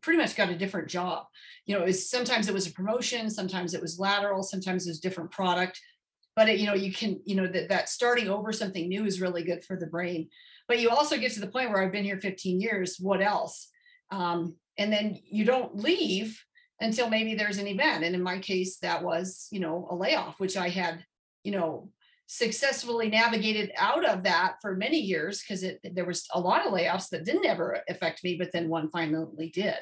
pretty 0.00 0.18
much 0.18 0.36
got 0.36 0.48
a 0.48 0.56
different 0.56 0.88
job. 0.88 1.26
You 1.66 1.74
know, 1.74 1.82
it 1.82 1.86
was 1.86 2.08
sometimes 2.08 2.48
it 2.48 2.54
was 2.54 2.68
a 2.68 2.72
promotion, 2.72 3.28
sometimes 3.30 3.74
it 3.74 3.82
was 3.82 3.98
lateral, 3.98 4.42
sometimes 4.42 4.86
it 4.86 4.90
was 4.90 5.00
different 5.00 5.30
product. 5.30 5.80
But 6.36 6.48
it, 6.48 6.60
you 6.60 6.66
know, 6.66 6.74
you 6.74 6.92
can, 6.92 7.20
you 7.24 7.34
know, 7.34 7.46
that 7.46 7.68
that 7.68 7.88
starting 7.88 8.28
over 8.28 8.52
something 8.52 8.88
new 8.88 9.04
is 9.04 9.20
really 9.20 9.42
good 9.42 9.64
for 9.64 9.76
the 9.76 9.86
brain. 9.86 10.28
But 10.68 10.80
you 10.80 10.90
also 10.90 11.18
get 11.18 11.32
to 11.32 11.40
the 11.40 11.46
point 11.46 11.70
where 11.70 11.82
I've 11.82 11.92
been 11.92 12.04
here 12.04 12.20
15 12.20 12.60
years. 12.60 12.96
What 12.98 13.20
else? 13.20 13.68
Um, 14.10 14.56
and 14.78 14.92
then 14.92 15.18
you 15.24 15.44
don't 15.44 15.76
leave 15.76 16.42
until 16.80 17.08
maybe 17.08 17.34
there's 17.34 17.58
an 17.58 17.66
event. 17.66 18.04
And 18.04 18.14
in 18.14 18.22
my 18.22 18.38
case, 18.38 18.78
that 18.78 19.02
was, 19.02 19.48
you 19.50 19.60
know, 19.60 19.86
a 19.90 19.94
layoff, 19.94 20.40
which 20.40 20.56
I 20.56 20.68
had, 20.68 21.04
you 21.44 21.52
know, 21.52 21.90
successfully 22.26 23.08
navigated 23.08 23.72
out 23.76 24.04
of 24.04 24.22
that 24.22 24.54
for 24.62 24.74
many 24.74 24.98
years 24.98 25.42
because 25.42 25.64
there 25.84 26.04
was 26.04 26.26
a 26.32 26.40
lot 26.40 26.66
of 26.66 26.72
layoffs 26.72 27.10
that 27.10 27.24
didn't 27.24 27.46
ever 27.46 27.80
affect 27.88 28.24
me, 28.24 28.36
but 28.36 28.50
then 28.52 28.68
one 28.68 28.88
finally 28.90 29.50
did. 29.50 29.76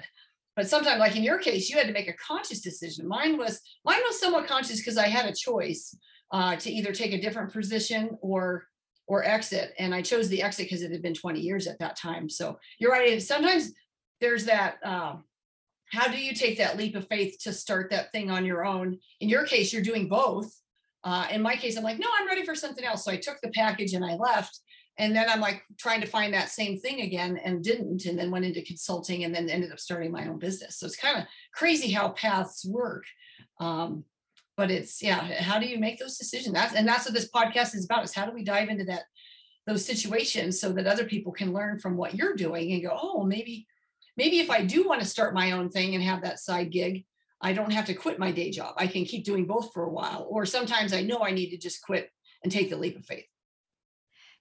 But 0.57 0.69
sometimes, 0.69 0.99
like 0.99 1.17
in 1.17 1.23
your 1.23 1.39
case, 1.39 1.71
you 1.71 1.77
had 1.77 1.87
to 1.87 1.93
make 1.93 2.09
a 2.09 2.15
conscious 2.15 2.61
decision. 2.61 3.07
Mine 3.07 3.39
was 3.39 3.61
mine 3.85 4.01
was 4.05 4.19
somewhat 4.19 4.49
conscious 4.49 4.81
because 4.81 4.99
I 4.99 5.07
had 5.07 5.27
a 5.27 5.35
choice 5.35 5.97
uh, 6.33 6.57
to 6.57 6.71
either 6.71 6.93
take 6.93 7.13
a 7.13 7.21
different 7.21 7.53
position 7.53 8.19
or 8.21 8.65
or 9.11 9.25
exit. 9.25 9.75
And 9.77 9.93
I 9.93 10.03
chose 10.03 10.29
the 10.29 10.41
exit 10.41 10.67
because 10.67 10.83
it 10.83 10.93
had 10.93 11.03
been 11.03 11.15
20 11.15 11.41
years 11.41 11.67
at 11.67 11.81
that 11.81 11.97
time. 11.97 12.31
So 12.31 12.57
you're 12.79 12.93
right. 12.93 13.21
Sometimes 13.21 13.73
there's 14.21 14.45
that. 14.45 14.77
Uh, 14.85 15.17
how 15.91 16.07
do 16.07 16.17
you 16.17 16.33
take 16.33 16.59
that 16.59 16.79
leap 16.79 16.95
of 16.95 17.09
faith 17.09 17.37
to 17.41 17.53
start 17.53 17.91
that 17.91 18.13
thing 18.13 18.31
on 18.31 18.45
your 18.45 18.65
own? 18.65 19.01
In 19.19 19.29
your 19.29 19.45
case, 19.45 19.73
you're 19.73 19.83
doing 19.83 20.09
both. 20.09 20.55
Uh, 21.03 21.27
in 21.33 21.43
my 21.43 21.57
case, 21.57 21.77
I'm 21.77 21.83
like, 21.83 21.99
no, 21.99 22.07
I'm 22.17 22.29
ready 22.29 22.45
for 22.45 22.55
something 22.55 22.85
else. 22.85 23.05
So 23.05 23.11
I 23.11 23.17
took 23.17 23.41
the 23.43 23.51
package 23.51 23.95
and 23.95 24.05
I 24.05 24.15
left. 24.15 24.61
And 24.97 25.17
then 25.17 25.29
I'm 25.29 25.41
like 25.41 25.65
trying 25.77 26.03
to 26.03 26.07
find 26.07 26.33
that 26.33 26.51
same 26.51 26.79
thing 26.79 27.01
again 27.01 27.37
and 27.45 27.65
didn't, 27.65 28.05
and 28.05 28.17
then 28.17 28.31
went 28.31 28.45
into 28.45 28.63
consulting 28.63 29.25
and 29.25 29.35
then 29.35 29.51
ended 29.51 29.73
up 29.73 29.81
starting 29.81 30.13
my 30.13 30.29
own 30.29 30.39
business. 30.39 30.79
So 30.79 30.87
it's 30.87 30.95
kind 30.95 31.19
of 31.19 31.25
crazy 31.53 31.91
how 31.91 32.11
paths 32.11 32.65
work. 32.65 33.03
Um, 33.59 34.05
but 34.61 34.71
it's 34.71 35.03
yeah, 35.03 35.41
how 35.41 35.59
do 35.59 35.65
you 35.65 35.79
make 35.79 35.99
those 35.99 36.19
decisions? 36.19 36.53
That's 36.53 36.75
and 36.75 36.87
that's 36.87 37.07
what 37.07 37.15
this 37.15 37.31
podcast 37.31 37.75
is 37.75 37.87
about 37.87 38.05
is 38.05 38.15
how 38.15 38.27
do 38.27 38.33
we 38.33 38.45
dive 38.45 38.69
into 38.69 38.85
that 38.85 39.05
those 39.67 39.87
situations 39.87 40.61
so 40.61 40.71
that 40.73 40.87
other 40.87 41.05
people 41.05 41.33
can 41.33 41.55
learn 41.55 41.79
from 41.79 41.97
what 41.97 42.15
you're 42.15 42.37
doing 42.37 42.71
and 42.73 42.83
go, 42.83 42.95
oh, 43.01 43.25
maybe, 43.25 43.67
maybe 44.19 44.39
if 44.39 44.51
I 44.51 44.63
do 44.63 44.87
want 44.87 45.01
to 45.01 45.07
start 45.07 45.33
my 45.33 45.53
own 45.53 45.71
thing 45.71 45.95
and 45.95 46.05
have 46.05 46.21
that 46.21 46.41
side 46.41 46.71
gig, 46.71 47.07
I 47.41 47.55
don't 47.55 47.73
have 47.73 47.87
to 47.87 47.95
quit 47.95 48.19
my 48.19 48.33
day 48.33 48.51
job. 48.51 48.75
I 48.77 48.87
can 48.87 49.07
keep 49.07 49.25
doing 49.25 49.47
both 49.47 49.73
for 49.73 49.85
a 49.85 49.91
while. 49.91 50.27
Or 50.29 50.45
sometimes 50.45 50.93
I 50.93 51.01
know 51.01 51.21
I 51.21 51.31
need 51.31 51.51
to 51.51 51.57
just 51.57 51.83
quit 51.83 52.11
and 52.45 52.53
take 52.53 52.69
the 52.69 52.77
leap 52.77 52.99
of 52.99 53.07
faith. 53.07 53.25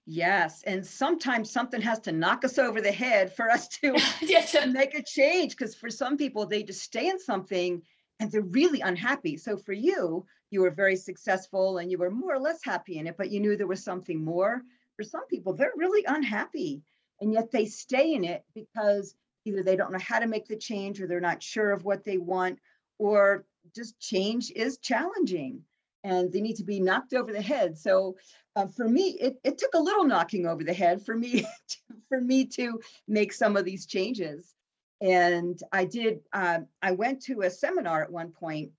Yes. 0.04 0.62
And 0.66 0.86
sometimes 0.86 1.50
something 1.50 1.80
has 1.80 2.00
to 2.00 2.12
knock 2.12 2.44
us 2.44 2.58
over 2.58 2.82
the 2.82 2.92
head 2.92 3.34
for 3.34 3.48
us 3.48 3.68
to, 3.68 3.96
yeah, 4.20 4.42
to 4.42 4.66
make 4.66 4.94
a 4.94 5.02
change. 5.02 5.56
Because 5.56 5.74
for 5.74 5.88
some 5.88 6.18
people, 6.18 6.44
they 6.44 6.62
just 6.62 6.82
stay 6.82 7.08
in 7.08 7.18
something 7.18 7.80
and 8.20 8.30
they're 8.30 8.42
really 8.42 8.82
unhappy. 8.82 9.36
So 9.38 9.56
for 9.56 9.72
you, 9.72 10.26
you 10.50 10.60
were 10.60 10.70
very 10.70 10.96
successful 10.96 11.78
and 11.78 11.90
you 11.90 11.98
were 11.98 12.10
more 12.10 12.34
or 12.34 12.38
less 12.38 12.62
happy 12.62 12.98
in 12.98 13.06
it, 13.06 13.16
but 13.16 13.30
you 13.30 13.40
knew 13.40 13.56
there 13.56 13.66
was 13.66 13.82
something 13.82 14.22
more. 14.22 14.62
For 14.96 15.02
some 15.02 15.26
people, 15.26 15.54
they're 15.54 15.72
really 15.76 16.04
unhappy 16.04 16.82
and 17.20 17.32
yet 17.32 17.50
they 17.50 17.64
stay 17.64 18.12
in 18.12 18.24
it 18.24 18.44
because 18.54 19.14
either 19.46 19.62
they 19.62 19.74
don't 19.74 19.90
know 19.90 19.98
how 19.98 20.18
to 20.18 20.26
make 20.26 20.46
the 20.46 20.56
change 20.56 21.00
or 21.00 21.06
they're 21.06 21.20
not 21.20 21.42
sure 21.42 21.72
of 21.72 21.84
what 21.84 22.04
they 22.04 22.18
want 22.18 22.58
or 22.98 23.46
just 23.74 23.98
change 23.98 24.52
is 24.54 24.78
challenging 24.78 25.62
and 26.04 26.30
they 26.32 26.40
need 26.40 26.56
to 26.56 26.64
be 26.64 26.80
knocked 26.80 27.14
over 27.14 27.32
the 27.32 27.42
head. 27.42 27.78
So 27.78 28.16
uh, 28.56 28.66
for 28.66 28.86
me, 28.86 29.16
it, 29.20 29.38
it 29.44 29.58
took 29.58 29.74
a 29.74 29.80
little 29.80 30.04
knocking 30.04 30.46
over 30.46 30.62
the 30.62 30.74
head 30.74 31.04
for 31.04 31.16
me 31.16 31.46
for 32.08 32.20
me 32.20 32.46
to 32.46 32.80
make 33.08 33.32
some 33.32 33.56
of 33.56 33.64
these 33.64 33.86
changes. 33.86 34.54
And 35.00 35.58
I 35.72 35.84
did. 35.84 36.20
Uh, 36.32 36.60
I 36.82 36.92
went 36.92 37.22
to 37.22 37.42
a 37.42 37.50
seminar 37.50 38.02
at 38.02 38.12
one 38.12 38.30
point 38.32 38.70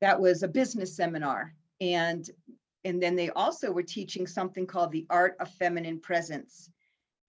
that 0.00 0.20
was 0.20 0.42
a 0.42 0.48
business 0.48 0.96
seminar, 0.96 1.54
and 1.80 2.28
and 2.84 3.00
then 3.00 3.14
they 3.14 3.30
also 3.30 3.70
were 3.70 3.84
teaching 3.84 4.26
something 4.26 4.66
called 4.66 4.90
the 4.90 5.06
art 5.08 5.36
of 5.38 5.48
feminine 5.50 6.00
presence, 6.00 6.68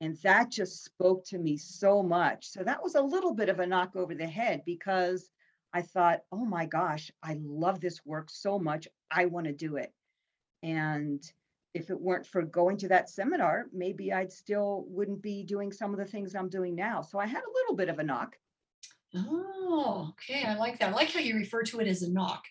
and 0.02 0.18
that 0.24 0.50
just 0.50 0.84
spoke 0.84 1.24
to 1.26 1.38
me 1.38 1.58
so 1.58 2.02
much. 2.02 2.48
So 2.48 2.64
that 2.64 2.82
was 2.82 2.96
a 2.96 3.02
little 3.02 3.34
bit 3.34 3.50
of 3.50 3.60
a 3.60 3.68
knock 3.68 3.96
over 3.96 4.16
the 4.16 4.28
head 4.28 4.64
because 4.66 5.30
I 5.74 5.82
thought, 5.82 6.22
oh 6.32 6.46
my 6.46 6.66
gosh, 6.66 7.12
I 7.22 7.38
love 7.42 7.80
this 7.80 8.06
work 8.06 8.30
so 8.30 8.60
much. 8.60 8.88
I 9.10 9.26
want 9.26 9.48
to 9.48 9.54
do 9.54 9.78
it. 9.78 9.92
And 10.62 11.24
if 11.74 11.90
it 11.90 12.00
weren't 12.00 12.28
for 12.28 12.42
going 12.44 12.78
to 12.78 12.88
that 12.90 13.10
seminar, 13.10 13.66
maybe 13.74 14.14
I'd 14.14 14.32
still 14.32 14.86
wouldn't 14.88 15.22
be 15.22 15.44
doing 15.44 15.72
some 15.72 15.92
of 15.92 16.00
the 16.00 16.06
things 16.06 16.36
I'm 16.36 16.50
doing 16.50 16.76
now. 16.76 17.02
So 17.02 17.20
I 17.20 17.26
had 17.26 17.44
a 17.44 17.54
little 17.54 17.76
bit 17.76 17.90
of 17.90 18.00
a 18.00 18.04
knock. 18.04 18.36
Oh, 19.16 20.12
okay. 20.12 20.44
I 20.44 20.56
like 20.56 20.80
that. 20.80 20.90
I 20.90 20.96
like 20.96 21.12
how 21.12 21.20
you 21.20 21.36
refer 21.36 21.64
to 21.64 21.80
it 21.80 21.88
as 21.88 22.02
a 22.02 22.12
knock. 22.12 22.44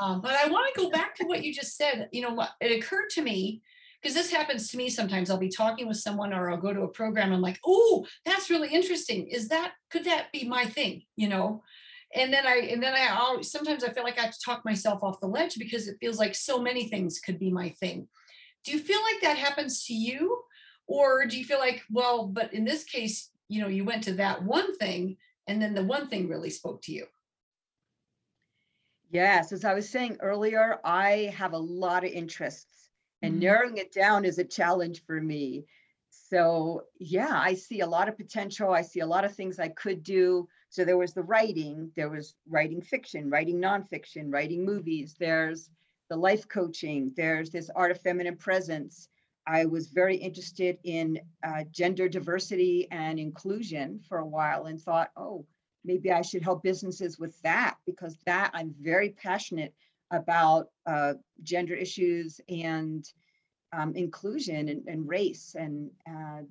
Um, 0.00 0.20
but 0.20 0.34
I 0.34 0.48
want 0.48 0.72
to 0.74 0.80
go 0.80 0.90
back 0.90 1.16
to 1.16 1.24
what 1.24 1.44
you 1.44 1.52
just 1.52 1.76
said. 1.76 2.08
You 2.12 2.22
know, 2.22 2.32
what 2.32 2.50
it 2.60 2.78
occurred 2.78 3.10
to 3.10 3.22
me 3.22 3.62
because 4.00 4.14
this 4.14 4.30
happens 4.30 4.68
to 4.68 4.76
me 4.76 4.90
sometimes. 4.90 5.30
I'll 5.30 5.38
be 5.38 5.48
talking 5.48 5.88
with 5.88 5.96
someone 5.96 6.32
or 6.32 6.50
I'll 6.50 6.58
go 6.58 6.74
to 6.74 6.82
a 6.82 6.88
program. 6.88 7.32
I'm 7.32 7.40
like, 7.40 7.58
oh, 7.64 8.06
that's 8.24 8.50
really 8.50 8.68
interesting. 8.68 9.26
Is 9.28 9.48
that 9.48 9.72
could 9.90 10.04
that 10.04 10.30
be 10.32 10.46
my 10.46 10.66
thing? 10.66 11.02
You 11.16 11.28
know, 11.28 11.62
and 12.14 12.32
then 12.32 12.46
I 12.46 12.68
and 12.70 12.82
then 12.82 12.94
I 12.94 13.08
always 13.18 13.50
sometimes 13.50 13.82
I 13.82 13.92
feel 13.92 14.04
like 14.04 14.18
I 14.18 14.22
have 14.22 14.34
to 14.34 14.44
talk 14.44 14.64
myself 14.64 15.02
off 15.02 15.20
the 15.20 15.26
ledge 15.26 15.58
because 15.58 15.88
it 15.88 15.96
feels 16.00 16.18
like 16.18 16.34
so 16.34 16.60
many 16.60 16.88
things 16.88 17.18
could 17.18 17.38
be 17.38 17.50
my 17.50 17.70
thing. 17.70 18.06
Do 18.64 18.72
you 18.72 18.78
feel 18.78 19.00
like 19.02 19.22
that 19.22 19.38
happens 19.38 19.84
to 19.86 19.94
you? 19.94 20.42
Or 20.86 21.26
do 21.26 21.38
you 21.38 21.44
feel 21.44 21.58
like, 21.58 21.82
well, 21.90 22.26
but 22.26 22.52
in 22.52 22.64
this 22.64 22.84
case, 22.84 23.30
you 23.48 23.60
know, 23.60 23.68
you 23.68 23.84
went 23.84 24.04
to 24.04 24.14
that 24.14 24.42
one 24.42 24.76
thing 24.76 25.16
and 25.46 25.60
then 25.60 25.74
the 25.74 25.84
one 25.84 26.08
thing 26.08 26.28
really 26.28 26.50
spoke 26.50 26.82
to 26.82 26.92
you? 26.92 27.06
Yes, 29.10 29.52
as 29.52 29.64
I 29.64 29.74
was 29.74 29.88
saying 29.88 30.18
earlier, 30.20 30.78
I 30.84 31.32
have 31.36 31.52
a 31.52 31.58
lot 31.58 32.04
of 32.04 32.10
interests 32.10 32.90
and 33.22 33.34
mm-hmm. 33.34 33.42
narrowing 33.42 33.76
it 33.76 33.92
down 33.92 34.24
is 34.24 34.38
a 34.38 34.44
challenge 34.44 35.04
for 35.06 35.20
me. 35.20 35.66
So, 36.10 36.84
yeah, 36.98 37.30
I 37.32 37.54
see 37.54 37.80
a 37.80 37.86
lot 37.86 38.08
of 38.08 38.16
potential. 38.16 38.72
I 38.72 38.82
see 38.82 39.00
a 39.00 39.06
lot 39.06 39.24
of 39.24 39.34
things 39.34 39.58
I 39.58 39.68
could 39.68 40.02
do. 40.02 40.48
So, 40.68 40.84
there 40.84 40.98
was 40.98 41.12
the 41.12 41.22
writing, 41.22 41.92
there 41.96 42.08
was 42.08 42.34
writing 42.48 42.80
fiction, 42.80 43.30
writing 43.30 43.60
nonfiction, 43.60 44.32
writing 44.32 44.64
movies, 44.64 45.14
there's 45.18 45.70
the 46.08 46.16
life 46.16 46.46
coaching, 46.48 47.12
there's 47.16 47.50
this 47.50 47.70
art 47.74 47.90
of 47.90 48.00
feminine 48.00 48.36
presence. 48.36 49.08
I 49.46 49.66
was 49.66 49.88
very 49.88 50.16
interested 50.16 50.78
in 50.84 51.20
uh, 51.46 51.64
gender 51.70 52.08
diversity 52.08 52.88
and 52.90 53.18
inclusion 53.18 54.00
for 54.08 54.18
a 54.18 54.26
while 54.26 54.66
and 54.66 54.80
thought, 54.80 55.10
oh, 55.16 55.46
maybe 55.84 56.10
I 56.10 56.22
should 56.22 56.42
help 56.42 56.62
businesses 56.62 57.18
with 57.18 57.40
that 57.42 57.76
because 57.86 58.16
that 58.24 58.50
I'm 58.54 58.74
very 58.80 59.10
passionate 59.10 59.74
about 60.10 60.68
uh, 60.86 61.14
gender 61.42 61.74
issues 61.74 62.40
and 62.48 63.06
um, 63.72 63.94
inclusion 63.94 64.68
and, 64.68 64.86
and, 64.86 65.08
race 65.08 65.56
and 65.58 65.90
uh, 66.08 66.42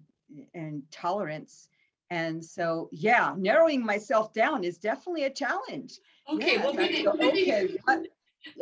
and 0.54 0.84
tolerance. 0.92 1.70
And 2.10 2.44
so, 2.44 2.90
yeah, 2.92 3.34
narrowing 3.38 3.84
myself 3.84 4.34
down 4.34 4.64
is 4.64 4.78
definitely 4.78 5.24
a 5.24 5.30
challenge. 5.30 6.00
Okay, 6.32 6.58
yeah, 6.58 6.64
well, 6.64 7.28
okay, 7.28 7.78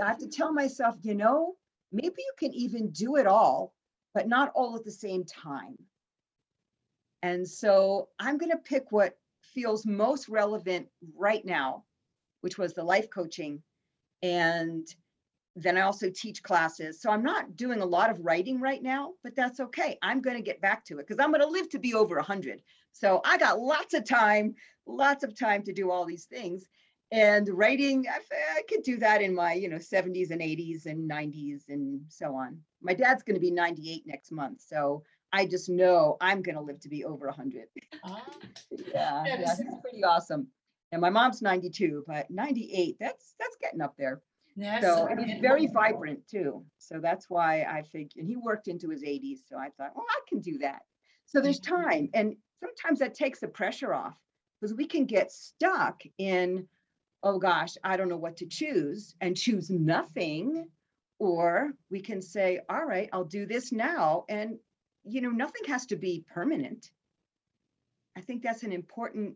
I 0.01 0.07
have 0.07 0.19
to 0.19 0.27
tell 0.27 0.53
myself, 0.53 0.95
you 1.01 1.15
know, 1.15 1.55
maybe 1.91 2.15
you 2.17 2.33
can 2.37 2.53
even 2.53 2.91
do 2.91 3.17
it 3.17 3.27
all, 3.27 3.73
but 4.13 4.27
not 4.27 4.51
all 4.55 4.75
at 4.75 4.83
the 4.83 4.91
same 4.91 5.23
time. 5.25 5.77
And 7.23 7.47
so 7.47 8.09
I'm 8.19 8.37
going 8.37 8.51
to 8.51 8.57
pick 8.57 8.91
what 8.91 9.17
feels 9.53 9.85
most 9.85 10.29
relevant 10.29 10.87
right 11.15 11.45
now, 11.45 11.83
which 12.41 12.57
was 12.57 12.73
the 12.73 12.83
life 12.83 13.09
coaching. 13.09 13.61
And 14.23 14.87
then 15.55 15.77
I 15.77 15.81
also 15.81 16.09
teach 16.09 16.41
classes. 16.41 17.01
So 17.01 17.11
I'm 17.11 17.23
not 17.23 17.55
doing 17.55 17.81
a 17.81 17.85
lot 17.85 18.09
of 18.09 18.23
writing 18.23 18.59
right 18.59 18.81
now, 18.81 19.13
but 19.23 19.35
that's 19.35 19.59
okay. 19.59 19.97
I'm 20.01 20.21
going 20.21 20.37
to 20.37 20.43
get 20.43 20.61
back 20.61 20.85
to 20.85 20.99
it 20.99 21.07
because 21.07 21.21
I'm 21.23 21.31
going 21.31 21.41
to 21.41 21.47
live 21.47 21.69
to 21.69 21.79
be 21.79 21.93
over 21.93 22.15
100. 22.15 22.61
So 22.93 23.21
I 23.25 23.37
got 23.37 23.59
lots 23.59 23.93
of 23.93 24.05
time, 24.05 24.55
lots 24.87 25.23
of 25.23 25.37
time 25.37 25.63
to 25.63 25.73
do 25.73 25.91
all 25.91 26.05
these 26.05 26.25
things 26.25 26.65
and 27.11 27.49
writing 27.49 28.05
I, 28.09 28.19
I 28.57 28.61
could 28.69 28.83
do 28.83 28.97
that 28.97 29.21
in 29.21 29.35
my 29.35 29.53
you 29.53 29.69
know 29.69 29.77
70s 29.77 30.31
and 30.31 30.41
80s 30.41 30.85
and 30.85 31.09
90s 31.09 31.69
and 31.69 32.01
so 32.07 32.35
on. 32.35 32.57
My 32.81 32.93
dad's 32.93 33.23
going 33.23 33.35
to 33.35 33.41
be 33.41 33.51
98 33.51 34.03
next 34.05 34.31
month 34.31 34.61
so 34.61 35.03
i 35.33 35.45
just 35.45 35.69
know 35.69 36.17
i'm 36.21 36.41
going 36.41 36.55
to 36.55 36.61
live 36.61 36.79
to 36.79 36.89
be 36.89 37.03
over 37.05 37.27
100 37.27 37.65
ah, 38.05 38.25
yeah, 38.71 39.23
yeah 39.25 39.37
that's 39.37 39.61
pretty 39.81 40.03
awesome. 40.03 40.47
And 40.93 41.01
my 41.01 41.09
mom's 41.09 41.41
92 41.41 42.03
but 42.07 42.29
98 42.29 42.97
that's 42.99 43.35
that's 43.39 43.57
getting 43.61 43.81
up 43.81 43.95
there. 43.97 44.21
Yes, 44.57 44.83
so 44.83 45.07
and 45.07 45.23
he's 45.23 45.39
very 45.39 45.67
vibrant 45.67 46.27
too 46.27 46.63
so 46.77 46.99
that's 47.01 47.29
why 47.29 47.61
i 47.63 47.83
think 47.91 48.11
and 48.17 48.27
he 48.27 48.35
worked 48.35 48.67
into 48.67 48.89
his 48.89 49.01
80s 49.01 49.39
so 49.47 49.57
i 49.57 49.69
thought 49.77 49.91
well 49.95 50.05
i 50.09 50.19
can 50.27 50.39
do 50.39 50.57
that. 50.59 50.81
So 51.25 51.39
there's 51.39 51.61
mm-hmm. 51.61 51.81
time 51.83 52.09
and 52.13 52.35
sometimes 52.59 52.99
that 52.99 53.13
takes 53.13 53.39
the 53.39 53.47
pressure 53.47 53.93
off 53.93 54.17
because 54.59 54.75
we 54.75 54.85
can 54.85 55.05
get 55.05 55.31
stuck 55.31 56.03
in 56.17 56.67
oh 57.23 57.39
gosh, 57.39 57.77
I 57.83 57.97
don't 57.97 58.09
know 58.09 58.17
what 58.17 58.37
to 58.37 58.45
choose 58.45 59.15
and 59.21 59.37
choose 59.37 59.69
nothing. 59.69 60.67
Or 61.19 61.73
we 61.91 62.01
can 62.01 62.21
say, 62.21 62.61
all 62.67 62.85
right, 62.85 63.09
I'll 63.13 63.25
do 63.25 63.45
this 63.45 63.71
now. 63.71 64.25
And, 64.27 64.57
you 65.03 65.21
know, 65.21 65.29
nothing 65.29 65.63
has 65.67 65.85
to 65.87 65.95
be 65.95 66.25
permanent. 66.33 66.89
I 68.17 68.21
think 68.21 68.41
that's 68.41 68.63
an 68.63 68.71
important 68.71 69.35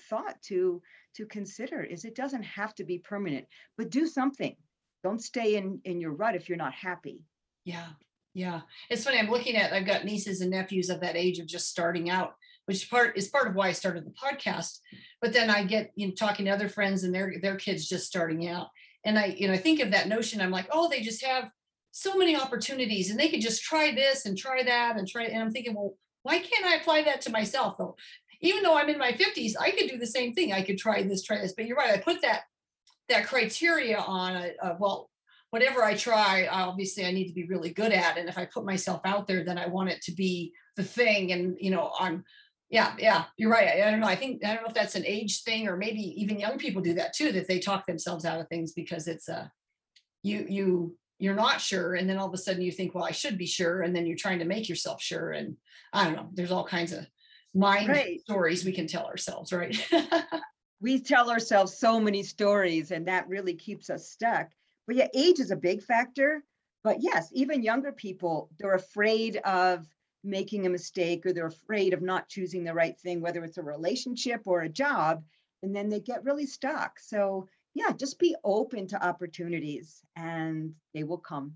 thought 0.00 0.40
to 0.42 0.80
to 1.14 1.26
consider 1.26 1.82
is 1.82 2.04
it 2.04 2.14
doesn't 2.14 2.42
have 2.42 2.74
to 2.74 2.84
be 2.84 2.98
permanent 2.98 3.46
but 3.76 3.90
do 3.90 4.06
something 4.06 4.56
don't 5.04 5.22
stay 5.22 5.56
in 5.56 5.80
in 5.84 6.00
your 6.00 6.12
rut 6.12 6.34
if 6.34 6.48
you're 6.48 6.56
not 6.56 6.72
happy 6.72 7.20
yeah 7.64 7.88
yeah 8.34 8.60
it's 8.88 9.04
funny 9.04 9.18
i'm 9.18 9.30
looking 9.30 9.56
at 9.56 9.72
i've 9.72 9.86
got 9.86 10.04
nieces 10.04 10.40
and 10.40 10.50
nephews 10.50 10.88
of 10.88 11.00
that 11.00 11.16
age 11.16 11.38
of 11.38 11.46
just 11.46 11.68
starting 11.68 12.08
out 12.08 12.34
which 12.66 12.90
part 12.90 13.16
is 13.16 13.28
part 13.28 13.48
of 13.48 13.54
why 13.54 13.68
I 13.68 13.72
started 13.72 14.04
the 14.04 14.10
podcast. 14.10 14.78
But 15.20 15.32
then 15.32 15.50
I 15.50 15.64
get 15.64 15.92
you 15.94 16.08
know 16.08 16.14
talking 16.14 16.46
to 16.46 16.52
other 16.52 16.68
friends 16.68 17.04
and 17.04 17.14
their 17.14 17.34
their 17.40 17.56
kids 17.56 17.88
just 17.88 18.06
starting 18.06 18.48
out, 18.48 18.68
and 19.04 19.18
I 19.18 19.26
you 19.36 19.48
know 19.48 19.54
I 19.54 19.58
think 19.58 19.80
of 19.80 19.90
that 19.90 20.08
notion. 20.08 20.40
I'm 20.40 20.50
like, 20.50 20.68
oh, 20.72 20.88
they 20.88 21.00
just 21.00 21.24
have 21.24 21.50
so 21.90 22.16
many 22.16 22.36
opportunities, 22.36 23.10
and 23.10 23.18
they 23.18 23.28
could 23.28 23.40
just 23.40 23.62
try 23.62 23.94
this 23.94 24.26
and 24.26 24.36
try 24.36 24.62
that 24.62 24.96
and 24.96 25.06
try. 25.06 25.24
And 25.24 25.42
I'm 25.42 25.50
thinking, 25.50 25.74
well, 25.74 25.94
why 26.22 26.38
can't 26.38 26.64
I 26.64 26.76
apply 26.76 27.02
that 27.02 27.20
to 27.22 27.32
myself 27.32 27.76
though? 27.78 27.96
Even 28.40 28.62
though 28.62 28.76
I'm 28.76 28.88
in 28.88 28.98
my 28.98 29.12
50s, 29.12 29.52
I 29.60 29.70
could 29.70 29.88
do 29.88 29.98
the 29.98 30.06
same 30.06 30.32
thing. 30.32 30.52
I 30.52 30.62
could 30.62 30.78
try 30.78 31.04
this, 31.04 31.22
try 31.22 31.40
this. 31.40 31.54
But 31.56 31.66
you're 31.66 31.76
right. 31.76 31.94
I 31.94 31.98
put 31.98 32.22
that 32.22 32.42
that 33.08 33.26
criteria 33.26 33.98
on. 33.98 34.36
A, 34.36 34.76
well, 34.78 35.10
whatever 35.50 35.84
I 35.84 35.94
try, 35.94 36.48
obviously 36.50 37.04
I 37.04 37.12
need 37.12 37.28
to 37.28 37.34
be 37.34 37.44
really 37.44 37.70
good 37.70 37.92
at. 37.92 38.16
And 38.16 38.28
if 38.28 38.38
I 38.38 38.46
put 38.46 38.64
myself 38.64 39.02
out 39.04 39.26
there, 39.26 39.44
then 39.44 39.58
I 39.58 39.66
want 39.66 39.90
it 39.90 40.00
to 40.02 40.12
be 40.12 40.52
the 40.76 40.82
thing. 40.82 41.32
And 41.32 41.56
you 41.60 41.70
know, 41.70 41.92
I'm 41.98 42.24
yeah, 42.72 42.94
yeah, 42.98 43.24
you're 43.36 43.50
right. 43.50 43.68
I, 43.68 43.86
I 43.86 43.90
don't 43.92 44.00
know. 44.00 44.08
I 44.08 44.16
think 44.16 44.44
I 44.44 44.54
don't 44.54 44.62
know 44.62 44.68
if 44.68 44.74
that's 44.74 44.96
an 44.96 45.06
age 45.06 45.44
thing 45.44 45.68
or 45.68 45.76
maybe 45.76 46.00
even 46.20 46.40
young 46.40 46.58
people 46.58 46.82
do 46.82 46.94
that 46.94 47.14
too, 47.14 47.30
that 47.32 47.46
they 47.46 47.60
talk 47.60 47.86
themselves 47.86 48.24
out 48.24 48.40
of 48.40 48.48
things 48.48 48.72
because 48.72 49.06
it's 49.06 49.28
a 49.28 49.52
you 50.24 50.44
you 50.48 50.96
you're 51.18 51.34
not 51.36 51.60
sure 51.60 51.94
and 51.94 52.10
then 52.10 52.18
all 52.18 52.26
of 52.26 52.34
a 52.34 52.38
sudden 52.38 52.62
you 52.62 52.72
think 52.72 52.94
well 52.94 53.04
i 53.04 53.12
should 53.12 53.38
be 53.38 53.46
sure 53.46 53.82
and 53.82 53.94
then 53.94 54.06
you're 54.06 54.16
trying 54.16 54.40
to 54.40 54.44
make 54.44 54.68
yourself 54.68 55.00
sure 55.00 55.30
and 55.32 55.56
i 55.92 56.02
don't 56.04 56.16
know 56.16 56.28
there's 56.34 56.50
all 56.50 56.64
kinds 56.64 56.92
of 56.92 57.06
mind 57.54 57.88
Right. 57.88 58.20
stories 58.22 58.64
we 58.64 58.72
can 58.72 58.88
tell 58.88 59.06
ourselves 59.06 59.52
right 59.52 59.88
we 60.82 60.98
tell 60.98 61.30
ourselves 61.30 61.78
so 61.78 62.00
many 62.00 62.24
stories 62.24 62.90
and 62.90 63.06
that 63.06 63.28
really 63.28 63.54
keeps 63.54 63.88
us 63.88 64.10
stuck. 64.10 64.50
But 64.86 64.96
yeah, 64.96 65.06
age 65.14 65.38
is 65.38 65.52
a 65.52 65.56
big 65.56 65.80
factor. 65.80 66.42
But 66.82 66.96
yes, 66.98 67.30
even 67.32 67.62
younger 67.62 67.92
people, 67.92 68.50
they're 68.58 68.74
afraid 68.74 69.36
of 69.36 69.86
making 70.24 70.66
a 70.66 70.70
mistake 70.70 71.24
or 71.26 71.32
they're 71.32 71.46
afraid 71.46 71.92
of 71.92 72.02
not 72.02 72.28
choosing 72.28 72.64
the 72.64 72.74
right 72.74 72.98
thing, 73.00 73.20
whether 73.20 73.44
it's 73.44 73.58
a 73.58 73.62
relationship 73.62 74.42
or 74.46 74.62
a 74.62 74.68
job, 74.68 75.22
and 75.62 75.74
then 75.74 75.88
they 75.88 76.00
get 76.00 76.24
really 76.24 76.46
stuck. 76.46 76.98
So 77.00 77.48
yeah, 77.74 77.92
just 77.92 78.18
be 78.18 78.36
open 78.44 78.86
to 78.88 79.04
opportunities 79.04 80.00
and 80.16 80.74
they 80.94 81.04
will 81.04 81.18
come. 81.18 81.54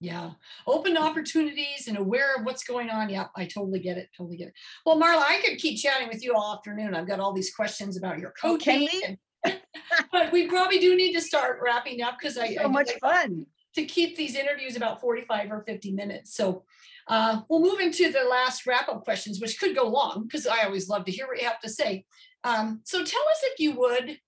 yeah 0.00 0.30
open 0.66 0.94
to 0.94 1.00
opportunities 1.02 1.88
and 1.88 1.98
aware 1.98 2.34
of 2.36 2.44
what's 2.44 2.62
going 2.62 2.88
on 2.88 3.10
yeah 3.10 3.26
i 3.36 3.44
totally 3.44 3.80
get 3.80 3.98
it 3.98 4.08
totally 4.16 4.36
get 4.36 4.46
it 4.48 4.54
well 4.86 4.96
marla 5.02 5.24
i 5.34 5.40
could 5.44 5.58
keep 5.58 5.76
chatting 5.76 6.06
with 6.08 6.22
you 6.24 6.32
all 6.34 6.54
afternoon 6.54 6.94
i've 6.94 7.08
got 7.08 7.18
all 7.18 7.32
these 7.32 7.52
questions 7.52 7.96
about 7.96 8.18
your 8.20 8.32
Oh, 8.44 8.56
coaching 8.56 8.88
and- 9.08 9.18
but 10.12 10.30
we 10.32 10.46
probably 10.46 10.78
do 10.78 10.94
need 10.96 11.12
to 11.14 11.20
start 11.20 11.58
wrapping 11.62 12.00
up 12.02 12.14
because 12.18 12.38
i 12.38 12.54
So 12.54 12.62
I 12.62 12.66
much 12.68 12.92
fun. 13.00 13.44
to 13.74 13.84
keep 13.84 14.16
these 14.16 14.34
interviews 14.36 14.76
about 14.76 15.00
45 15.00 15.50
or 15.52 15.60
50 15.62 15.92
minutes. 15.92 16.34
So 16.34 16.64
uh, 17.08 17.40
we'll 17.48 17.60
move 17.60 17.80
into 17.80 18.12
the 18.12 18.24
last 18.24 18.66
wrap 18.66 18.88
up 18.88 19.04
questions, 19.04 19.40
which 19.40 19.58
could 19.58 19.74
go 19.74 19.88
long 19.88 20.24
because 20.24 20.46
I 20.46 20.64
always 20.64 20.88
love 20.88 21.04
to 21.06 21.12
hear 21.12 21.26
what 21.26 21.40
you 21.40 21.46
have 21.46 21.60
to 21.60 21.68
say. 21.68 22.04
Um, 22.44 22.80
so 22.84 22.98
tell 22.98 23.04
us, 23.04 23.40
if 23.42 23.58
you 23.58 23.78
would, 23.78 24.18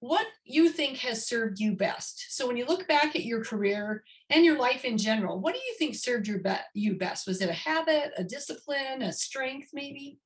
what 0.00 0.26
you 0.44 0.70
think 0.70 0.96
has 0.98 1.28
served 1.28 1.60
you 1.60 1.74
best. 1.76 2.26
So 2.30 2.46
when 2.46 2.56
you 2.56 2.64
look 2.64 2.88
back 2.88 3.14
at 3.14 3.24
your 3.26 3.44
career 3.44 4.02
and 4.30 4.44
your 4.44 4.58
life 4.58 4.86
in 4.86 4.96
general, 4.96 5.38
what 5.38 5.54
do 5.54 5.60
you 5.60 5.74
think 5.78 5.94
served 5.94 6.26
your 6.26 6.38
be- 6.38 6.54
you 6.74 6.96
best? 6.96 7.26
Was 7.26 7.42
it 7.42 7.50
a 7.50 7.54
habit, 7.54 8.12
a 8.16 8.24
discipline, 8.24 9.02
a 9.02 9.12
strength, 9.12 9.68
maybe? 9.74 10.18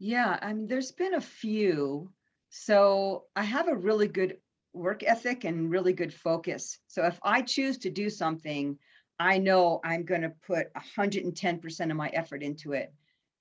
Yeah, 0.00 0.36
I 0.42 0.52
mean, 0.52 0.66
there's 0.66 0.90
been 0.90 1.14
a 1.14 1.20
few. 1.20 2.10
So 2.48 3.26
I 3.36 3.44
have 3.44 3.68
a 3.68 3.76
really 3.76 4.08
good 4.08 4.38
work 4.72 5.04
ethic 5.04 5.44
and 5.44 5.70
really 5.70 5.92
good 5.92 6.12
focus. 6.12 6.78
So 6.88 7.04
if 7.06 7.20
I 7.22 7.42
choose 7.42 7.78
to 7.78 7.90
do 7.90 8.10
something, 8.10 8.78
I 9.20 9.36
know 9.36 9.80
I'm 9.84 10.04
going 10.06 10.22
to 10.22 10.32
put 10.46 10.72
110% 10.72 11.90
of 11.90 11.96
my 11.96 12.08
effort 12.08 12.42
into 12.42 12.72
it. 12.72 12.90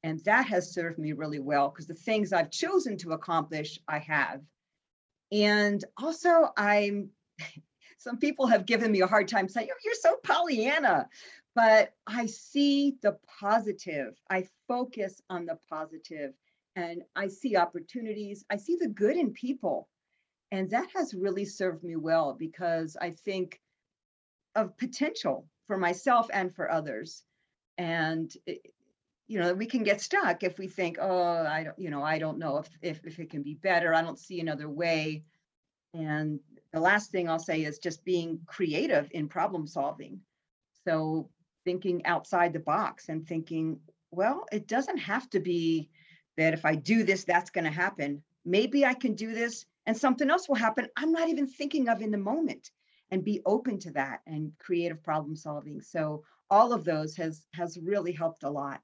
And 0.04 0.20
that 0.26 0.46
has 0.48 0.74
served 0.74 1.00
me 1.00 1.14
really 1.14 1.40
well 1.40 1.70
because 1.70 1.88
the 1.88 1.94
things 1.94 2.34
I've 2.34 2.52
chosen 2.52 2.98
to 2.98 3.14
accomplish, 3.14 3.80
I 3.88 4.00
have. 4.00 4.42
And 5.32 5.84
also, 5.98 6.52
I'm, 6.58 7.12
some 7.98 8.18
people 8.18 8.46
have 8.48 8.66
given 8.66 8.92
me 8.92 9.02
a 9.02 9.08
hard 9.08 9.30
time 9.30 9.48
saying, 9.48 9.70
"Oh, 9.72 9.80
you're 9.84 9.94
so 9.94 10.18
Pollyanna. 10.24 11.08
But 11.56 11.94
I 12.06 12.26
see 12.26 12.98
the 13.02 13.18
positive. 13.40 14.16
I 14.30 14.48
focus 14.68 15.22
on 15.30 15.46
the 15.46 15.60
positive 15.70 16.34
and 16.76 17.04
I 17.16 17.28
see 17.28 17.56
opportunities. 17.56 18.46
I 18.50 18.58
see 18.58 18.78
the 18.80 18.88
good 18.88 19.18
in 19.18 19.32
people. 19.32 19.90
And 20.52 20.70
that 20.72 20.90
has 20.96 21.14
really 21.14 21.46
served 21.46 21.84
me 21.84 21.96
well 21.96 22.34
because 22.34 22.96
I 23.00 23.12
think 23.12 23.60
of 24.56 24.78
potential 24.78 25.48
for 25.70 25.78
myself 25.78 26.28
and 26.34 26.54
for 26.54 26.72
others. 26.72 27.22
And 27.78 28.34
it, 28.48 28.74
you 29.28 29.40
know, 29.40 29.54
we 29.54 29.68
can 29.68 29.84
get 29.84 30.02
stuck 30.02 30.42
if 30.42 30.58
we 30.58 30.68
think, 30.68 30.98
oh, 31.00 31.46
I 31.46 31.64
don't, 31.64 31.78
you 31.78 31.92
know, 31.92 32.02
I 32.02 32.18
don't 32.18 32.40
know 32.40 32.58
if, 32.58 32.68
if 32.82 33.06
if 33.06 33.20
it 33.20 33.30
can 33.30 33.44
be 33.44 33.54
better. 33.54 33.94
I 33.94 34.02
don't 34.02 34.18
see 34.18 34.40
another 34.40 34.68
way. 34.68 35.26
And 35.94 36.40
the 36.74 36.80
last 36.80 37.12
thing 37.12 37.30
I'll 37.30 37.38
say 37.38 37.62
is 37.62 37.78
just 37.78 38.04
being 38.04 38.40
creative 38.48 39.10
in 39.12 39.30
problem 39.30 39.68
solving. 39.68 40.22
So 40.88 41.30
thinking 41.66 42.04
outside 42.08 42.52
the 42.52 42.60
box 42.60 43.10
and 43.10 43.28
thinking, 43.28 43.80
well, 44.10 44.46
it 44.52 44.68
doesn't 44.68 44.98
have 44.98 45.30
to 45.30 45.40
be 45.40 45.92
that 46.36 46.56
if 46.56 46.66
I 46.66 46.74
do 46.74 47.04
this, 47.04 47.26
that's 47.26 47.52
going 47.52 47.66
to 47.66 47.72
happen. 47.72 48.24
Maybe 48.44 48.88
I 48.88 48.96
can 48.96 49.14
do 49.14 49.36
this 49.36 49.68
and 49.86 49.96
something 49.96 50.32
else 50.32 50.50
will 50.50 50.56
happen 50.56 50.88
I'm 50.98 51.12
not 51.12 51.30
even 51.30 51.46
thinking 51.46 51.90
of 51.90 52.02
in 52.02 52.10
the 52.10 52.18
moment 52.18 52.72
and 53.12 53.24
be 53.24 53.42
open 53.46 53.80
to 53.80 53.92
that 53.92 54.20
and 54.28 54.52
creative 54.60 55.04
problem 55.04 55.36
solving. 55.36 55.82
So 55.82 56.24
all 56.50 56.74
of 56.74 56.84
those 56.84 57.16
has 57.18 57.46
has 57.54 57.78
really 57.82 58.12
helped 58.12 58.44
a 58.44 58.50
lot. 58.50 58.82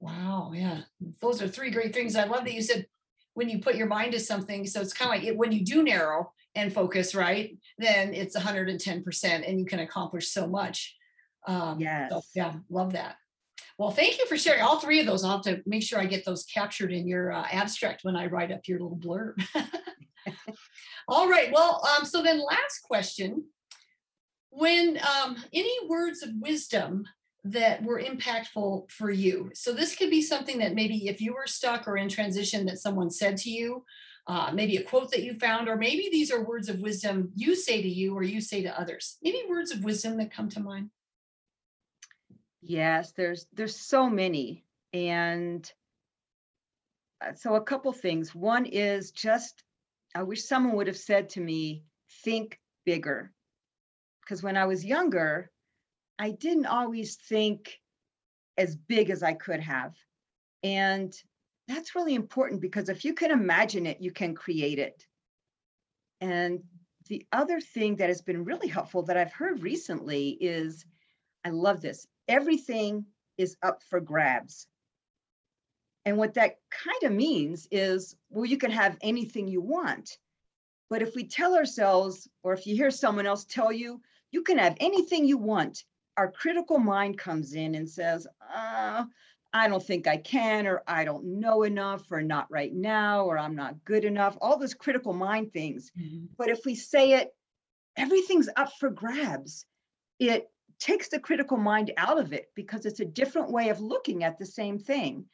Wow, 0.00 0.52
yeah. 0.54 0.82
Those 1.20 1.40
are 1.40 1.48
three 1.48 1.70
great 1.70 1.94
things. 1.94 2.16
I 2.16 2.24
love 2.24 2.44
that 2.44 2.52
you 2.52 2.62
said 2.62 2.86
when 3.34 3.48
you 3.48 3.58
put 3.60 3.76
your 3.76 3.86
mind 3.86 4.12
to 4.12 4.20
something. 4.20 4.66
So 4.66 4.80
it's 4.80 4.92
kind 4.92 5.10
of 5.10 5.18
like 5.18 5.26
it, 5.26 5.36
when 5.36 5.52
you 5.52 5.64
do 5.64 5.82
narrow 5.82 6.32
and 6.54 6.72
focus, 6.72 7.14
right? 7.14 7.56
Then 7.78 8.14
it's 8.14 8.36
110% 8.36 9.48
and 9.48 9.58
you 9.58 9.66
can 9.66 9.80
accomplish 9.80 10.28
so 10.28 10.46
much. 10.46 10.96
Um, 11.46 11.78
so, 11.78 11.82
Yes. 11.84 12.30
yeah, 12.34 12.54
love 12.70 12.92
that. 12.92 13.16
Well, 13.78 13.90
thank 13.90 14.18
you 14.18 14.26
for 14.26 14.38
sharing 14.38 14.62
all 14.62 14.80
three 14.80 15.00
of 15.00 15.06
those. 15.06 15.22
I'll 15.22 15.32
have 15.32 15.42
to 15.42 15.62
make 15.66 15.82
sure 15.82 15.98
I 15.98 16.06
get 16.06 16.24
those 16.24 16.44
captured 16.44 16.92
in 16.92 17.06
your 17.06 17.30
uh, 17.32 17.46
abstract 17.50 18.04
when 18.04 18.16
I 18.16 18.26
write 18.26 18.50
up 18.50 18.66
your 18.66 18.80
little 18.80 18.96
blurb. 18.96 19.34
all 21.08 21.28
right. 21.28 21.50
Well, 21.52 21.86
um, 21.96 22.04
so 22.04 22.22
then 22.22 22.38
last 22.38 22.82
question. 22.82 23.44
When 24.50 24.98
um, 24.98 25.36
any 25.52 25.86
words 25.88 26.22
of 26.22 26.30
wisdom 26.40 27.04
that 27.52 27.82
were 27.82 28.00
impactful 28.00 28.90
for 28.90 29.10
you. 29.10 29.50
So 29.54 29.72
this 29.72 29.94
could 29.94 30.10
be 30.10 30.22
something 30.22 30.58
that 30.58 30.74
maybe 30.74 31.08
if 31.08 31.20
you 31.20 31.32
were 31.32 31.46
stuck 31.46 31.86
or 31.86 31.96
in 31.96 32.08
transition 32.08 32.66
that 32.66 32.78
someone 32.78 33.10
said 33.10 33.36
to 33.38 33.50
you, 33.50 33.84
uh, 34.26 34.50
maybe 34.52 34.76
a 34.76 34.82
quote 34.82 35.10
that 35.12 35.22
you 35.22 35.38
found, 35.38 35.68
or 35.68 35.76
maybe 35.76 36.08
these 36.10 36.32
are 36.32 36.44
words 36.44 36.68
of 36.68 36.80
wisdom 36.80 37.30
you 37.36 37.54
say 37.54 37.80
to 37.80 37.88
you 37.88 38.14
or 38.14 38.24
you 38.24 38.40
say 38.40 38.62
to 38.62 38.80
others. 38.80 39.18
Any 39.24 39.48
words 39.48 39.70
of 39.70 39.84
wisdom 39.84 40.16
that 40.18 40.32
come 40.32 40.48
to 40.50 40.60
mind? 40.60 40.90
Yes, 42.60 43.12
there's 43.12 43.46
there's 43.52 43.76
so 43.76 44.10
many. 44.10 44.64
And 44.92 45.70
uh, 47.24 47.34
so 47.34 47.54
a 47.54 47.62
couple 47.62 47.92
things. 47.92 48.34
One 48.34 48.66
is 48.66 49.12
just 49.12 49.62
I 50.16 50.22
wish 50.22 50.44
someone 50.44 50.76
would 50.76 50.86
have 50.86 50.96
said 50.96 51.28
to 51.30 51.40
me, 51.42 51.84
think 52.24 52.58
bigger. 52.86 53.34
Because 54.22 54.42
when 54.42 54.56
I 54.56 54.64
was 54.64 54.82
younger, 54.82 55.50
I 56.18 56.30
didn't 56.30 56.64
always 56.64 57.16
think 57.16 57.78
as 58.56 58.74
big 58.74 59.10
as 59.10 59.22
I 59.22 59.34
could 59.34 59.60
have. 59.60 59.94
And 60.62 61.14
that's 61.68 61.94
really 61.94 62.14
important 62.14 62.62
because 62.62 62.88
if 62.88 63.04
you 63.04 63.12
can 63.12 63.30
imagine 63.30 63.84
it, 63.84 64.00
you 64.00 64.10
can 64.10 64.34
create 64.34 64.78
it. 64.78 65.06
And 66.22 66.60
the 67.08 67.26
other 67.30 67.60
thing 67.60 67.96
that 67.96 68.08
has 68.08 68.22
been 68.22 68.46
really 68.46 68.68
helpful 68.68 69.02
that 69.02 69.18
I've 69.18 69.34
heard 69.34 69.62
recently 69.62 70.30
is 70.30 70.86
I 71.44 71.50
love 71.50 71.82
this. 71.82 72.06
Everything 72.26 73.04
is 73.36 73.54
up 73.62 73.82
for 73.82 74.00
grabs. 74.00 74.66
And 76.06 76.16
what 76.16 76.34
that 76.34 76.60
kind 76.70 77.02
of 77.02 77.12
means 77.12 77.66
is, 77.72 78.16
well, 78.30 78.46
you 78.46 78.56
can 78.56 78.70
have 78.70 78.96
anything 79.02 79.48
you 79.48 79.60
want. 79.60 80.18
But 80.88 81.02
if 81.02 81.16
we 81.16 81.24
tell 81.24 81.56
ourselves, 81.56 82.28
or 82.44 82.52
if 82.52 82.64
you 82.64 82.76
hear 82.76 82.92
someone 82.92 83.26
else 83.26 83.44
tell 83.44 83.72
you, 83.72 84.00
you 84.30 84.42
can 84.42 84.56
have 84.56 84.76
anything 84.78 85.26
you 85.26 85.36
want, 85.36 85.84
our 86.16 86.30
critical 86.30 86.78
mind 86.78 87.18
comes 87.18 87.54
in 87.54 87.74
and 87.74 87.90
says, 87.90 88.26
uh, 88.54 89.04
I 89.52 89.68
don't 89.68 89.82
think 89.82 90.06
I 90.06 90.16
can, 90.18 90.66
or 90.66 90.82
I 90.86 91.04
don't 91.04 91.40
know 91.40 91.64
enough, 91.64 92.04
or 92.10 92.22
not 92.22 92.50
right 92.50 92.72
now, 92.72 93.24
or 93.24 93.36
I'm 93.36 93.56
not 93.56 93.84
good 93.84 94.04
enough, 94.04 94.38
all 94.40 94.58
those 94.58 94.74
critical 94.74 95.12
mind 95.12 95.52
things. 95.52 95.90
But 96.38 96.50
if 96.50 96.64
we 96.64 96.76
say 96.76 97.14
it, 97.14 97.34
everything's 97.96 98.48
up 98.56 98.72
for 98.78 98.90
grabs, 98.90 99.66
it 100.20 100.50
takes 100.78 101.08
the 101.08 101.18
critical 101.18 101.56
mind 101.56 101.90
out 101.96 102.18
of 102.18 102.32
it 102.32 102.50
because 102.54 102.86
it's 102.86 103.00
a 103.00 103.04
different 103.04 103.50
way 103.50 103.70
of 103.70 103.80
looking 103.80 104.22
at 104.22 104.38
the 104.38 104.46
same 104.46 104.78
thing. 104.78 105.24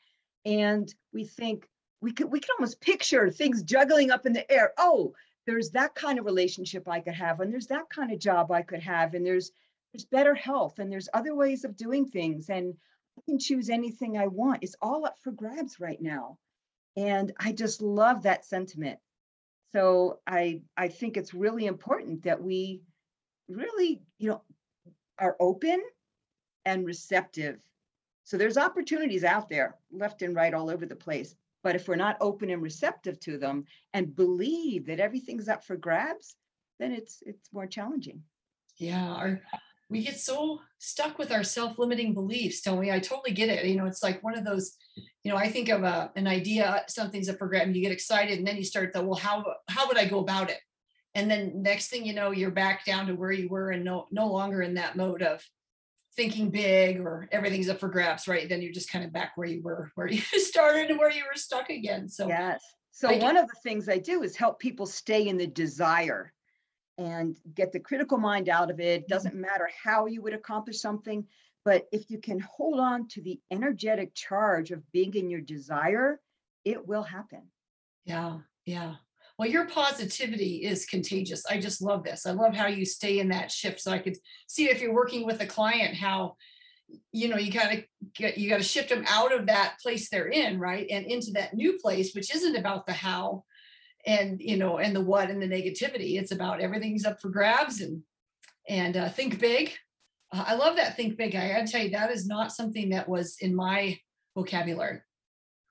And 0.44 0.92
we 1.12 1.24
think 1.24 1.68
we 2.00 2.12
could 2.12 2.30
we 2.30 2.40
can 2.40 2.50
almost 2.58 2.80
picture 2.80 3.30
things 3.30 3.62
juggling 3.62 4.10
up 4.10 4.26
in 4.26 4.32
the 4.32 4.50
air. 4.50 4.72
Oh, 4.78 5.14
there's 5.46 5.70
that 5.70 5.94
kind 5.94 6.18
of 6.18 6.24
relationship 6.24 6.88
I 6.88 7.00
could 7.00 7.14
have, 7.14 7.40
and 7.40 7.52
there's 7.52 7.68
that 7.68 7.88
kind 7.90 8.12
of 8.12 8.18
job 8.18 8.50
I 8.50 8.62
could 8.62 8.82
have, 8.82 9.14
and 9.14 9.24
there's 9.24 9.52
there's 9.92 10.04
better 10.04 10.34
health, 10.34 10.78
and 10.78 10.90
there's 10.90 11.08
other 11.14 11.34
ways 11.34 11.64
of 11.64 11.76
doing 11.76 12.06
things, 12.06 12.48
and 12.48 12.74
I 13.18 13.20
can 13.26 13.38
choose 13.38 13.68
anything 13.68 14.16
I 14.16 14.26
want. 14.26 14.62
It's 14.62 14.76
all 14.80 15.04
up 15.04 15.16
for 15.20 15.32
grabs 15.32 15.80
right 15.80 16.00
now. 16.00 16.38
And 16.96 17.32
I 17.38 17.52
just 17.52 17.80
love 17.82 18.22
that 18.22 18.44
sentiment. 18.44 18.98
So 19.72 20.20
I 20.26 20.62
I 20.76 20.88
think 20.88 21.16
it's 21.16 21.34
really 21.34 21.66
important 21.66 22.24
that 22.24 22.42
we 22.42 22.82
really, 23.48 24.02
you 24.18 24.30
know, 24.30 24.42
are 25.18 25.36
open 25.40 25.82
and 26.64 26.86
receptive. 26.86 27.58
So 28.24 28.36
there's 28.36 28.56
opportunities 28.56 29.24
out 29.24 29.48
there 29.48 29.76
left 29.90 30.22
and 30.22 30.34
right 30.34 30.54
all 30.54 30.70
over 30.70 30.86
the 30.86 30.96
place. 30.96 31.34
But 31.62 31.76
if 31.76 31.86
we're 31.86 31.96
not 31.96 32.16
open 32.20 32.50
and 32.50 32.62
receptive 32.62 33.20
to 33.20 33.38
them 33.38 33.64
and 33.94 34.16
believe 34.16 34.86
that 34.86 35.00
everything's 35.00 35.48
up 35.48 35.64
for 35.64 35.76
grabs, 35.76 36.36
then 36.78 36.92
it's 36.92 37.22
it's 37.24 37.52
more 37.52 37.66
challenging. 37.66 38.22
Yeah, 38.78 39.12
our 39.12 39.40
we 39.92 40.02
get 40.02 40.18
so 40.18 40.60
stuck 40.78 41.18
with 41.18 41.30
our 41.30 41.44
self-limiting 41.44 42.14
beliefs, 42.14 42.62
don't 42.62 42.78
we? 42.78 42.90
I 42.90 42.98
totally 42.98 43.32
get 43.32 43.50
it. 43.50 43.66
You 43.66 43.76
know, 43.76 43.84
it's 43.84 44.02
like 44.02 44.22
one 44.24 44.36
of 44.36 44.44
those, 44.44 44.72
you 45.22 45.30
know, 45.30 45.36
I 45.36 45.50
think 45.50 45.68
of 45.68 45.82
a, 45.82 46.10
an 46.16 46.26
idea, 46.26 46.82
something's 46.88 47.28
a 47.28 47.34
program, 47.34 47.74
you 47.74 47.82
get 47.82 47.92
excited 47.92 48.38
and 48.38 48.46
then 48.46 48.56
you 48.56 48.64
start 48.64 48.94
the, 48.94 49.02
well, 49.02 49.18
how, 49.18 49.44
how 49.68 49.86
would 49.86 49.98
I 49.98 50.06
go 50.06 50.20
about 50.20 50.48
it? 50.48 50.56
And 51.14 51.30
then 51.30 51.62
next 51.62 51.88
thing 51.88 52.06
you 52.06 52.14
know, 52.14 52.30
you're 52.30 52.50
back 52.50 52.86
down 52.86 53.06
to 53.08 53.14
where 53.14 53.32
you 53.32 53.50
were 53.50 53.70
and 53.70 53.84
no, 53.84 54.06
no 54.10 54.28
longer 54.28 54.62
in 54.62 54.74
that 54.74 54.96
mode 54.96 55.20
of 55.20 55.44
thinking 56.16 56.50
big 56.50 57.00
or 57.00 57.28
everything's 57.32 57.68
up 57.68 57.80
for 57.80 57.88
grabs, 57.88 58.28
right? 58.28 58.48
Then 58.48 58.60
you're 58.60 58.72
just 58.72 58.90
kind 58.90 59.04
of 59.04 59.12
back 59.12 59.32
where 59.36 59.48
you 59.48 59.62
were, 59.62 59.90
where 59.94 60.08
you 60.08 60.20
started 60.36 60.90
and 60.90 60.98
where 60.98 61.10
you 61.10 61.24
were 61.24 61.38
stuck 61.38 61.70
again. 61.70 62.08
So 62.08 62.28
yes. 62.28 62.62
So 62.90 63.08
I 63.08 63.18
one 63.18 63.36
of 63.36 63.48
the 63.48 63.56
things 63.62 63.88
I 63.88 63.98
do 63.98 64.22
is 64.22 64.36
help 64.36 64.60
people 64.60 64.86
stay 64.86 65.28
in 65.28 65.38
the 65.38 65.46
desire 65.46 66.32
and 66.98 67.36
get 67.54 67.72
the 67.72 67.80
critical 67.80 68.18
mind 68.18 68.48
out 68.48 68.70
of 68.70 68.80
it. 68.80 69.02
Mm-hmm. 69.02 69.12
Doesn't 69.12 69.34
matter 69.34 69.68
how 69.82 70.06
you 70.06 70.22
would 70.22 70.34
accomplish 70.34 70.80
something, 70.80 71.26
but 71.64 71.86
if 71.92 72.10
you 72.10 72.18
can 72.18 72.40
hold 72.40 72.78
on 72.78 73.08
to 73.08 73.22
the 73.22 73.40
energetic 73.50 74.14
charge 74.14 74.70
of 74.70 74.90
being 74.92 75.14
in 75.14 75.30
your 75.30 75.40
desire, 75.40 76.20
it 76.64 76.86
will 76.86 77.02
happen. 77.02 77.42
Yeah, 78.04 78.38
yeah. 78.66 78.96
Well, 79.38 79.48
your 79.48 79.66
positivity 79.66 80.62
is 80.64 80.86
contagious. 80.86 81.44
I 81.46 81.58
just 81.58 81.82
love 81.82 82.04
this. 82.04 82.26
I 82.26 82.32
love 82.32 82.54
how 82.54 82.66
you 82.66 82.84
stay 82.84 83.18
in 83.18 83.28
that 83.30 83.50
shift. 83.50 83.80
So 83.80 83.90
I 83.90 83.98
could 83.98 84.16
see 84.46 84.68
if 84.68 84.80
you're 84.80 84.94
working 84.94 85.24
with 85.24 85.40
a 85.40 85.46
client, 85.46 85.96
how 85.96 86.36
you 87.10 87.28
know 87.28 87.38
you 87.38 87.50
gotta 87.50 87.84
get 88.14 88.36
you 88.36 88.50
gotta 88.50 88.62
shift 88.62 88.90
them 88.90 89.04
out 89.08 89.32
of 89.32 89.46
that 89.46 89.76
place 89.82 90.08
they're 90.08 90.28
in, 90.28 90.60
right? 90.60 90.86
And 90.90 91.06
into 91.06 91.30
that 91.32 91.54
new 91.54 91.78
place, 91.78 92.14
which 92.14 92.34
isn't 92.34 92.56
about 92.56 92.86
the 92.86 92.92
how 92.92 93.44
and 94.04 94.40
you 94.40 94.56
know, 94.56 94.78
and 94.78 94.94
the 94.94 95.00
what 95.00 95.30
and 95.30 95.40
the 95.40 95.48
negativity. 95.48 96.18
It's 96.18 96.32
about 96.32 96.60
everything's 96.60 97.06
up 97.06 97.20
for 97.20 97.30
grabs 97.30 97.80
and 97.80 98.02
and 98.68 98.96
uh, 98.96 99.08
think 99.08 99.40
big. 99.40 99.72
Uh, 100.32 100.44
I 100.46 100.54
love 100.54 100.76
that 100.76 100.96
think 100.96 101.16
big. 101.16 101.34
I 101.34 101.48
gotta 101.48 101.66
tell 101.66 101.82
you, 101.82 101.90
that 101.90 102.10
is 102.10 102.26
not 102.26 102.52
something 102.52 102.90
that 102.90 103.08
was 103.08 103.36
in 103.40 103.54
my 103.54 103.98
vocabulary. 104.34 105.00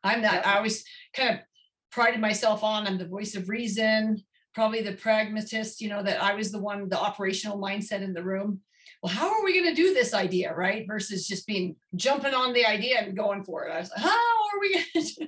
I'm 0.04 0.22
not. 0.22 0.46
I 0.46 0.58
always 0.58 0.84
kind 1.16 1.36
of 1.36 1.46
prided 1.92 2.20
myself 2.20 2.64
on, 2.64 2.88
I'm 2.88 2.98
the 2.98 3.08
voice 3.08 3.36
of 3.36 3.50
reason, 3.50 4.24
probably 4.54 4.82
the 4.82 4.94
pragmatist, 4.94 5.82
you 5.82 5.90
know, 5.90 6.02
that 6.02 6.22
I 6.22 6.34
was 6.34 6.52
the 6.52 6.60
one, 6.60 6.90
the 6.90 7.00
operational 7.00 7.60
mindset 7.60 8.02
in 8.02 8.14
the 8.14 8.24
room. 8.24 8.62
Well, 9.04 9.14
how 9.14 9.32
are 9.32 9.44
we 9.44 9.54
going 9.54 9.74
to 9.74 9.82
do 9.82 9.94
this 9.94 10.14
idea, 10.14 10.54
right? 10.54 10.86
Versus 10.88 11.28
just 11.28 11.48
being 11.48 11.76
jumping 11.96 12.34
on 12.34 12.54
the 12.54 12.66
idea 12.66 13.00
and 13.00 13.16
going 13.16 13.44
for 13.44 13.66
it. 13.66 13.72
I 13.72 13.80
was 13.80 13.92
like, 13.92 14.04
how 14.04 14.10
are 14.10 14.60
we 14.60 14.74
going 14.74 15.06
to 15.06 15.16
do 15.16 15.28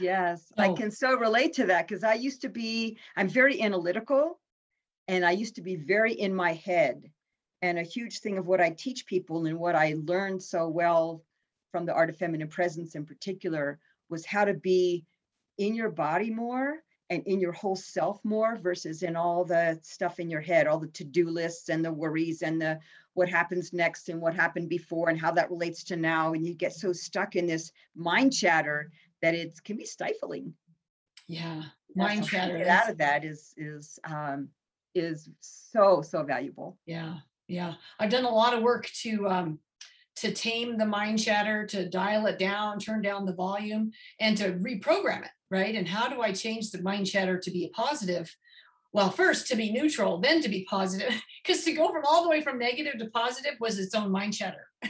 Yes, 0.00 0.52
I 0.56 0.68
Oh. 0.68 0.74
can 0.74 0.90
so 0.92 1.16
relate 1.16 1.54
to 1.54 1.66
that 1.66 1.88
because 1.88 2.04
I 2.04 2.14
used 2.14 2.42
to 2.42 2.48
be, 2.48 2.98
I'm 3.16 3.28
very 3.28 3.60
analytical 3.60 4.38
and 5.08 5.24
I 5.24 5.32
used 5.32 5.56
to 5.56 5.62
be 5.62 5.74
very 5.74 6.12
in 6.12 6.32
my 6.34 6.52
head. 6.52 7.02
And 7.62 7.78
a 7.78 7.82
huge 7.82 8.20
thing 8.20 8.38
of 8.38 8.46
what 8.46 8.60
I 8.60 8.70
teach 8.70 9.06
people 9.06 9.46
and 9.46 9.58
what 9.58 9.74
I 9.74 9.96
learned 10.04 10.40
so 10.40 10.68
well 10.68 11.24
from 11.72 11.84
the 11.84 11.94
art 11.94 12.10
of 12.10 12.16
feminine 12.16 12.48
presence 12.48 12.94
in 12.94 13.06
particular 13.06 13.80
was 14.08 14.24
how 14.24 14.44
to 14.44 14.54
be 14.54 15.04
in 15.58 15.74
your 15.74 15.90
body 15.90 16.30
more 16.30 16.78
and 17.10 17.22
in 17.26 17.40
your 17.40 17.52
whole 17.52 17.76
self 17.76 18.24
more 18.24 18.56
versus 18.56 19.02
in 19.02 19.16
all 19.16 19.44
the 19.44 19.78
stuff 19.82 20.20
in 20.20 20.30
your 20.30 20.40
head, 20.40 20.66
all 20.66 20.78
the 20.78 20.88
to-do 20.88 21.28
lists 21.28 21.68
and 21.68 21.84
the 21.84 21.92
worries 21.92 22.42
and 22.42 22.60
the 22.60 22.78
what 23.14 23.28
happens 23.28 23.72
next 23.72 24.08
and 24.08 24.20
what 24.20 24.34
happened 24.34 24.68
before 24.68 25.08
and 25.08 25.18
how 25.18 25.32
that 25.32 25.50
relates 25.50 25.82
to 25.84 25.96
now. 25.96 26.34
And 26.34 26.46
you 26.46 26.54
get 26.54 26.72
so 26.72 26.92
stuck 26.92 27.34
in 27.34 27.46
this 27.46 27.72
mind 27.96 28.32
chatter 28.32 28.90
that 29.22 29.34
it 29.34 29.58
can 29.64 29.76
be 29.76 29.84
stifling. 29.84 30.54
Yeah, 31.26 31.62
mind 31.96 32.26
chatter. 32.26 32.58
Get 32.58 32.68
out 32.68 32.90
of 32.90 32.98
that 32.98 33.24
is 33.24 33.54
is 33.56 33.98
um, 34.04 34.48
is 34.94 35.28
so 35.40 36.02
so 36.02 36.22
valuable. 36.22 36.78
Yeah, 36.86 37.16
yeah. 37.48 37.74
I've 37.98 38.10
done 38.10 38.24
a 38.24 38.30
lot 38.30 38.54
of 38.54 38.62
work 38.62 38.86
to 39.02 39.28
um 39.28 39.58
to 40.20 40.32
tame 40.32 40.76
the 40.78 40.86
mind 40.86 41.22
chatter, 41.22 41.66
to 41.66 41.88
dial 41.88 42.26
it 42.26 42.38
down, 42.38 42.78
turn 42.78 43.02
down 43.02 43.26
the 43.26 43.32
volume, 43.34 43.90
and 44.20 44.36
to 44.38 44.52
reprogram 44.54 45.22
it, 45.24 45.30
right? 45.50 45.74
And 45.74 45.86
how 45.86 46.08
do 46.08 46.20
I 46.22 46.32
change 46.32 46.70
the 46.70 46.82
mind 46.82 47.06
chatter 47.06 47.38
to 47.38 47.50
be 47.50 47.64
a 47.64 47.68
positive? 47.70 48.34
Well, 48.92 49.10
first 49.10 49.46
to 49.48 49.56
be 49.56 49.70
neutral, 49.70 50.18
then 50.18 50.40
to 50.42 50.48
be 50.48 50.64
positive. 50.68 51.12
Because 51.44 51.64
to 51.64 51.72
go 51.72 51.90
from 51.90 52.04
all 52.04 52.22
the 52.24 52.28
way 52.28 52.42
from 52.42 52.58
negative 52.58 52.98
to 52.98 53.06
positive 53.06 53.54
was 53.58 53.78
its 53.78 53.94
own 53.94 54.10
mind 54.12 54.34
chatter. 54.34 54.68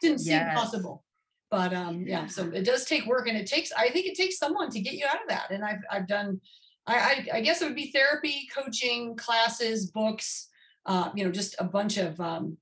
Didn't 0.00 0.20
seem 0.20 0.32
Yes. 0.32 0.58
possible. 0.58 1.04
But 1.50 1.74
um, 1.74 2.04
yeah, 2.06 2.26
so 2.26 2.50
it 2.54 2.64
does 2.64 2.86
take 2.86 3.04
work 3.04 3.28
and 3.28 3.36
it 3.36 3.46
takes, 3.46 3.70
I 3.72 3.90
think 3.90 4.06
it 4.06 4.16
takes 4.16 4.38
someone 4.38 4.70
to 4.70 4.80
get 4.80 4.94
you 4.94 5.04
out 5.06 5.20
of 5.22 5.28
that. 5.28 5.50
And 5.50 5.62
I've 5.64 5.80
I've 5.90 6.06
done 6.08 6.40
I, 6.86 6.94
I, 6.96 7.26
I 7.34 7.40
guess 7.42 7.60
it 7.60 7.66
would 7.66 7.74
be 7.74 7.92
therapy, 7.92 8.48
coaching, 8.56 9.14
classes, 9.16 9.90
books, 9.90 10.48
uh, 10.86 11.10
you 11.14 11.24
know, 11.24 11.30
just 11.30 11.54
a 11.58 11.64
bunch 11.64 11.98
of 11.98 12.18
um, 12.18 12.56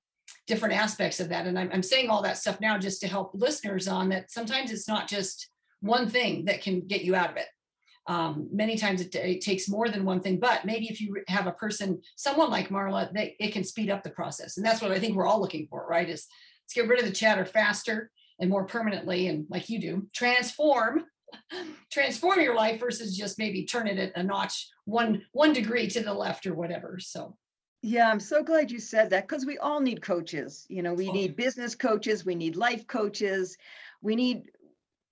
different 0.46 0.74
aspects 0.74 1.20
of 1.20 1.28
that. 1.28 1.46
And 1.46 1.58
I'm, 1.58 1.70
I'm 1.72 1.82
saying 1.82 2.08
all 2.08 2.22
that 2.22 2.38
stuff 2.38 2.60
now 2.60 2.78
just 2.78 3.00
to 3.00 3.08
help 3.08 3.32
listeners 3.34 3.88
on 3.88 4.08
that. 4.10 4.30
Sometimes 4.30 4.70
it's 4.70 4.88
not 4.88 5.08
just 5.08 5.48
one 5.80 6.08
thing 6.08 6.44
that 6.46 6.62
can 6.62 6.86
get 6.86 7.02
you 7.02 7.14
out 7.14 7.30
of 7.30 7.36
it. 7.36 7.46
Um, 8.08 8.48
many 8.52 8.76
times 8.76 9.00
it, 9.00 9.14
it 9.16 9.40
takes 9.40 9.68
more 9.68 9.88
than 9.88 10.04
one 10.04 10.20
thing, 10.20 10.38
but 10.38 10.64
maybe 10.64 10.86
if 10.86 11.00
you 11.00 11.22
have 11.26 11.48
a 11.48 11.52
person, 11.52 12.00
someone 12.14 12.50
like 12.50 12.68
Marla, 12.68 13.12
they, 13.12 13.34
it 13.40 13.52
can 13.52 13.64
speed 13.64 13.90
up 13.90 14.04
the 14.04 14.10
process. 14.10 14.56
And 14.56 14.64
that's 14.64 14.80
what 14.80 14.92
I 14.92 15.00
think 15.00 15.16
we're 15.16 15.26
all 15.26 15.40
looking 15.40 15.66
for, 15.68 15.84
right? 15.88 16.08
Is 16.08 16.26
let's 16.64 16.74
get 16.74 16.88
rid 16.88 17.00
of 17.00 17.06
the 17.06 17.12
chatter 17.12 17.44
faster 17.44 18.10
and 18.38 18.48
more 18.48 18.64
permanently. 18.64 19.26
And 19.26 19.46
like 19.50 19.68
you 19.68 19.80
do, 19.80 20.06
transform 20.14 21.04
transform 21.90 22.40
your 22.40 22.54
life 22.54 22.80
versus 22.80 23.16
just 23.16 23.38
maybe 23.38 23.64
turn 23.64 23.88
it 23.88 24.12
a 24.14 24.22
notch 24.22 24.68
one 24.84 25.22
one 25.32 25.52
degree 25.52 25.88
to 25.88 26.00
the 26.00 26.14
left 26.14 26.46
or 26.46 26.54
whatever 26.54 26.98
so 27.00 27.36
Yeah, 27.86 28.10
I'm 28.10 28.18
so 28.18 28.42
glad 28.42 28.72
you 28.72 28.80
said 28.80 29.10
that 29.10 29.28
because 29.28 29.46
we 29.46 29.58
all 29.58 29.78
need 29.78 30.02
coaches. 30.02 30.66
You 30.68 30.82
know, 30.82 30.92
we 30.92 31.08
Oh. 31.08 31.12
need 31.12 31.36
business 31.36 31.76
coaches, 31.76 32.26
we 32.26 32.34
need 32.34 32.56
life 32.56 32.84
coaches, 32.88 33.56
we 34.02 34.16
need, 34.16 34.50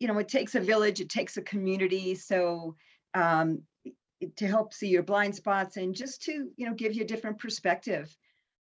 you 0.01 0.09
know, 0.09 0.18
it 0.18 0.27
takes 0.27 0.57
a 0.57 0.61
village, 0.61 1.01
it 1.01 1.09
takes 1.09 1.37
a 1.37 1.43
community. 1.43 2.16
So 2.16 2.75
um, 3.14 3.62
to 4.35 4.47
help 4.49 4.75
see 4.75 4.89
your 4.89 5.05
blind 5.05 5.37
spots 5.37 5.77
and 5.77 5.95
just 5.95 6.22
to, 6.22 6.51
you 6.57 6.66
know, 6.66 6.75
give 6.75 6.95
you 6.95 7.05
a 7.05 7.07
different 7.07 7.39
perspective. 7.39 8.12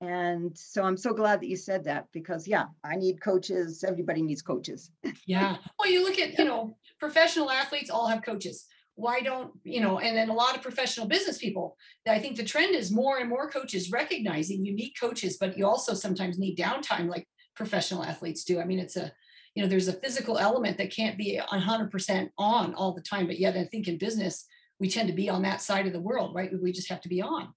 And 0.01 0.55
so 0.55 0.83
I'm 0.83 0.97
so 0.97 1.11
glad 1.11 1.41
that 1.41 1.47
you 1.47 1.57
said 1.57 1.85
that 1.85 2.05
because 2.11 2.47
yeah, 2.47 2.65
I 2.83 2.97
need 2.97 3.23
coaches. 3.23 3.83
Everybody 3.83 4.21
needs 4.21 4.43
coaches. 4.43 4.91
yeah 5.25 5.57
well 5.79 5.89
you 5.89 6.03
look 6.03 6.19
at 6.19 6.37
you 6.37 6.45
know 6.45 6.77
professional 6.99 7.49
athletes 7.49 7.89
all 7.89 8.07
have 8.07 8.21
coaches 8.23 8.67
why 8.95 9.19
don't 9.19 9.51
you 9.63 9.81
know 9.81 9.99
and 9.99 10.15
then 10.15 10.29
a 10.29 10.33
lot 10.33 10.55
of 10.55 10.61
professional 10.61 11.05
business 11.05 11.37
people 11.37 11.75
i 12.07 12.17
think 12.17 12.37
the 12.37 12.43
trend 12.43 12.73
is 12.73 12.91
more 12.91 13.17
and 13.19 13.29
more 13.29 13.49
coaches 13.49 13.91
recognizing 13.91 14.65
you 14.65 14.73
need 14.73 14.93
coaches 14.99 15.37
but 15.37 15.57
you 15.57 15.67
also 15.67 15.93
sometimes 15.93 16.39
need 16.39 16.57
downtime 16.57 17.09
like 17.09 17.27
professional 17.55 18.03
athletes 18.03 18.43
do. 18.43 18.59
I 18.59 18.65
mean 18.65 18.79
it's 18.79 18.97
a 18.97 19.11
you 19.55 19.63
know 19.63 19.69
there's 19.69 19.87
a 19.87 19.93
physical 19.93 20.37
element 20.37 20.77
that 20.77 20.93
can't 20.93 21.17
be 21.17 21.39
100% 21.39 22.29
on 22.37 22.73
all 22.75 22.93
the 22.93 23.01
time 23.01 23.27
but 23.27 23.39
yet 23.39 23.55
i 23.55 23.63
think 23.63 23.87
in 23.87 23.97
business 23.97 24.45
we 24.79 24.89
tend 24.89 25.07
to 25.07 25.15
be 25.15 25.29
on 25.29 25.41
that 25.43 25.61
side 25.61 25.87
of 25.87 25.93
the 25.93 26.01
world 26.01 26.35
right? 26.35 26.51
We 26.61 26.73
just 26.73 26.89
have 26.89 26.99
to 27.01 27.09
be 27.09 27.21
on. 27.21 27.53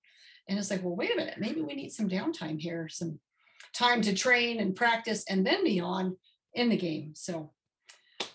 And 0.49 0.59
it's 0.59 0.71
like 0.71 0.83
well 0.83 0.97
wait 0.97 1.13
a 1.13 1.17
minute 1.17 1.39
maybe 1.39 1.61
we 1.61 1.75
need 1.75 1.91
some 1.91 2.09
downtime 2.09 2.61
here 2.61 2.89
some 2.89 3.19
time 3.75 4.01
to 4.03 4.15
train 4.15 4.61
and 4.61 4.75
practice 4.75 5.25
and 5.29 5.47
then 5.47 5.63
be 5.65 5.81
on 5.81 6.17
in 6.55 6.69
the 6.69 6.77
game. 6.77 7.13
So 7.15 7.53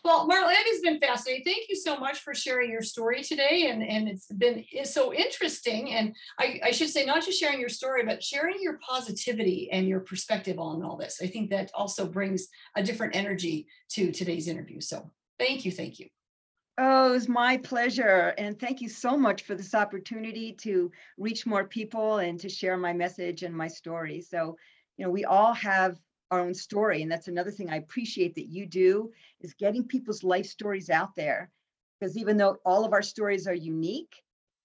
well, 0.03 0.27
Marla, 0.27 0.51
it 0.51 0.67
has 0.71 0.81
been 0.81 0.99
fascinating. 0.99 1.43
Thank 1.45 1.69
you 1.69 1.75
so 1.75 1.97
much 1.97 2.19
for 2.19 2.33
sharing 2.33 2.69
your 2.69 2.81
story 2.81 3.23
today. 3.23 3.69
And, 3.69 3.81
and 3.83 4.07
it's 4.07 4.27
been 4.27 4.63
it's 4.71 4.93
so 4.93 5.13
interesting. 5.13 5.93
And 5.93 6.15
I, 6.39 6.59
I 6.65 6.71
should 6.71 6.89
say, 6.89 7.05
not 7.05 7.23
just 7.23 7.39
sharing 7.39 7.59
your 7.59 7.69
story, 7.69 8.03
but 8.05 8.21
sharing 8.21 8.57
your 8.61 8.79
positivity 8.79 9.69
and 9.71 9.87
your 9.87 10.01
perspective 10.01 10.59
on 10.59 10.83
all 10.83 10.97
this. 10.97 11.19
I 11.21 11.27
think 11.27 11.49
that 11.51 11.71
also 11.73 12.05
brings 12.05 12.47
a 12.75 12.83
different 12.83 13.15
energy 13.15 13.67
to 13.91 14.11
today's 14.11 14.47
interview. 14.47 14.81
So 14.81 15.09
thank 15.39 15.65
you. 15.65 15.71
Thank 15.71 15.99
you. 15.99 16.07
Oh, 16.77 17.09
it 17.09 17.11
was 17.11 17.29
my 17.29 17.57
pleasure. 17.57 18.33
And 18.37 18.59
thank 18.59 18.81
you 18.81 18.89
so 18.89 19.15
much 19.15 19.43
for 19.43 19.53
this 19.53 19.75
opportunity 19.75 20.53
to 20.61 20.91
reach 21.17 21.45
more 21.45 21.65
people 21.65 22.17
and 22.17 22.39
to 22.39 22.49
share 22.49 22.77
my 22.77 22.93
message 22.93 23.43
and 23.43 23.55
my 23.55 23.67
story. 23.67 24.21
So, 24.21 24.57
you 24.97 25.05
know, 25.05 25.11
we 25.11 25.23
all 25.23 25.53
have 25.53 25.99
our 26.33 26.41
own 26.41 26.53
story. 26.53 27.01
And 27.01 27.11
that's 27.11 27.27
another 27.27 27.51
thing 27.51 27.69
I 27.69 27.77
appreciate 27.77 28.35
that 28.35 28.47
you 28.47 28.65
do 28.65 29.11
is 29.41 29.53
getting 29.53 29.83
people's 29.83 30.23
life 30.23 30.45
stories 30.45 30.89
out 30.89 31.15
there. 31.15 31.49
Because 31.99 32.17
even 32.17 32.37
though 32.37 32.57
all 32.65 32.85
of 32.85 32.93
our 32.93 33.01
stories 33.01 33.47
are 33.47 33.53
unique, 33.53 34.13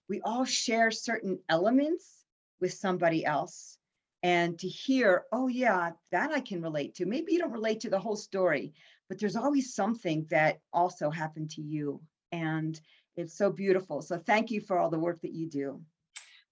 we 0.09 0.21
all 0.23 0.45
share 0.45 0.91
certain 0.91 1.39
elements 1.49 2.25
with 2.61 2.73
somebody 2.73 3.25
else. 3.25 3.77
And 4.23 4.59
to 4.59 4.67
hear, 4.67 5.25
oh, 5.31 5.47
yeah, 5.47 5.93
that 6.11 6.33
I 6.33 6.41
can 6.41 6.61
relate 6.63 6.95
to. 6.97 7.07
Maybe 7.07 7.33
you 7.33 7.39
don't 7.39 7.53
relate 7.53 7.81
to 7.81 7.91
the 7.91 8.01
whole 8.01 8.17
story, 8.17 8.73
but 9.09 9.19
there's 9.19 9.37
always 9.37 9.75
something 9.75 10.27
that 10.31 10.59
also 10.73 11.11
happened 11.11 11.51
to 11.51 11.63
you. 11.63 12.01
And 12.33 12.81
it's 13.17 13.37
so 13.39 13.51
beautiful. 13.51 14.03
So 14.03 14.19
thank 14.19 14.51
you 14.51 14.61
for 14.61 14.79
all 14.79 14.91
the 14.91 14.99
work 14.99 15.21
that 15.21 15.35
you 15.35 15.49
do. 15.49 15.81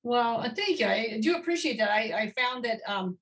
Well, 0.05 0.41
uh, 0.41 0.51
thank 0.55 0.79
you. 0.79 0.87
I 0.87 1.19
do 1.21 1.35
appreciate 1.37 1.79
that. 1.79 1.91
I, 1.91 2.03
I 2.23 2.33
found 2.41 2.65
that 2.65 2.81
um, 2.87 3.19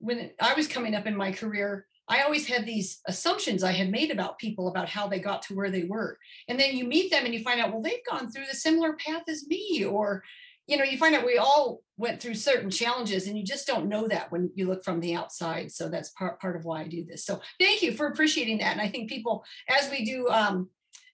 when 0.00 0.30
I 0.40 0.54
was 0.54 0.66
coming 0.66 0.94
up 0.94 1.06
in 1.06 1.16
my 1.16 1.30
career, 1.30 1.86
I 2.08 2.22
always 2.22 2.46
had 2.46 2.66
these 2.66 3.00
assumptions 3.06 3.62
I 3.62 3.70
had 3.70 3.90
made 3.90 4.10
about 4.10 4.38
people 4.38 4.68
about 4.68 4.88
how 4.88 5.06
they 5.06 5.20
got 5.20 5.42
to 5.42 5.54
where 5.54 5.70
they 5.70 5.84
were. 5.84 6.18
And 6.48 6.58
then 6.58 6.76
you 6.76 6.84
meet 6.84 7.10
them 7.10 7.24
and 7.24 7.32
you 7.32 7.40
find 7.40 7.60
out, 7.60 7.70
well, 7.70 7.82
they've 7.82 8.04
gone 8.10 8.30
through 8.30 8.46
the 8.50 8.56
similar 8.56 8.94
path 8.94 9.22
as 9.28 9.46
me, 9.46 9.84
or 9.84 10.24
you 10.66 10.76
know, 10.76 10.84
you 10.84 10.98
find 10.98 11.14
out 11.14 11.26
we 11.26 11.36
all 11.36 11.82
went 11.96 12.20
through 12.20 12.34
certain 12.34 12.70
challenges 12.70 13.26
and 13.26 13.36
you 13.36 13.44
just 13.44 13.66
don't 13.66 13.88
know 13.88 14.06
that 14.06 14.30
when 14.30 14.50
you 14.54 14.68
look 14.68 14.84
from 14.84 15.00
the 15.00 15.14
outside. 15.14 15.72
So 15.72 15.88
that's 15.88 16.10
part, 16.10 16.40
part 16.40 16.54
of 16.54 16.64
why 16.64 16.82
I 16.82 16.86
do 16.86 17.04
this. 17.04 17.24
So 17.24 17.40
thank 17.58 17.82
you 17.82 17.92
for 17.92 18.06
appreciating 18.06 18.58
that. 18.58 18.72
And 18.72 18.80
I 18.80 18.88
think 18.88 19.08
people, 19.08 19.44
as 19.68 19.90
we 19.90 20.04
do 20.04 20.28
um, 20.28 20.68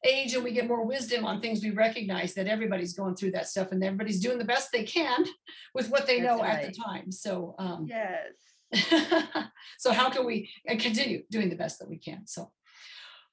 age 0.04 0.34
and 0.34 0.44
we 0.44 0.52
get 0.52 0.68
more 0.68 0.84
wisdom 0.84 1.24
on 1.24 1.40
things, 1.40 1.62
we 1.62 1.70
recognize 1.70 2.34
that 2.34 2.46
everybody's 2.46 2.92
going 2.92 3.16
through 3.16 3.30
that 3.32 3.48
stuff 3.48 3.72
and 3.72 3.82
everybody's 3.82 4.20
doing 4.20 4.38
the 4.38 4.44
best 4.44 4.72
they 4.72 4.84
can 4.84 5.24
with 5.74 5.88
what 5.88 6.06
they 6.06 6.20
That's 6.20 6.38
know 6.38 6.44
at 6.44 6.66
the 6.66 6.72
time. 6.72 7.10
So, 7.10 7.54
um, 7.58 7.86
Yes. 7.88 8.55
so 9.78 9.92
how 9.92 10.10
can 10.10 10.24
we 10.26 10.50
uh, 10.68 10.76
continue 10.78 11.22
doing 11.30 11.48
the 11.48 11.56
best 11.56 11.78
that 11.78 11.88
we 11.88 11.98
can? 11.98 12.26
So, 12.26 12.50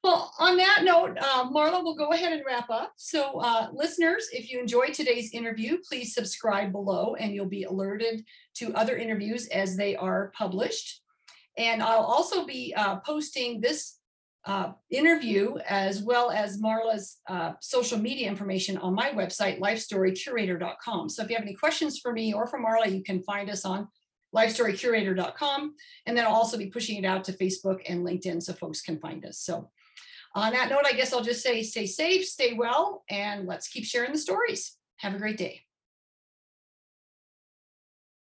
well, 0.03 0.33
on 0.37 0.57
that 0.57 0.81
note, 0.83 1.17
uh, 1.19 1.49
Marla, 1.49 1.81
we'll 1.81 1.95
go 1.95 2.11
ahead 2.11 2.33
and 2.33 2.43
wrap 2.45 2.69
up. 2.69 2.91
So, 2.97 3.39
uh, 3.39 3.69
listeners, 3.73 4.27
if 4.33 4.51
you 4.51 4.59
enjoyed 4.59 4.93
today's 4.93 5.31
interview, 5.31 5.77
please 5.87 6.13
subscribe 6.13 6.73
below 6.73 7.15
and 7.15 7.33
you'll 7.33 7.45
be 7.45 7.63
alerted 7.63 8.25
to 8.55 8.73
other 8.73 8.97
interviews 8.97 9.47
as 9.47 9.77
they 9.77 9.95
are 9.95 10.33
published. 10.37 11.01
And 11.57 11.81
I'll 11.81 12.03
also 12.03 12.45
be 12.45 12.73
uh, 12.75 12.97
posting 12.97 13.61
this 13.61 13.99
uh, 14.45 14.73
interview 14.89 15.55
as 15.69 16.03
well 16.03 16.29
as 16.31 16.61
Marla's 16.61 17.19
uh, 17.29 17.53
social 17.61 17.97
media 17.97 18.27
information 18.27 18.77
on 18.77 18.93
my 18.93 19.11
website, 19.11 19.59
lifestorycurator.com. 19.61 21.09
So 21.09 21.23
if 21.23 21.29
you 21.29 21.35
have 21.35 21.45
any 21.45 21.55
questions 21.55 21.99
for 21.99 22.11
me 22.11 22.33
or 22.33 22.47
for 22.47 22.59
Marla, 22.59 22.93
you 22.93 23.03
can 23.03 23.23
find 23.23 23.49
us 23.49 23.63
on 23.63 23.87
lifestorycurator.com. 24.35 25.75
And 26.05 26.17
then 26.17 26.25
I'll 26.25 26.33
also 26.33 26.57
be 26.57 26.67
pushing 26.67 26.97
it 26.97 27.05
out 27.05 27.23
to 27.25 27.33
Facebook 27.33 27.79
and 27.87 28.05
LinkedIn 28.05 28.41
so 28.41 28.53
folks 28.53 28.81
can 28.81 28.99
find 28.99 29.25
us. 29.25 29.39
So 29.39 29.69
on 30.35 30.53
that 30.53 30.69
note, 30.69 30.85
I 30.85 30.93
guess 30.93 31.13
I'll 31.13 31.23
just 31.23 31.43
say 31.43 31.61
stay 31.63 31.85
safe, 31.85 32.25
stay 32.25 32.53
well, 32.53 33.03
and 33.09 33.47
let's 33.47 33.67
keep 33.67 33.85
sharing 33.85 34.11
the 34.11 34.17
stories. 34.17 34.77
Have 34.97 35.13
a 35.13 35.19
great 35.19 35.37
day. 35.37 35.61